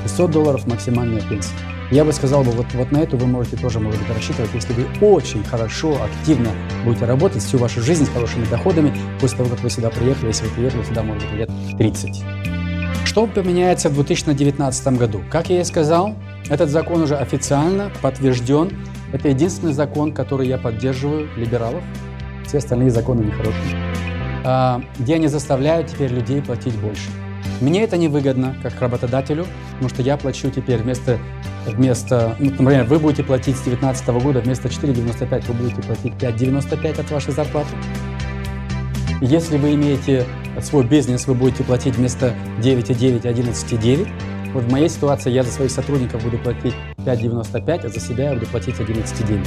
600 0.04 0.30
долларов 0.30 0.66
максимальная 0.68 1.22
пенсия. 1.22 1.54
Я 1.90 2.04
бы 2.04 2.12
сказал, 2.12 2.42
вот, 2.42 2.66
вот 2.72 2.92
на 2.92 2.98
эту 2.98 3.16
вы 3.16 3.26
можете 3.26 3.56
тоже, 3.56 3.78
может 3.78 4.00
быть, 4.00 4.16
рассчитывать, 4.16 4.50
если 4.54 4.72
вы 4.72 4.86
очень 5.06 5.44
хорошо, 5.44 5.96
активно 6.02 6.50
будете 6.84 7.04
работать 7.04 7.42
всю 7.42 7.58
вашу 7.58 7.82
жизнь 7.82 8.06
с 8.06 8.08
хорошими 8.08 8.46
доходами 8.46 8.92
после 9.20 9.38
того, 9.38 9.50
как 9.50 9.60
вы 9.60 9.70
сюда 9.70 9.90
приехали, 9.90 10.28
если 10.28 10.46
вы 10.46 10.54
приехали 10.54 10.82
сюда, 10.82 11.02
может 11.02 11.22
быть, 11.22 11.32
лет 11.40 11.50
30. 11.78 12.24
Что 13.04 13.26
поменяется 13.26 13.90
в 13.90 13.94
2019 13.94 14.98
году? 14.98 15.22
Как 15.30 15.50
я 15.50 15.60
и 15.60 15.64
сказал, 15.64 16.16
этот 16.48 16.70
закон 16.70 17.02
уже 17.02 17.16
официально 17.16 17.90
подтвержден. 18.02 18.70
Это 19.12 19.28
единственный 19.28 19.72
закон, 19.72 20.12
который 20.12 20.48
я 20.48 20.58
поддерживаю, 20.58 21.28
либералов. 21.36 21.84
Все 22.46 22.58
остальные 22.58 22.90
законы 22.90 23.24
нехорошие. 23.24 23.94
А, 24.44 24.82
где 24.98 25.14
они 25.14 25.28
заставляют 25.28 25.88
теперь 25.88 26.10
людей 26.10 26.42
платить 26.42 26.74
больше. 26.76 27.10
Мне 27.60 27.82
это 27.82 27.96
невыгодно, 27.96 28.56
как 28.62 28.80
работодателю, 28.80 29.46
потому 29.72 29.88
что 29.88 30.02
я 30.02 30.16
плачу 30.16 30.50
теперь 30.50 30.78
вместо 30.78 31.18
вместо, 31.66 32.36
ну, 32.38 32.50
например, 32.50 32.84
вы 32.84 32.98
будете 32.98 33.22
платить 33.22 33.56
с 33.56 33.62
2019 33.62 34.08
года 34.22 34.40
вместо 34.40 34.68
4,95 34.68 35.44
вы 35.48 35.54
будете 35.54 35.82
платить 35.82 36.12
5,95 36.14 37.00
от 37.00 37.10
вашей 37.10 37.32
зарплаты. 37.32 37.68
Если 39.20 39.56
вы 39.56 39.74
имеете 39.74 40.26
свой 40.60 40.84
бизнес, 40.84 41.26
вы 41.26 41.34
будете 41.34 41.64
платить 41.64 41.96
вместо 41.96 42.34
9,9 42.60 43.22
11,9. 43.22 44.08
Вот 44.52 44.64
в 44.64 44.70
моей 44.70 44.88
ситуации 44.88 45.30
я 45.30 45.42
за 45.42 45.50
своих 45.50 45.70
сотрудников 45.70 46.22
буду 46.22 46.38
платить 46.38 46.74
5,95, 46.98 47.86
а 47.86 47.88
за 47.88 48.00
себя 48.00 48.30
я 48.30 48.34
буду 48.34 48.46
платить 48.46 48.76
11,9. 48.76 49.44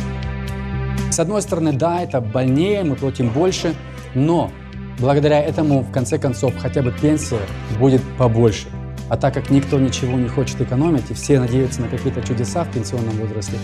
С 1.11 1.19
одной 1.19 1.41
стороны, 1.41 1.73
да, 1.73 2.01
это 2.01 2.21
больнее, 2.21 2.83
мы 2.83 2.95
платим 2.95 3.29
больше, 3.29 3.73
но 4.13 4.51
благодаря 4.99 5.41
этому, 5.41 5.81
в 5.81 5.91
конце 5.91 6.17
концов, 6.17 6.53
хотя 6.57 6.81
бы 6.81 6.91
пенсия 6.91 7.39
будет 7.79 8.01
побольше. 8.17 8.67
А 9.09 9.17
так 9.17 9.33
как 9.33 9.49
никто 9.49 9.79
ничего 9.79 10.17
не 10.17 10.27
хочет 10.27 10.59
экономить, 10.61 11.09
и 11.09 11.13
все 11.13 11.39
надеются 11.39 11.81
на 11.81 11.87
какие-то 11.87 12.21
чудеса 12.21 12.63
в 12.63 12.71
пенсионном 12.71 13.15
возрасте, 13.17 13.57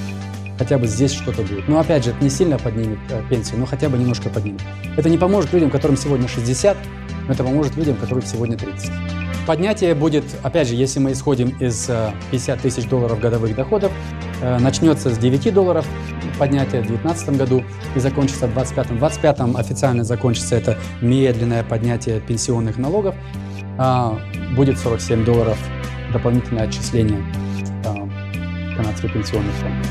хотя 0.58 0.78
бы 0.78 0.88
здесь 0.88 1.14
что-то 1.14 1.42
будет. 1.42 1.68
Но 1.68 1.80
опять 1.80 2.06
же, 2.06 2.12
это 2.12 2.24
не 2.24 2.30
сильно 2.30 2.58
поднимет 2.58 3.00
э, 3.10 3.22
пенсию, 3.30 3.60
но 3.60 3.66
хотя 3.66 3.90
бы 3.90 3.98
немножко 3.98 4.30
поднимет. 4.30 4.62
Это 4.96 5.10
не 5.10 5.18
поможет 5.18 5.52
людям, 5.54 5.70
которым 5.70 5.98
сегодня 5.98 6.28
60, 6.28 6.78
но 7.28 7.34
это 7.34 7.44
поможет 7.44 7.76
людям, 7.76 7.96
которым 7.96 8.26
сегодня 8.26 8.58
30. 8.58 8.92
Поднятие 9.46 9.94
будет, 9.94 10.24
опять 10.42 10.70
же, 10.70 10.76
если 10.76 11.00
мы 11.00 11.12
исходим 11.12 11.50
из 11.60 11.92
50 12.32 12.60
э, 12.60 12.62
тысяч 12.62 12.88
долларов 12.88 13.20
годовых 13.20 13.54
доходов, 13.54 13.92
э, 14.42 14.58
начнется 14.60 15.10
с 15.10 15.18
9 15.18 15.54
долларов 15.54 15.86
поднятие 16.40 16.82
в 16.82 16.88
2019 16.88 17.38
году 17.38 17.64
и 17.96 18.00
закончится 18.00 18.48
в 18.48 18.54
2025. 18.54 18.86
В 18.86 19.00
2025 19.00 19.60
официально 19.60 20.04
закончится 20.06 20.56
это 20.56 20.78
медленное 21.02 21.64
поднятие 21.64 22.22
пенсионных 22.22 22.78
налогов. 22.78 23.16
А, 23.78 24.20
будет 24.56 24.78
47 24.78 25.26
долларов 25.26 25.58
дополнительное 26.12 26.64
отчисление 26.64 27.24
а, 27.86 28.08
канадский 28.76 29.10
пенсионный 29.10 29.52
фонд. 29.54 29.88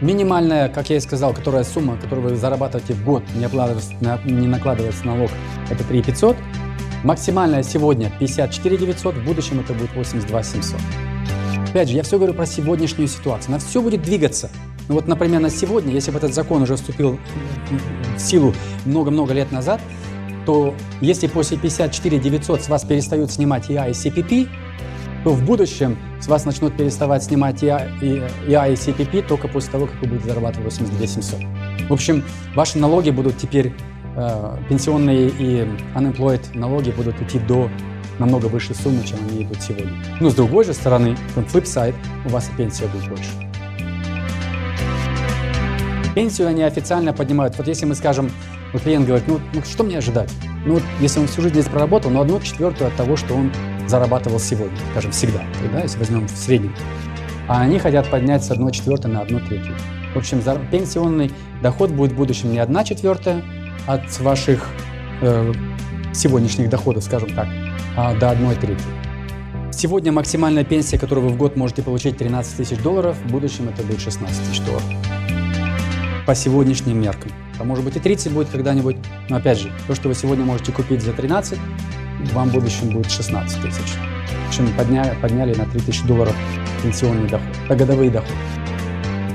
Минимальная, 0.00 0.68
как 0.68 0.90
я 0.90 0.96
и 0.96 1.00
сказал, 1.00 1.34
которая 1.34 1.64
сумма, 1.64 1.96
которую 1.96 2.28
вы 2.28 2.36
зарабатываете 2.36 2.94
в 2.94 3.04
год, 3.04 3.24
не, 3.34 4.32
не 4.32 4.46
накладывается 4.46 5.04
налог, 5.04 5.30
это 5.70 5.84
3 5.84 6.02
500. 6.02 6.36
Максимальная 7.04 7.62
сегодня 7.62 8.10
54 8.18 8.76
900, 8.76 9.14
в 9.16 9.24
будущем 9.24 9.60
это 9.60 9.72
будет 9.74 9.92
82 9.94 10.42
700. 10.42 10.80
Опять 11.68 11.90
же, 11.90 11.96
я 11.96 12.02
все 12.02 12.16
говорю 12.16 12.34
про 12.34 12.46
сегодняшнюю 12.46 13.08
ситуацию. 13.08 13.52
На 13.52 13.58
все 13.58 13.82
будет 13.82 14.02
двигаться. 14.02 14.50
Ну 14.88 14.94
вот, 14.94 15.06
например, 15.06 15.40
на 15.40 15.50
сегодня, 15.50 15.92
если 15.92 16.10
бы 16.10 16.18
этот 16.18 16.32
закон 16.32 16.62
уже 16.62 16.76
вступил 16.76 17.18
в 18.16 18.20
силу 18.20 18.54
много-много 18.86 19.34
лет 19.34 19.52
назад, 19.52 19.80
то 20.48 20.74
если 21.02 21.26
после 21.26 21.58
54 21.58 22.18
900 22.18 22.62
с 22.62 22.68
вас 22.70 22.82
перестают 22.82 23.30
снимать 23.30 23.70
ИА 23.70 23.88
и 23.88 23.92
CPP, 23.92 24.48
то 25.22 25.32
в 25.32 25.44
будущем 25.44 25.98
с 26.22 26.26
вас 26.26 26.46
начнут 26.46 26.74
переставать 26.74 27.22
снимать 27.22 27.62
ИА 27.62 27.86
и, 28.00 28.22
ИА 28.50 28.68
и 28.68 28.72
CPP 28.72 29.28
только 29.28 29.46
после 29.46 29.72
того, 29.72 29.84
как 29.84 30.00
вы 30.00 30.08
будете 30.08 30.28
зарабатывать 30.28 30.72
82 30.72 31.06
700. 31.06 31.40
В 31.90 31.92
общем, 31.92 32.24
ваши 32.54 32.78
налоги 32.78 33.10
будут 33.10 33.36
теперь, 33.36 33.74
э, 34.16 34.56
пенсионные 34.70 35.28
и 35.28 35.68
unemployed 35.94 36.56
налоги 36.56 36.92
будут 36.92 37.20
идти 37.20 37.38
до 37.40 37.68
намного 38.18 38.46
выше 38.46 38.74
суммы, 38.74 39.04
чем 39.04 39.18
они 39.28 39.42
идут 39.42 39.60
сегодня. 39.60 39.92
Но 40.18 40.30
с 40.30 40.34
другой 40.34 40.64
же 40.64 40.72
стороны, 40.72 41.14
на 41.36 41.40
flip 41.40 41.94
у 42.24 42.28
вас 42.30 42.48
и 42.48 42.56
пенсия 42.56 42.86
будет 42.86 43.06
больше. 43.06 43.30
Пенсию 46.14 46.48
они 46.48 46.62
официально 46.62 47.12
поднимают. 47.12 47.58
Вот 47.58 47.68
если 47.68 47.84
мы 47.84 47.94
скажем, 47.94 48.30
вот 48.72 48.82
клиент 48.82 49.06
говорит, 49.06 49.26
ну, 49.26 49.40
ну 49.54 49.62
что 49.62 49.84
мне 49.84 49.98
ожидать? 49.98 50.30
Ну, 50.64 50.74
вот, 50.74 50.82
если 51.00 51.20
он 51.20 51.26
всю 51.26 51.42
жизнь 51.42 51.54
здесь 51.54 51.66
проработал, 51.66 52.10
ну, 52.10 52.20
одну 52.20 52.40
четвертую 52.40 52.88
от 52.88 52.96
того, 52.96 53.16
что 53.16 53.34
он 53.34 53.52
зарабатывал 53.86 54.38
сегодня, 54.38 54.76
скажем, 54.90 55.12
всегда, 55.12 55.42
да, 55.72 55.80
если 55.80 55.98
возьмем 55.98 56.26
в 56.26 56.30
среднем. 56.30 56.74
А 57.48 57.62
они 57.62 57.78
хотят 57.78 58.10
поднять 58.10 58.44
с 58.44 58.50
1 58.50 58.70
четвертой 58.70 59.10
на 59.10 59.22
1 59.22 59.46
третью. 59.46 59.74
В 60.14 60.18
общем, 60.18 60.42
пенсионный 60.70 61.32
доход 61.62 61.90
будет 61.90 62.12
в 62.12 62.16
будущем 62.16 62.52
не 62.52 62.58
1 62.58 62.84
четвертая 62.84 63.42
от 63.86 64.20
ваших 64.20 64.68
э, 65.22 65.52
сегодняшних 66.12 66.68
доходов, 66.68 67.04
скажем 67.04 67.34
так, 67.34 67.48
а, 67.96 68.14
до 68.14 68.30
1 68.30 68.54
трети. 68.56 68.84
Сегодня 69.72 70.12
максимальная 70.12 70.64
пенсия, 70.64 70.98
которую 70.98 71.28
вы 71.28 71.34
в 71.34 71.36
год 71.36 71.56
можете 71.56 71.82
получить, 71.82 72.18
13 72.18 72.56
тысяч 72.56 72.78
долларов. 72.78 73.16
В 73.24 73.30
будущем 73.30 73.68
это 73.68 73.82
будет 73.82 74.00
16 74.00 74.48
тысяч 74.48 74.60
долларов. 74.60 74.84
По 76.26 76.34
сегодняшним 76.34 77.00
меркам. 77.00 77.30
А 77.58 77.64
может 77.64 77.84
быть 77.84 77.96
и 77.96 78.00
30 78.00 78.32
будет 78.32 78.48
когда-нибудь. 78.48 78.96
Но 79.28 79.36
опять 79.36 79.58
же, 79.58 79.72
то, 79.86 79.94
что 79.94 80.08
вы 80.08 80.14
сегодня 80.14 80.44
можете 80.44 80.72
купить 80.72 81.02
за 81.02 81.12
13, 81.12 81.58
вам 82.32 82.50
в 82.50 82.52
будущем 82.52 82.90
будет 82.90 83.10
16 83.10 83.62
тысяч. 83.62 83.94
Общем, 84.48 84.72
подняли, 84.76 85.16
подняли 85.20 85.54
на 85.54 85.66
3 85.66 85.80
тысячи 85.80 86.06
долларов 86.06 86.34
пенсионный 86.82 87.28
доход, 87.28 87.48
а 87.68 87.74
годовые 87.74 88.10
доходы. 88.10 88.34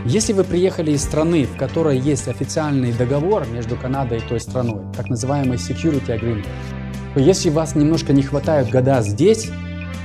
Если 0.06 0.34
вы 0.34 0.44
приехали 0.44 0.92
из 0.92 1.02
страны, 1.02 1.46
в 1.46 1.56
которой 1.56 1.98
есть 1.98 2.28
официальный 2.28 2.92
договор 2.92 3.48
между 3.48 3.78
Канадой 3.78 4.18
и 4.18 4.22
той 4.22 4.40
страной, 4.40 4.82
так 4.96 5.10
называемый 5.10 5.58
Security 5.58 6.08
Agreement, 6.08 6.46
то 7.14 7.20
если 7.22 7.50
вас 7.50 7.76
немножко 7.76 8.12
не 8.12 8.22
хватают 8.22 8.70
года 8.70 9.02
здесь, 9.02 9.50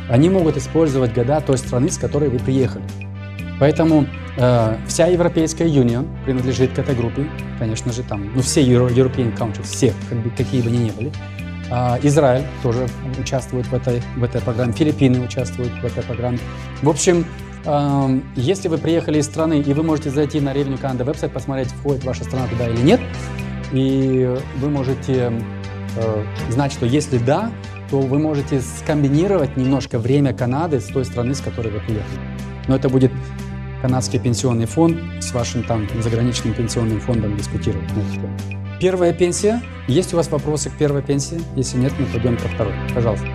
они 0.08 0.30
могут 0.30 0.56
использовать 0.56 1.14
года 1.14 1.40
той 1.40 1.58
страны, 1.58 1.90
с 1.90 1.98
которой 1.98 2.28
вы 2.28 2.38
приехали. 2.38 2.84
Поэтому 3.61 4.06
э, 4.36 4.76
вся 4.86 5.06
Европейская 5.06 5.66
Union 5.66 6.06
принадлежит 6.24 6.72
к 6.72 6.78
этой 6.78 6.94
группе, 6.94 7.26
конечно 7.59 7.92
же, 7.92 8.02
там, 8.02 8.32
ну, 8.34 8.42
все 8.42 8.62
European 8.62 9.36
countries, 9.36 9.64
все, 9.64 9.92
как 10.09 10.18
бы, 10.18 10.30
какие 10.30 10.62
бы 10.62 10.68
они 10.68 10.78
ни 10.78 10.90
были. 10.90 11.12
Э, 11.70 11.98
Израиль 12.02 12.44
тоже 12.62 12.86
участвует 13.18 13.66
в 13.66 13.74
этой, 13.74 14.02
в 14.16 14.22
этой 14.22 14.40
программе, 14.40 14.72
Филиппины 14.72 15.20
участвуют 15.24 15.72
в 15.72 15.84
этой 15.84 16.02
программе. 16.04 16.38
В 16.82 16.88
общем, 16.88 17.26
э, 17.64 18.20
если 18.36 18.68
вы 18.68 18.78
приехали 18.78 19.18
из 19.18 19.26
страны, 19.26 19.61
и 19.61 19.74
вы 19.74 19.82
можете 19.82 20.11
зайти 20.11 20.40
на 20.40 20.52
Revenue 20.52 20.80
Canada 20.80 21.04
веб-сайт, 21.04 21.32
посмотреть, 21.32 21.68
входит 21.68 22.04
ваша 22.04 22.24
страна 22.24 22.46
туда 22.46 22.68
или 22.68 22.80
нет, 22.80 23.00
и 23.72 24.36
вы 24.59 24.70
можете 24.70 25.32
э, 25.96 26.24
знать, 26.50 26.72
что 26.72 26.86
если 26.86 27.18
да, 27.18 27.50
то 27.90 28.00
вы 28.00 28.18
можете 28.18 28.61
скомбинировать 28.61 29.56
немножко 29.56 29.98
время 29.98 30.34
Канады 30.34 30.80
с 30.80 30.86
той 30.86 31.04
страны, 31.04 31.34
с 31.34 31.40
которой 31.40 31.72
вы 31.72 31.80
приехали. 31.80 32.20
Но 32.66 32.76
это 32.76 32.88
будет 32.88 33.11
канадский 33.83 34.18
пенсионный 34.18 34.66
фонд 34.66 34.99
с 35.20 35.33
вашим 35.33 35.62
там 35.62 35.87
заграничным 36.03 36.55
пенсионным 36.55 37.01
фондом 37.01 37.37
дискутировать 37.37 37.89
на. 37.95 38.79
Первая 38.81 39.12
пенсия. 39.12 39.61
Есть 39.89 40.14
у 40.14 40.16
вас 40.16 40.31
вопросы 40.31 40.70
к 40.70 40.74
первой 40.74 41.03
пенсии? 41.03 41.41
Если 41.57 41.79
нет, 41.79 41.93
мы 41.99 42.07
пойдем 42.07 42.37
ко 42.37 42.49
второй. 42.49 42.74
Пожалуйста. 42.95 43.26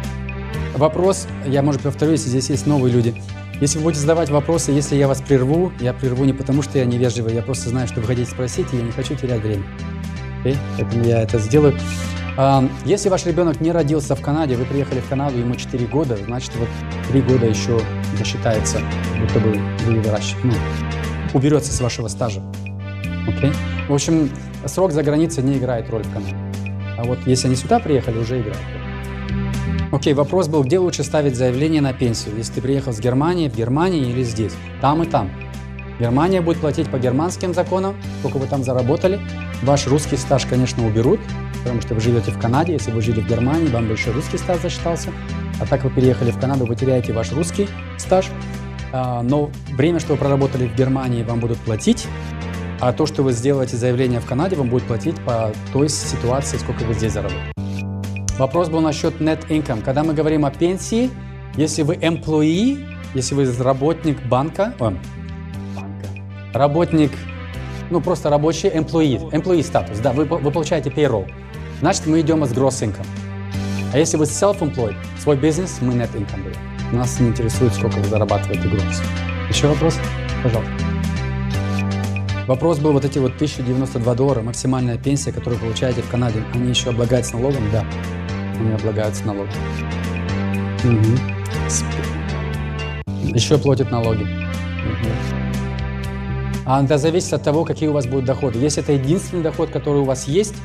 Вопрос, 0.76 1.28
я, 1.46 1.62
может, 1.62 1.82
повторю, 1.82 2.14
если 2.14 2.30
здесь 2.30 2.50
есть 2.50 2.66
новые 2.66 2.94
люди. 2.94 3.14
Если 3.62 3.78
вы 3.78 3.86
будете 3.86 4.02
задавать 4.02 4.30
вопросы, 4.30 4.72
если 4.72 4.96
я 4.96 5.08
вас 5.08 5.22
прерву, 5.22 5.72
я 5.80 5.94
прерву 5.94 6.26
не 6.26 6.34
потому, 6.34 6.62
что 6.62 6.80
я 6.80 6.86
невежливый, 6.86 7.34
я 7.34 7.42
просто 7.42 7.70
знаю, 7.70 7.88
что 7.88 8.02
вы 8.02 8.08
хотите 8.08 8.30
спросить, 8.30 8.68
и 8.74 8.78
я 8.78 8.84
не 8.84 8.92
хочу 8.92 9.16
терять 9.16 9.42
время. 9.42 9.64
Okay? 10.44 10.58
Поэтому 10.78 11.04
я 11.04 11.22
это 11.22 11.40
сделаю. 11.40 11.78
Если 12.86 13.10
ваш 13.10 13.26
ребенок 13.26 13.62
не 13.62 13.72
родился 13.72 14.16
в 14.16 14.22
Канаде, 14.22 14.56
вы 14.56 14.66
приехали 14.66 15.00
в 15.00 15.08
Канаду, 15.08 15.38
ему 15.38 15.56
4 15.56 15.86
года, 15.86 16.18
значит, 16.26 16.52
вот 16.56 16.68
3 17.10 17.22
года 17.22 17.46
еще 17.46 17.80
засчитается, 18.18 18.80
будто 19.20 19.40
бы 19.40 19.60
вы 19.86 20.00
выращиваете, 20.00 20.48
ну, 20.48 20.54
уберется 21.34 21.72
с 21.72 21.82
вашего 21.82 22.08
стажа. 22.08 22.42
Okay? 23.28 23.54
В 23.88 23.94
общем, 23.94 24.30
срок 24.66 24.92
за 24.92 25.04
границей 25.04 25.44
не 25.44 25.58
играет 25.58 25.90
роль 25.90 26.04
в 26.04 26.14
Канаде. 26.14 26.36
А 26.98 27.04
вот 27.04 27.20
если 27.26 27.48
они 27.48 27.56
сюда 27.56 27.80
приехали, 27.80 28.18
уже 28.18 28.40
играет 28.40 28.58
Окей, 29.92 30.14
okay, 30.14 30.16
вопрос 30.16 30.48
был, 30.48 30.64
где 30.64 30.80
лучше 30.80 31.04
ставить 31.04 31.36
заявление 31.36 31.80
на 31.80 31.94
пенсию? 31.94 32.36
Если 32.36 32.54
ты 32.54 32.62
приехал 32.62 32.92
с 32.94 33.00
Германии, 33.00 33.48
в 33.48 33.56
Германии 33.56 34.02
или 34.02 34.24
здесь? 34.24 34.54
Там 34.82 35.04
и 35.04 35.06
там. 35.06 35.30
Германия 36.00 36.42
будет 36.42 36.58
платить 36.58 36.90
по 36.90 36.98
германским 36.98 37.54
законам, 37.54 37.96
сколько 38.20 38.38
вы 38.38 38.48
там 38.48 38.64
заработали. 38.64 39.20
Ваш 39.62 39.86
русский 39.86 40.18
стаж, 40.18 40.48
конечно, 40.48 40.86
уберут, 40.86 41.20
потому 41.64 41.82
что 41.82 41.94
вы 41.94 42.02
живете 42.02 42.32
в 42.32 42.40
Канаде. 42.40 42.74
Если 42.74 42.90
вы 42.90 43.02
жили 43.02 43.22
в 43.22 43.28
Германии, 43.28 43.68
вам 43.68 43.88
бы 43.88 43.94
еще 43.94 44.10
русский 44.10 44.38
стаж 44.38 44.62
засчитался. 44.62 45.10
А 45.60 45.66
так 45.66 45.84
вы 45.84 45.90
переехали 45.90 46.32
в 46.32 46.40
Канаду, 46.40 46.66
вы 46.66 46.76
теряете 46.76 47.14
ваш 47.14 47.32
русский 47.32 47.68
стаж. 47.98 48.30
А, 48.92 49.22
но 49.24 49.50
время, 49.72 50.00
что 50.00 50.14
вы 50.14 50.20
проработали 50.20 50.68
в 50.68 50.76
Германии, 50.76 51.24
вам 51.24 51.40
будут 51.40 51.58
платить. 51.60 52.08
А 52.80 52.92
то, 52.92 53.06
что 53.06 53.24
вы 53.24 53.32
сделаете 53.32 53.78
заявление 53.78 54.20
в 54.20 54.26
Канаде, 54.26 54.56
вам 54.56 54.70
будет 54.70 54.84
платить 54.84 55.16
по 55.24 55.52
той 55.72 55.90
ситуации, 55.90 56.58
сколько 56.58 56.84
вы 56.84 56.94
здесь 56.94 57.14
заработали. 57.14 57.54
Вопрос 58.38 58.70
был 58.70 58.82
насчет 58.82 59.22
net 59.22 59.48
income. 59.48 59.84
Когда 59.84 60.04
мы 60.04 60.14
говорим 60.14 60.46
о 60.46 60.52
пенсии, 60.52 61.10
если 61.56 61.84
вы 61.84 61.96
employee, 61.96 62.86
если 63.14 63.36
вы 63.36 63.52
работник 63.64 64.22
банка, 64.26 64.74
о, 64.80 64.92
банка 65.76 66.08
работник 66.54 67.12
ну, 67.90 68.02
просто 68.02 68.30
рабочий 68.30 68.70
employee, 68.70 69.32
employee 69.32 69.64
статус, 69.64 70.00
да, 70.00 70.14
вы, 70.14 70.26
вы 70.26 70.52
получаете 70.52 70.90
payroll. 70.90 71.30
Значит, 71.80 72.08
мы 72.08 72.22
идем 72.22 72.44
из 72.44 72.52
gross 72.52 72.84
income. 72.84 73.06
А 73.94 74.00
если 74.00 74.18
вы 74.18 74.26
self-employed, 74.26 74.96
свой 75.20 75.38
бизнес, 75.38 75.78
мы 75.80 75.94
net 75.94 76.12
income 76.16 76.44
берем. 76.44 76.58
Нас 76.92 77.20
не 77.20 77.28
интересует, 77.28 77.76
сколько 77.76 77.98
вы 77.98 78.06
зарабатываете 78.06 78.68
gross. 78.68 79.04
Еще 79.50 79.68
вопрос? 79.68 80.00
Пожалуйста. 80.42 80.74
Вопрос 82.48 82.80
был 82.80 82.94
вот 82.94 83.06
эти 83.06 83.20
вот 83.20 83.36
1092 83.36 84.16
доллара, 84.16 84.42
максимальная 84.42 84.98
пенсия, 84.98 85.32
которую 85.32 85.60
вы 85.60 85.68
получаете 85.68 86.02
в 86.02 86.10
Канаде, 86.10 86.44
они 86.56 86.70
еще 86.70 86.90
облагаются 86.90 87.38
налогом? 87.38 87.62
Да, 87.72 87.86
они 88.60 88.74
облагаются 88.74 89.24
налогом. 89.26 89.54
Угу. 90.84 91.18
Еще 93.36 93.60
платят 93.60 93.92
налоги. 93.92 94.24
Угу. 94.24 95.10
А 96.66 96.84
это 96.84 96.98
зависит 96.98 97.34
от 97.34 97.44
того, 97.44 97.64
какие 97.64 97.90
у 97.90 97.94
вас 97.94 98.08
будут 98.08 98.26
доходы. 98.26 98.58
Если 98.58 98.82
это 98.82 98.94
единственный 98.94 99.44
доход, 99.44 99.70
который 99.70 100.02
у 100.02 100.06
вас 100.06 100.28
есть, 100.28 100.56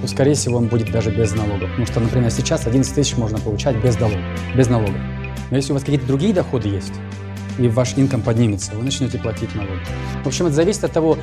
то, 0.00 0.08
скорее 0.08 0.34
всего, 0.34 0.58
он 0.58 0.66
будет 0.66 0.90
даже 0.90 1.10
без 1.10 1.34
налогов. 1.34 1.70
Потому 1.70 1.86
что, 1.86 2.00
например, 2.00 2.30
сейчас 2.30 2.66
11 2.66 2.94
тысяч 2.94 3.16
можно 3.16 3.38
получать 3.38 3.76
без 3.82 3.98
налогов. 3.98 4.24
Без 4.54 4.68
налогов. 4.68 5.00
Но 5.50 5.56
если 5.56 5.72
у 5.72 5.74
вас 5.74 5.82
какие-то 5.82 6.06
другие 6.06 6.34
доходы 6.34 6.68
есть, 6.68 6.92
и 7.58 7.68
ваш 7.68 7.94
инком 7.96 8.22
поднимется, 8.22 8.74
вы 8.74 8.84
начнете 8.84 9.18
платить 9.18 9.54
налоги. 9.54 9.80
В 10.24 10.26
общем, 10.26 10.46
это 10.46 10.54
зависит 10.54 10.84
от 10.84 10.92
того, 10.92 11.16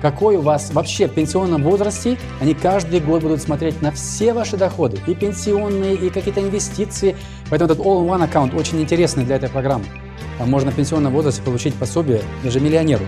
какой 0.00 0.36
у 0.36 0.40
вас 0.40 0.72
вообще 0.72 1.08
в 1.08 1.12
пенсионном 1.12 1.62
возрасте, 1.62 2.16
они 2.40 2.54
каждый 2.54 3.00
год 3.00 3.22
будут 3.22 3.42
смотреть 3.42 3.82
на 3.82 3.90
все 3.92 4.32
ваши 4.32 4.56
доходы, 4.56 4.98
и 5.06 5.14
пенсионные, 5.14 5.94
и 5.94 6.10
какие-то 6.10 6.40
инвестиции. 6.40 7.16
Поэтому 7.50 7.70
этот 7.70 7.84
All-in-One 7.84 8.24
аккаунт 8.24 8.54
очень 8.54 8.80
интересный 8.80 9.24
для 9.24 9.36
этой 9.36 9.50
программы. 9.50 9.84
Там 10.38 10.50
можно 10.50 10.70
в 10.70 10.74
пенсионном 10.74 11.12
возрасте 11.12 11.42
получить 11.42 11.74
пособие 11.74 12.22
даже 12.42 12.60
миллионеру, 12.60 13.04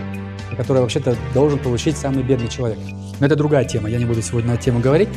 который 0.55 0.81
вообще-то 0.81 1.15
должен 1.33 1.59
получить 1.59 1.97
самый 1.97 2.23
бедный 2.23 2.47
человек. 2.47 2.77
Но 3.19 3.25
это 3.25 3.35
другая 3.35 3.65
тема, 3.65 3.89
я 3.89 3.97
не 3.97 4.05
буду 4.05 4.21
сегодня 4.21 4.51
на 4.51 4.55
эту 4.55 4.63
тему 4.63 4.79
говорить. 4.79 5.09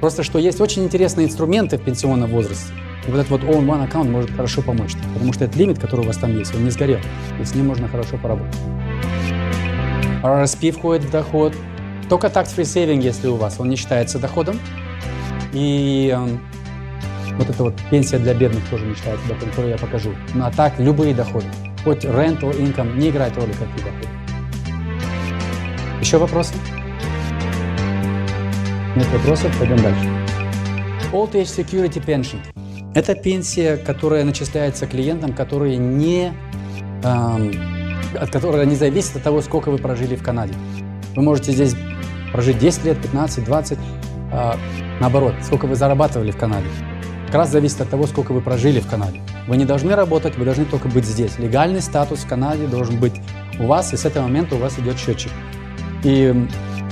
Просто 0.00 0.22
что 0.24 0.38
есть 0.38 0.60
очень 0.60 0.84
интересные 0.84 1.26
инструменты 1.26 1.78
в 1.78 1.82
пенсионном 1.82 2.30
возрасте. 2.30 2.72
И 3.06 3.10
вот 3.10 3.18
этот 3.18 3.30
вот 3.30 3.42
All-in-One 3.42 3.84
аккаунт 3.84 4.10
может 4.10 4.30
хорошо 4.30 4.62
помочь, 4.62 4.94
потому 5.14 5.32
что 5.32 5.44
этот 5.44 5.56
лимит, 5.56 5.78
который 5.78 6.00
у 6.00 6.04
вас 6.04 6.16
там 6.16 6.36
есть, 6.36 6.54
он 6.54 6.64
не 6.64 6.70
сгорел, 6.70 7.00
и 7.40 7.44
с 7.44 7.54
ним 7.54 7.66
можно 7.66 7.88
хорошо 7.88 8.16
поработать. 8.16 8.56
RRSP 10.22 10.72
входит 10.72 11.04
в 11.04 11.10
доход. 11.10 11.52
Только 12.08 12.28
tax-free 12.28 12.62
saving, 12.62 13.00
если 13.00 13.28
у 13.28 13.36
вас, 13.36 13.58
он 13.58 13.68
не 13.68 13.76
считается 13.76 14.18
доходом. 14.18 14.58
И 15.52 16.14
э, 16.14 16.38
вот 17.36 17.48
эта 17.48 17.62
вот 17.62 17.74
пенсия 17.90 18.18
для 18.18 18.34
бедных 18.34 18.68
тоже 18.70 18.86
не 18.86 18.94
считается 18.94 19.26
доходом, 19.28 19.50
которую 19.50 19.72
я 19.72 19.78
покажу. 19.78 20.14
Ну 20.34 20.44
а 20.44 20.50
так, 20.50 20.78
любые 20.78 21.14
доходы, 21.14 21.46
хоть 21.84 22.04
rental 22.04 22.56
income, 22.58 22.96
не 22.96 23.10
играет 23.10 23.36
роли, 23.36 23.52
какие 23.52 23.84
доходы. 23.84 24.21
Еще 26.02 26.18
вопросы? 26.18 26.54
Нет 28.96 29.06
вопросов? 29.12 29.56
Пойдем 29.56 29.76
дальше. 29.76 30.04
Old 31.12 31.30
Age 31.34 31.44
Security 31.44 32.04
Pension. 32.04 32.40
Это 32.92 33.14
пенсия, 33.14 33.76
которая 33.76 34.24
начисляется 34.24 34.88
клиентам, 34.88 35.32
которые 35.32 35.76
не 35.76 36.32
эм, 37.04 37.52
от 38.18 38.30
которой 38.30 38.66
не 38.66 38.74
зависит 38.74 39.14
от 39.14 39.22
того, 39.22 39.40
сколько 39.42 39.70
вы 39.70 39.78
прожили 39.78 40.16
в 40.16 40.24
Канаде. 40.24 40.54
Вы 41.14 41.22
можете 41.22 41.52
здесь 41.52 41.76
прожить 42.32 42.58
10 42.58 42.84
лет, 42.84 43.00
15, 43.00 43.44
20, 43.44 43.78
а, 44.32 44.56
наоборот, 45.00 45.34
сколько 45.42 45.66
вы 45.66 45.76
зарабатывали 45.76 46.32
в 46.32 46.36
Канаде. 46.36 46.66
Как 47.26 47.36
раз 47.36 47.50
зависит 47.50 47.80
от 47.80 47.90
того, 47.90 48.08
сколько 48.08 48.32
вы 48.32 48.40
прожили 48.40 48.80
в 48.80 48.88
Канаде. 48.88 49.20
Вы 49.46 49.56
не 49.56 49.64
должны 49.64 49.94
работать, 49.94 50.36
вы 50.36 50.46
должны 50.46 50.64
только 50.64 50.88
быть 50.88 51.04
здесь. 51.04 51.38
Легальный 51.38 51.80
статус 51.80 52.24
в 52.24 52.28
Канаде 52.28 52.66
должен 52.66 52.98
быть 52.98 53.14
у 53.60 53.66
вас, 53.68 53.92
и 53.92 53.96
с 53.96 54.04
этого 54.04 54.24
момента 54.24 54.56
у 54.56 54.58
вас 54.58 54.80
идет 54.80 54.98
счетчик. 54.98 55.30
И 56.04 56.34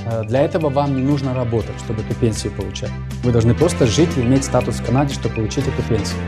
э, 0.06 0.24
для 0.24 0.42
этого 0.42 0.68
вам 0.68 0.96
не 0.96 1.02
нужно 1.02 1.34
работать, 1.34 1.74
чтобы 1.84 2.02
эту 2.02 2.14
пенсию 2.14 2.52
получать. 2.52 2.90
Вы 3.22 3.32
должны 3.32 3.54
просто 3.54 3.86
жить 3.86 4.10
и 4.16 4.20
иметь 4.20 4.44
статус 4.44 4.76
в 4.76 4.84
Канаде, 4.84 5.14
чтобы 5.14 5.34
получить 5.36 5.66
эту 5.66 5.82
пенсию. 5.88 6.18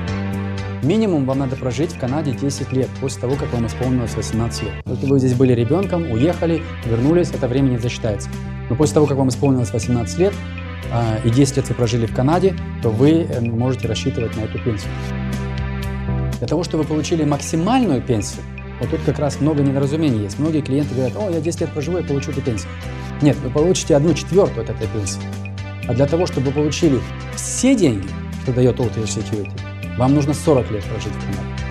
Минимум 0.83 1.26
вам 1.26 1.39
надо 1.39 1.55
прожить 1.55 1.93
в 1.93 1.99
Канаде 1.99 2.33
10 2.33 2.72
лет 2.72 2.89
после 3.01 3.20
того, 3.20 3.37
как 3.37 3.53
вам 3.53 3.66
исполнилось 3.66 4.16
18 4.16 4.62
лет. 4.64 4.72
Если 4.85 5.07
вы 5.07 5.18
здесь 5.20 5.35
были 5.35 5.53
ребенком, 5.53 6.11
уехали, 6.11 6.61
вернулись, 6.85 7.30
это 7.30 7.47
время 7.47 7.68
не 7.68 7.78
засчитается. 7.78 8.28
Но 8.68 8.74
после 8.74 8.95
того, 8.95 9.07
как 9.07 9.16
вам 9.16 9.28
исполнилось 9.28 9.72
18 9.72 10.18
лет 10.18 10.35
э, 10.93 11.20
и 11.24 11.30
10 11.30 11.59
лет 11.59 11.68
вы 11.68 11.74
прожили 11.76 12.07
в 12.07 12.14
Канаде, 12.14 12.57
то 12.83 12.91
вы 12.91 13.26
э, 13.28 13.41
можете 13.41 13.87
рассчитывать 13.87 14.37
на 14.37 14.41
эту 14.41 14.59
пенсию. 14.59 14.91
Для 16.41 16.49
того, 16.49 16.64
чтобы 16.64 16.83
вы 16.83 16.89
получили 16.89 17.22
максимальную 17.22 18.03
пенсию, 18.03 18.43
вот 18.81 18.91
тут 18.91 19.01
как 19.05 19.18
раз 19.18 19.41
много 19.41 19.62
недоразумений 19.62 20.23
есть. 20.23 20.39
Многие 20.39 20.61
клиенты 20.61 20.95
говорят, 20.95 21.16
о, 21.16 21.31
я 21.31 21.41
10 21.41 21.61
лет 21.61 21.70
проживу, 21.73 21.99
я 21.99 22.05
получу 22.05 22.31
эту 22.31 22.41
пенсию. 22.41 22.70
Нет, 23.20 23.37
вы 23.39 23.51
получите 23.51 23.95
одну 23.97 24.14
четвертую 24.14 24.64
от 24.64 24.70
этой 24.70 24.89
пенсии. 24.89 25.20
А 25.89 25.95
для 25.95 26.07
того, 26.07 26.27
чтобы 26.27 26.47
вы 26.49 26.53
получили 26.53 27.01
все 27.35 27.75
деньги, 27.75 28.09
что 28.43 28.53
дает 28.53 28.79
Age 28.79 29.05
Security, 29.05 29.51
вам 29.97 30.14
нужно 30.14 30.35
40 30.35 30.70
лет 30.70 30.85
прожить 30.85 31.12
в 31.12 31.20
Канаде. 31.20 31.62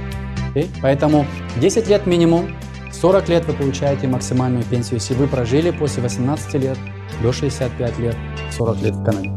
Okay? 0.54 0.70
Поэтому 0.82 1.26
10 1.58 1.88
лет 1.88 2.06
минимум, 2.06 2.56
40 2.92 3.30
лет 3.30 3.46
вы 3.46 3.54
получаете 3.54 4.08
максимальную 4.08 4.64
пенсию, 4.64 4.96
если 4.96 5.14
вы 5.14 5.28
прожили 5.28 5.72
после 5.72 6.04
18 6.04 6.54
лет 6.56 6.78
до 7.22 7.32
65 7.32 8.00
лет, 8.00 8.16
40 8.52 8.82
лет 8.82 8.96
в 8.96 9.04
Канаде. 9.04 9.32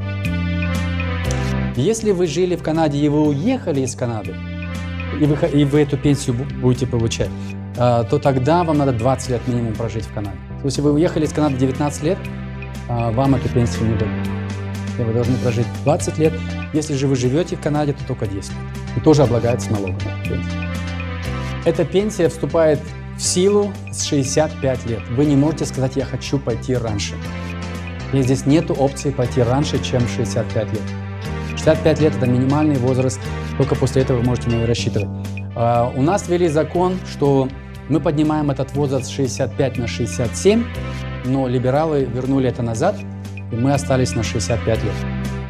Если 1.76 2.12
вы 2.12 2.26
жили 2.28 2.54
в 2.54 2.62
Канаде 2.62 2.98
и 2.98 3.08
вы 3.08 3.26
уехали 3.26 3.80
из 3.80 3.96
Канады, 3.96 4.36
и 5.14 5.26
вы, 5.26 5.48
и 5.48 5.64
вы 5.64 5.80
эту 5.80 5.96
пенсию 5.96 6.36
будете 6.60 6.86
получать, 6.86 7.30
а, 7.76 8.04
то 8.04 8.18
тогда 8.18 8.64
вам 8.64 8.78
надо 8.78 8.92
20 8.92 9.30
лет 9.30 9.48
минимум 9.48 9.74
прожить 9.74 10.04
в 10.04 10.12
Канаде. 10.12 10.36
То 10.48 10.64
есть, 10.64 10.76
если 10.76 10.80
вы 10.82 10.92
уехали 10.92 11.24
из 11.24 11.32
Канады 11.32 11.56
19 11.56 12.02
лет, 12.02 12.18
а, 12.88 13.10
вам 13.10 13.34
эту 13.34 13.48
пенсию 13.48 13.88
не 13.88 13.94
дадут. 13.94 14.28
И 14.98 15.02
вы 15.02 15.12
должны 15.12 15.36
прожить 15.38 15.66
20 15.84 16.18
лет. 16.18 16.32
Если 16.72 16.94
же 16.94 17.06
вы 17.08 17.16
живете 17.16 17.56
в 17.56 17.60
Канаде, 17.60 17.92
то 17.92 18.06
только 18.06 18.26
10 18.26 18.50
лет 18.50 18.58
и 18.96 19.00
тоже 19.00 19.22
облагается 19.22 19.72
налогом. 19.72 19.98
Эта 21.64 21.84
пенсия 21.84 22.28
вступает 22.28 22.80
в 23.16 23.22
силу 23.22 23.72
с 23.90 24.04
65 24.04 24.86
лет. 24.86 25.00
Вы 25.10 25.24
не 25.24 25.36
можете 25.36 25.66
сказать, 25.66 25.96
я 25.96 26.04
хочу 26.04 26.38
пойти 26.38 26.74
раньше. 26.74 27.14
И 28.12 28.22
здесь 28.22 28.46
нет 28.46 28.70
опции 28.70 29.10
пойти 29.10 29.42
раньше, 29.42 29.82
чем 29.82 30.06
65 30.06 30.72
лет. 30.72 30.82
65 31.56 32.00
лет– 32.00 32.16
это 32.16 32.26
минимальный 32.26 32.76
возраст, 32.76 33.20
только 33.56 33.74
после 33.74 34.02
этого 34.02 34.18
вы 34.18 34.24
можете 34.24 34.50
на 34.50 34.54
него 34.54 34.66
рассчитывать. 34.66 35.08
Uh, 35.54 35.92
у 35.96 36.02
нас 36.02 36.28
ввели 36.28 36.48
закон, 36.48 36.98
что 37.10 37.48
мы 37.88 38.00
поднимаем 38.00 38.50
этот 38.50 38.72
возраст 38.72 39.06
с 39.06 39.10
65 39.10 39.78
на 39.78 39.86
67, 39.86 40.64
но 41.26 41.46
либералы 41.46 42.04
вернули 42.04 42.48
это 42.48 42.62
назад, 42.62 42.96
и 43.52 43.56
мы 43.56 43.72
остались 43.72 44.14
на 44.14 44.22
65 44.22 44.82
лет. 44.82 44.94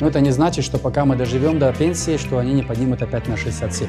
Но 0.00 0.08
это 0.08 0.20
не 0.20 0.30
значит, 0.30 0.64
что 0.64 0.78
пока 0.78 1.04
мы 1.04 1.16
доживем 1.16 1.58
до 1.58 1.72
пенсии, 1.72 2.16
что 2.16 2.38
они 2.38 2.52
не 2.52 2.62
поднимут 2.62 3.02
опять 3.02 3.28
на 3.28 3.36
67. 3.36 3.88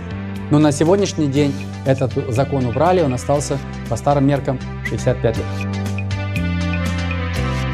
Но 0.52 0.60
на 0.60 0.72
сегодняшний 0.72 1.28
день 1.28 1.54
этот 1.86 2.14
закон 2.30 2.66
убрали, 2.66 3.02
он 3.02 3.14
остался 3.14 3.58
по 3.90 3.96
старым 3.96 4.28
меркам 4.28 4.60
65 4.90 5.38
лет. 5.38 5.85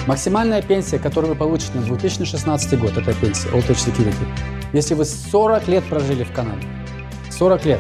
Максимальная 0.08 0.64
пенсия, 0.64 0.98
которую 0.98 1.34
вы 1.34 1.38
получите 1.38 1.78
на 1.78 1.84
2016 1.84 2.80
год, 2.80 2.98
это 2.98 3.14
пенсия 3.14 3.50
Old 3.50 3.68
Age 3.68 3.94
Security. 3.94 4.28
Если 4.74 4.96
вы 4.96 5.06
40 5.06 5.68
лет 5.68 5.84
прожили 5.84 6.24
в 6.24 6.32
Канаде, 6.32 6.66
40 7.30 7.66
лет, 7.66 7.80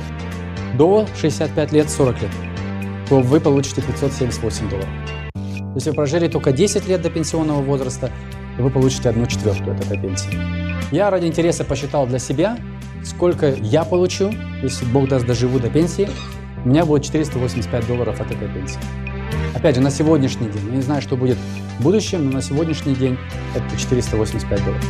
до 0.77 1.07
65 1.19 1.71
лет 1.71 1.89
40 1.89 2.21
лет, 2.21 2.31
то 3.09 3.21
вы 3.21 3.39
получите 3.39 3.81
578 3.81 4.69
долларов. 4.69 4.89
Если 5.73 5.89
вы 5.89 5.95
прожили 5.95 6.27
только 6.27 6.51
10 6.51 6.87
лет 6.87 7.01
до 7.01 7.09
пенсионного 7.09 7.61
возраста, 7.63 8.11
вы 8.59 8.69
получите 8.69 9.09
одну 9.09 9.25
четвертую 9.25 9.75
от 9.75 9.83
этой 9.83 9.99
пенсии. 9.99 10.29
Я 10.91 11.09
ради 11.09 11.25
интереса 11.25 11.63
посчитал 11.63 12.05
для 12.05 12.19
себя, 12.19 12.57
сколько 13.03 13.49
я 13.49 13.83
получу, 13.83 14.31
если 14.61 14.85
Бог 14.85 15.07
даст 15.07 15.25
доживу 15.25 15.57
до 15.57 15.69
пенсии, 15.71 16.07
у 16.63 16.69
меня 16.69 16.85
будет 16.85 17.03
485 17.03 17.87
долларов 17.87 18.21
от 18.21 18.29
этой 18.29 18.47
пенсии. 18.47 18.79
Опять 19.55 19.75
же, 19.75 19.81
на 19.81 19.91
сегодняшний 19.91 20.47
день, 20.47 20.65
я 20.69 20.75
не 20.77 20.81
знаю, 20.81 21.01
что 21.01 21.15
будет 21.15 21.37
в 21.77 21.83
будущем, 21.83 22.25
но 22.25 22.31
на 22.31 22.41
сегодняшний 22.41 22.95
день 22.95 23.17
это 23.55 23.77
485 23.77 24.63
долларов. 24.63 24.85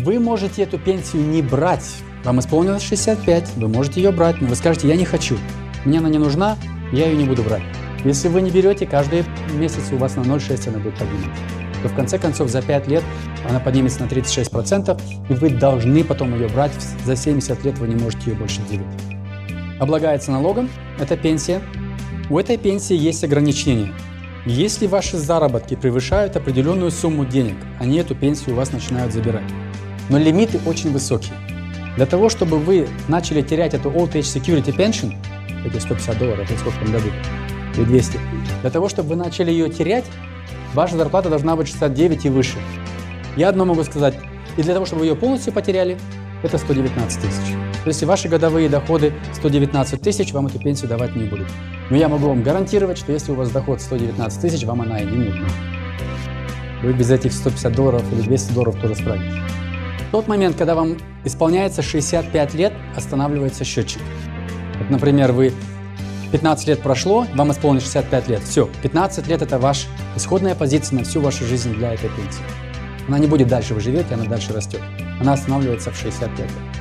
Вы 0.00 0.18
можете 0.20 0.62
эту 0.62 0.78
пенсию 0.78 1.22
не 1.22 1.42
брать. 1.42 1.86
Вам 2.24 2.40
исполнилось 2.40 2.82
65, 2.82 3.56
вы 3.56 3.68
можете 3.68 4.00
ее 4.00 4.12
брать, 4.12 4.40
но 4.40 4.48
вы 4.48 4.54
скажете, 4.54 4.88
я 4.88 4.96
не 4.96 5.04
хочу, 5.04 5.36
мне 5.84 5.98
она 5.98 6.08
не 6.08 6.18
нужна, 6.18 6.56
я 6.92 7.06
ее 7.06 7.16
не 7.16 7.24
буду 7.24 7.42
брать. 7.42 7.62
Если 8.04 8.28
вы 8.28 8.40
не 8.40 8.50
берете, 8.50 8.86
каждый 8.86 9.24
месяц 9.54 9.92
у 9.92 9.96
вас 9.96 10.16
на 10.16 10.20
0,6 10.22 10.68
она 10.68 10.78
будет 10.78 10.94
подниматься 10.94 11.58
то 11.82 11.88
в 11.88 11.94
конце 11.94 12.18
концов 12.18 12.48
за 12.48 12.62
5 12.62 12.88
лет 12.88 13.04
она 13.48 13.60
поднимется 13.60 14.00
на 14.02 14.06
36%, 14.06 15.00
и 15.28 15.34
вы 15.34 15.50
должны 15.50 16.04
потом 16.04 16.34
ее 16.34 16.48
брать. 16.48 16.72
За 17.04 17.16
70 17.16 17.64
лет 17.64 17.78
вы 17.78 17.88
не 17.88 17.94
можете 17.94 18.30
ее 18.30 18.36
больше 18.36 18.60
делить. 18.68 18.86
Облагается 19.80 20.32
налогом, 20.32 20.68
это 20.98 21.16
пенсия. 21.16 21.62
У 22.30 22.38
этой 22.38 22.58
пенсии 22.58 22.94
есть 22.94 23.24
ограничения. 23.24 23.94
Если 24.44 24.86
ваши 24.86 25.16
заработки 25.16 25.74
превышают 25.76 26.36
определенную 26.36 26.90
сумму 26.90 27.24
денег, 27.24 27.56
они 27.80 27.96
эту 27.96 28.14
пенсию 28.14 28.52
у 28.52 28.56
вас 28.58 28.70
начинают 28.70 29.14
забирать. 29.14 29.50
Но 30.10 30.18
лимиты 30.18 30.60
очень 30.66 30.92
высокие. 30.92 31.32
Для 31.96 32.04
того, 32.04 32.28
чтобы 32.28 32.58
вы 32.58 32.86
начали 33.08 33.40
терять 33.40 33.72
эту 33.72 33.90
Old 33.90 34.12
Age 34.12 34.20
Security 34.20 34.76
Pension, 34.76 35.14
эти 35.64 35.78
150 35.78 36.18
долларов, 36.18 36.50
или 36.50 36.58
сколько 36.58 36.78
вам 36.80 36.92
дадут, 36.92 37.12
или 37.76 37.84
200, 37.84 38.20
для 38.60 38.70
того, 38.70 38.90
чтобы 38.90 39.08
вы 39.08 39.16
начали 39.16 39.50
ее 39.50 39.70
терять, 39.70 40.04
ваша 40.74 40.98
зарплата 40.98 41.30
должна 41.30 41.56
быть 41.56 41.66
69 41.66 42.26
и 42.26 42.28
выше. 42.28 42.58
Я 43.36 43.48
одно 43.48 43.64
могу 43.64 43.84
сказать, 43.84 44.14
и 44.58 44.62
для 44.62 44.74
того, 44.74 44.84
чтобы 44.84 45.00
вы 45.00 45.06
ее 45.06 45.16
полностью 45.16 45.54
потеряли, 45.54 45.96
это 46.42 46.58
119 46.58 47.20
тысяч. 47.22 47.57
Если 47.88 48.04
ваши 48.04 48.28
годовые 48.28 48.68
доходы 48.68 49.14
119 49.32 50.00
тысяч, 50.02 50.32
вам 50.32 50.46
эту 50.46 50.58
пенсию 50.58 50.90
давать 50.90 51.16
не 51.16 51.24
будут. 51.24 51.48
Но 51.88 51.96
я 51.96 52.08
могу 52.08 52.28
вам 52.28 52.42
гарантировать, 52.42 52.98
что 52.98 53.12
если 53.12 53.32
у 53.32 53.34
вас 53.34 53.50
доход 53.50 53.80
119 53.80 54.40
тысяч, 54.40 54.64
вам 54.64 54.82
она 54.82 55.00
и 55.00 55.06
не 55.06 55.16
нужна. 55.16 55.48
Вы 56.82 56.92
без 56.92 57.10
этих 57.10 57.32
150 57.32 57.72
долларов 57.72 58.02
или 58.12 58.20
200 58.20 58.52
долларов 58.52 58.76
тоже 58.80 58.94
справитесь. 58.94 59.34
В 60.08 60.12
тот 60.12 60.28
момент, 60.28 60.56
когда 60.56 60.74
вам 60.74 60.98
исполняется 61.24 61.80
65 61.80 62.54
лет, 62.54 62.74
останавливается 62.94 63.64
счетчик. 63.64 64.02
Вот, 64.78 64.90
например, 64.90 65.32
вы 65.32 65.52
15 66.30 66.68
лет 66.68 66.82
прошло, 66.82 67.26
вам 67.34 67.52
исполнилось 67.52 67.84
65 67.84 68.28
лет. 68.28 68.42
Все, 68.42 68.68
15 68.82 69.26
лет 69.28 69.40
это 69.40 69.58
ваша 69.58 69.86
исходная 70.14 70.54
позиция 70.54 70.98
на 70.98 71.04
всю 71.04 71.20
вашу 71.20 71.44
жизнь 71.44 71.72
для 71.74 71.94
этой 71.94 72.10
пенсии. 72.10 72.42
Она 73.08 73.18
не 73.18 73.26
будет 73.26 73.48
дальше, 73.48 73.72
вы 73.72 73.80
живете, 73.80 74.12
она 74.12 74.24
дальше 74.24 74.52
растет. 74.52 74.80
Она 75.20 75.32
останавливается 75.32 75.90
в 75.90 75.96
65 75.96 76.38
лет. 76.38 76.77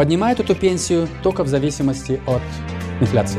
Поднимают 0.00 0.40
эту 0.40 0.54
пенсию 0.54 1.06
только 1.22 1.44
в 1.44 1.48
зависимости 1.48 2.22
от 2.26 2.40
инфляции. 3.02 3.38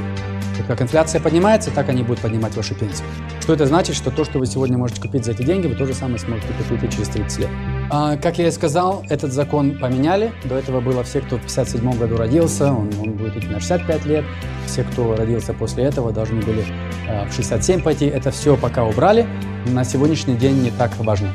И 0.59 0.61
как 0.61 0.79
инфляция 0.79 1.19
поднимается, 1.19 1.71
так 1.71 1.89
они 1.89 2.03
будут 2.03 2.19
поднимать 2.19 2.55
вашу 2.55 2.75
пенсию. 2.75 3.07
Что 3.39 3.53
это 3.53 3.65
значит? 3.65 3.95
Что 3.95 4.11
то, 4.11 4.23
что 4.23 4.37
вы 4.37 4.45
сегодня 4.45 4.77
можете 4.77 5.01
купить 5.01 5.25
за 5.25 5.31
эти 5.31 5.41
деньги, 5.41 5.65
вы 5.65 5.73
то 5.73 5.87
же 5.87 5.95
самое 5.95 6.19
сможете 6.19 6.53
купить 6.69 6.83
и 6.83 6.95
через 6.95 7.09
30 7.09 7.39
лет. 7.39 7.49
А, 7.89 8.15
как 8.15 8.37
я 8.37 8.47
и 8.47 8.51
сказал, 8.51 9.03
этот 9.09 9.33
закон 9.33 9.79
поменяли. 9.79 10.33
До 10.43 10.53
этого 10.53 10.81
было 10.81 11.01
все, 11.03 11.21
кто 11.21 11.37
в 11.37 11.41
57 11.41 11.97
году 11.97 12.15
родился, 12.15 12.71
он, 12.71 12.91
он 13.01 13.13
будет 13.13 13.37
идти 13.37 13.47
на 13.47 13.59
65 13.59 14.05
лет. 14.05 14.25
Все, 14.67 14.83
кто 14.83 15.15
родился 15.15 15.53
после 15.53 15.85
этого, 15.85 16.11
должны 16.11 16.41
были 16.43 16.63
а, 17.09 17.25
в 17.27 17.33
67 17.33 17.81
пойти. 17.81 18.05
Это 18.05 18.29
все 18.29 18.55
пока 18.55 18.83
убрали. 18.83 19.25
На 19.65 19.83
сегодняшний 19.83 20.35
день 20.35 20.61
не 20.61 20.69
так 20.69 20.91
важно. 20.99 21.33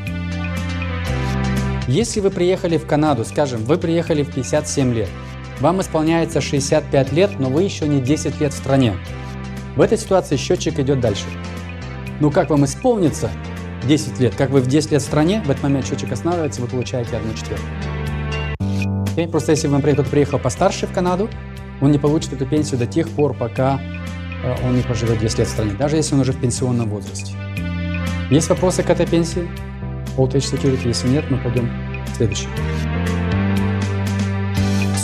Если 1.88 2.18
вы 2.18 2.30
приехали 2.30 2.78
в 2.78 2.86
Канаду, 2.86 3.24
скажем, 3.24 3.64
вы 3.64 3.78
приехали 3.78 4.24
в 4.24 4.34
57 4.34 4.92
лет, 4.92 5.08
вам 5.60 5.80
исполняется 5.80 6.40
65 6.40 7.12
лет, 7.12 7.38
но 7.38 7.48
вы 7.48 7.62
еще 7.62 7.86
не 7.86 8.00
10 8.00 8.40
лет 8.40 8.52
в 8.52 8.56
стране. 8.56 8.96
В 9.76 9.80
этой 9.80 9.96
ситуации 9.96 10.36
счетчик 10.36 10.80
идет 10.80 11.00
дальше. 11.00 11.24
Ну 12.18 12.32
как 12.32 12.50
вам 12.50 12.64
исполнится 12.64 13.30
10 13.86 14.18
лет? 14.18 14.34
Как 14.34 14.50
вы 14.50 14.62
в 14.62 14.66
10 14.66 14.90
лет 14.90 15.02
в 15.02 15.04
стране, 15.04 15.42
в 15.46 15.50
этот 15.50 15.62
момент 15.62 15.86
счетчик 15.86 16.10
останавливается, 16.10 16.60
вы 16.60 16.66
получаете 16.66 17.16
1 17.16 17.34
четвертую. 17.34 17.70
Okay? 19.14 19.28
Просто 19.28 19.52
если, 19.52 19.68
например, 19.68 19.94
кто-то 19.94 20.10
приехал 20.10 20.40
постарше 20.40 20.88
в 20.88 20.92
Канаду, 20.92 21.30
он 21.80 21.92
не 21.92 21.98
получит 21.98 22.32
эту 22.32 22.46
пенсию 22.46 22.80
до 22.80 22.86
тех 22.86 23.08
пор, 23.10 23.32
пока 23.32 23.80
э, 24.42 24.66
он 24.66 24.76
не 24.76 24.82
проживет 24.82 25.20
10 25.20 25.38
лет 25.38 25.46
в 25.46 25.50
стране, 25.52 25.72
даже 25.78 25.94
если 25.96 26.14
он 26.16 26.22
уже 26.22 26.32
в 26.32 26.40
пенсионном 26.40 26.88
возрасте. 26.88 27.32
Есть 28.28 28.48
вопросы 28.48 28.82
к 28.82 28.90
этой 28.90 29.06
пенсии? 29.06 29.48
Old 30.16 30.32
Age 30.32 30.52
Security? 30.52 30.88
Если 30.88 31.08
нет, 31.08 31.24
мы 31.30 31.38
пойдем 31.38 31.70
к 32.04 32.16
следующему. 32.16 32.52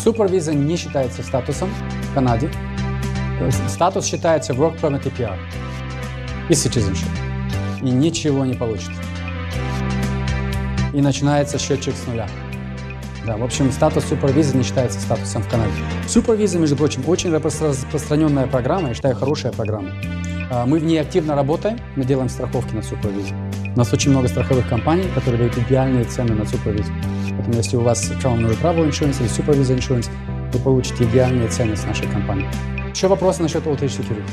Супервиза 0.02 0.52
не 0.52 0.76
считается 0.76 1.22
статусом 1.22 1.70
в 2.10 2.14
Канаде. 2.14 2.50
Статус 3.68 4.06
считается 4.06 4.52
Work 4.52 4.80
Permit 4.80 5.06
и 5.06 5.10
PR 5.10 5.38
и 6.48 6.52
Citizenship. 6.52 7.08
И 7.82 7.90
ничего 7.90 8.44
не 8.44 8.54
получится. 8.54 9.00
И 10.92 11.00
начинается 11.00 11.58
счетчик 11.58 11.94
с 11.94 12.06
нуля. 12.06 12.28
Да, 13.26 13.36
в 13.36 13.44
общем, 13.44 13.70
статус 13.70 14.04
супервиза 14.04 14.56
не 14.56 14.64
считается 14.64 15.00
статусом 15.00 15.42
в 15.42 15.48
Канаде. 15.48 15.72
Супервиза, 16.08 16.58
между 16.58 16.76
прочим, 16.76 17.02
очень 17.06 17.30
распространенная 17.32 18.48
программа, 18.48 18.88
я 18.88 18.94
считаю, 18.94 19.14
хорошая 19.14 19.52
программа. 19.52 19.92
А, 20.50 20.66
мы 20.66 20.80
в 20.80 20.84
ней 20.84 21.00
активно 21.00 21.36
работаем, 21.36 21.78
мы 21.94 22.04
делаем 22.04 22.28
страховки 22.28 22.74
на 22.74 22.82
супервизе. 22.82 23.34
У 23.74 23.78
нас 23.78 23.92
очень 23.92 24.10
много 24.10 24.28
страховых 24.28 24.68
компаний, 24.68 25.04
которые 25.14 25.38
дают 25.38 25.56
идеальные 25.56 26.04
цены 26.04 26.34
на 26.34 26.44
супервизу. 26.44 26.92
Поэтому 27.30 27.56
если 27.56 27.76
у 27.76 27.80
вас 27.80 28.10
Travel 28.22 28.60
Travel 28.60 28.88
Insurance 28.88 29.20
или 29.20 29.30
Supervisa 29.30 29.74
Insurance, 29.76 30.10
вы 30.52 30.58
получите 30.58 31.04
идеальные 31.04 31.48
цены 31.48 31.74
с 31.74 31.84
нашей 31.84 32.06
компанией. 32.06 32.48
Еще 32.94 33.08
вопросы 33.08 33.42
насчет 33.42 33.64
Old 33.66 33.80
Age 33.80 33.98
Security? 33.98 34.30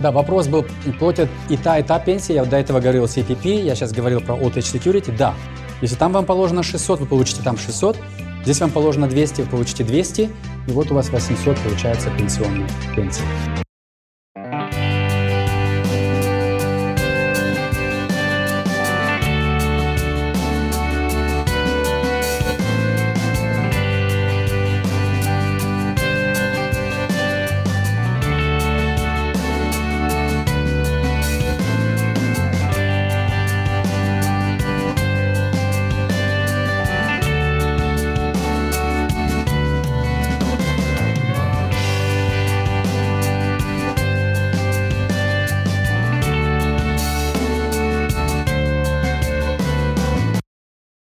Да, 0.00 0.12
вопрос 0.12 0.48
был, 0.48 0.66
платят 0.98 1.30
и 1.48 1.56
та, 1.56 1.78
и 1.78 1.82
та 1.82 1.98
пенсия. 1.98 2.34
Я 2.34 2.44
до 2.44 2.58
этого 2.58 2.80
говорил 2.80 3.04
CPP, 3.04 3.62
я 3.62 3.74
сейчас 3.74 3.92
говорил 3.92 4.20
про 4.20 4.34
Old 4.34 4.54
Age 4.54 4.78
Security. 4.78 5.16
Да, 5.16 5.34
если 5.80 5.96
там 5.96 6.12
вам 6.12 6.26
положено 6.26 6.62
600, 6.62 7.00
вы 7.00 7.06
получите 7.06 7.42
там 7.42 7.56
600. 7.56 7.96
Здесь 8.42 8.60
вам 8.60 8.70
положено 8.70 9.08
200, 9.08 9.42
вы 9.42 9.48
получите 9.48 9.84
200. 9.84 10.30
И 10.66 10.70
вот 10.70 10.90
у 10.90 10.94
вас 10.94 11.08
800 11.08 11.56
получается 11.58 12.10
пенсионная 12.16 12.68
пенсия. 12.94 13.24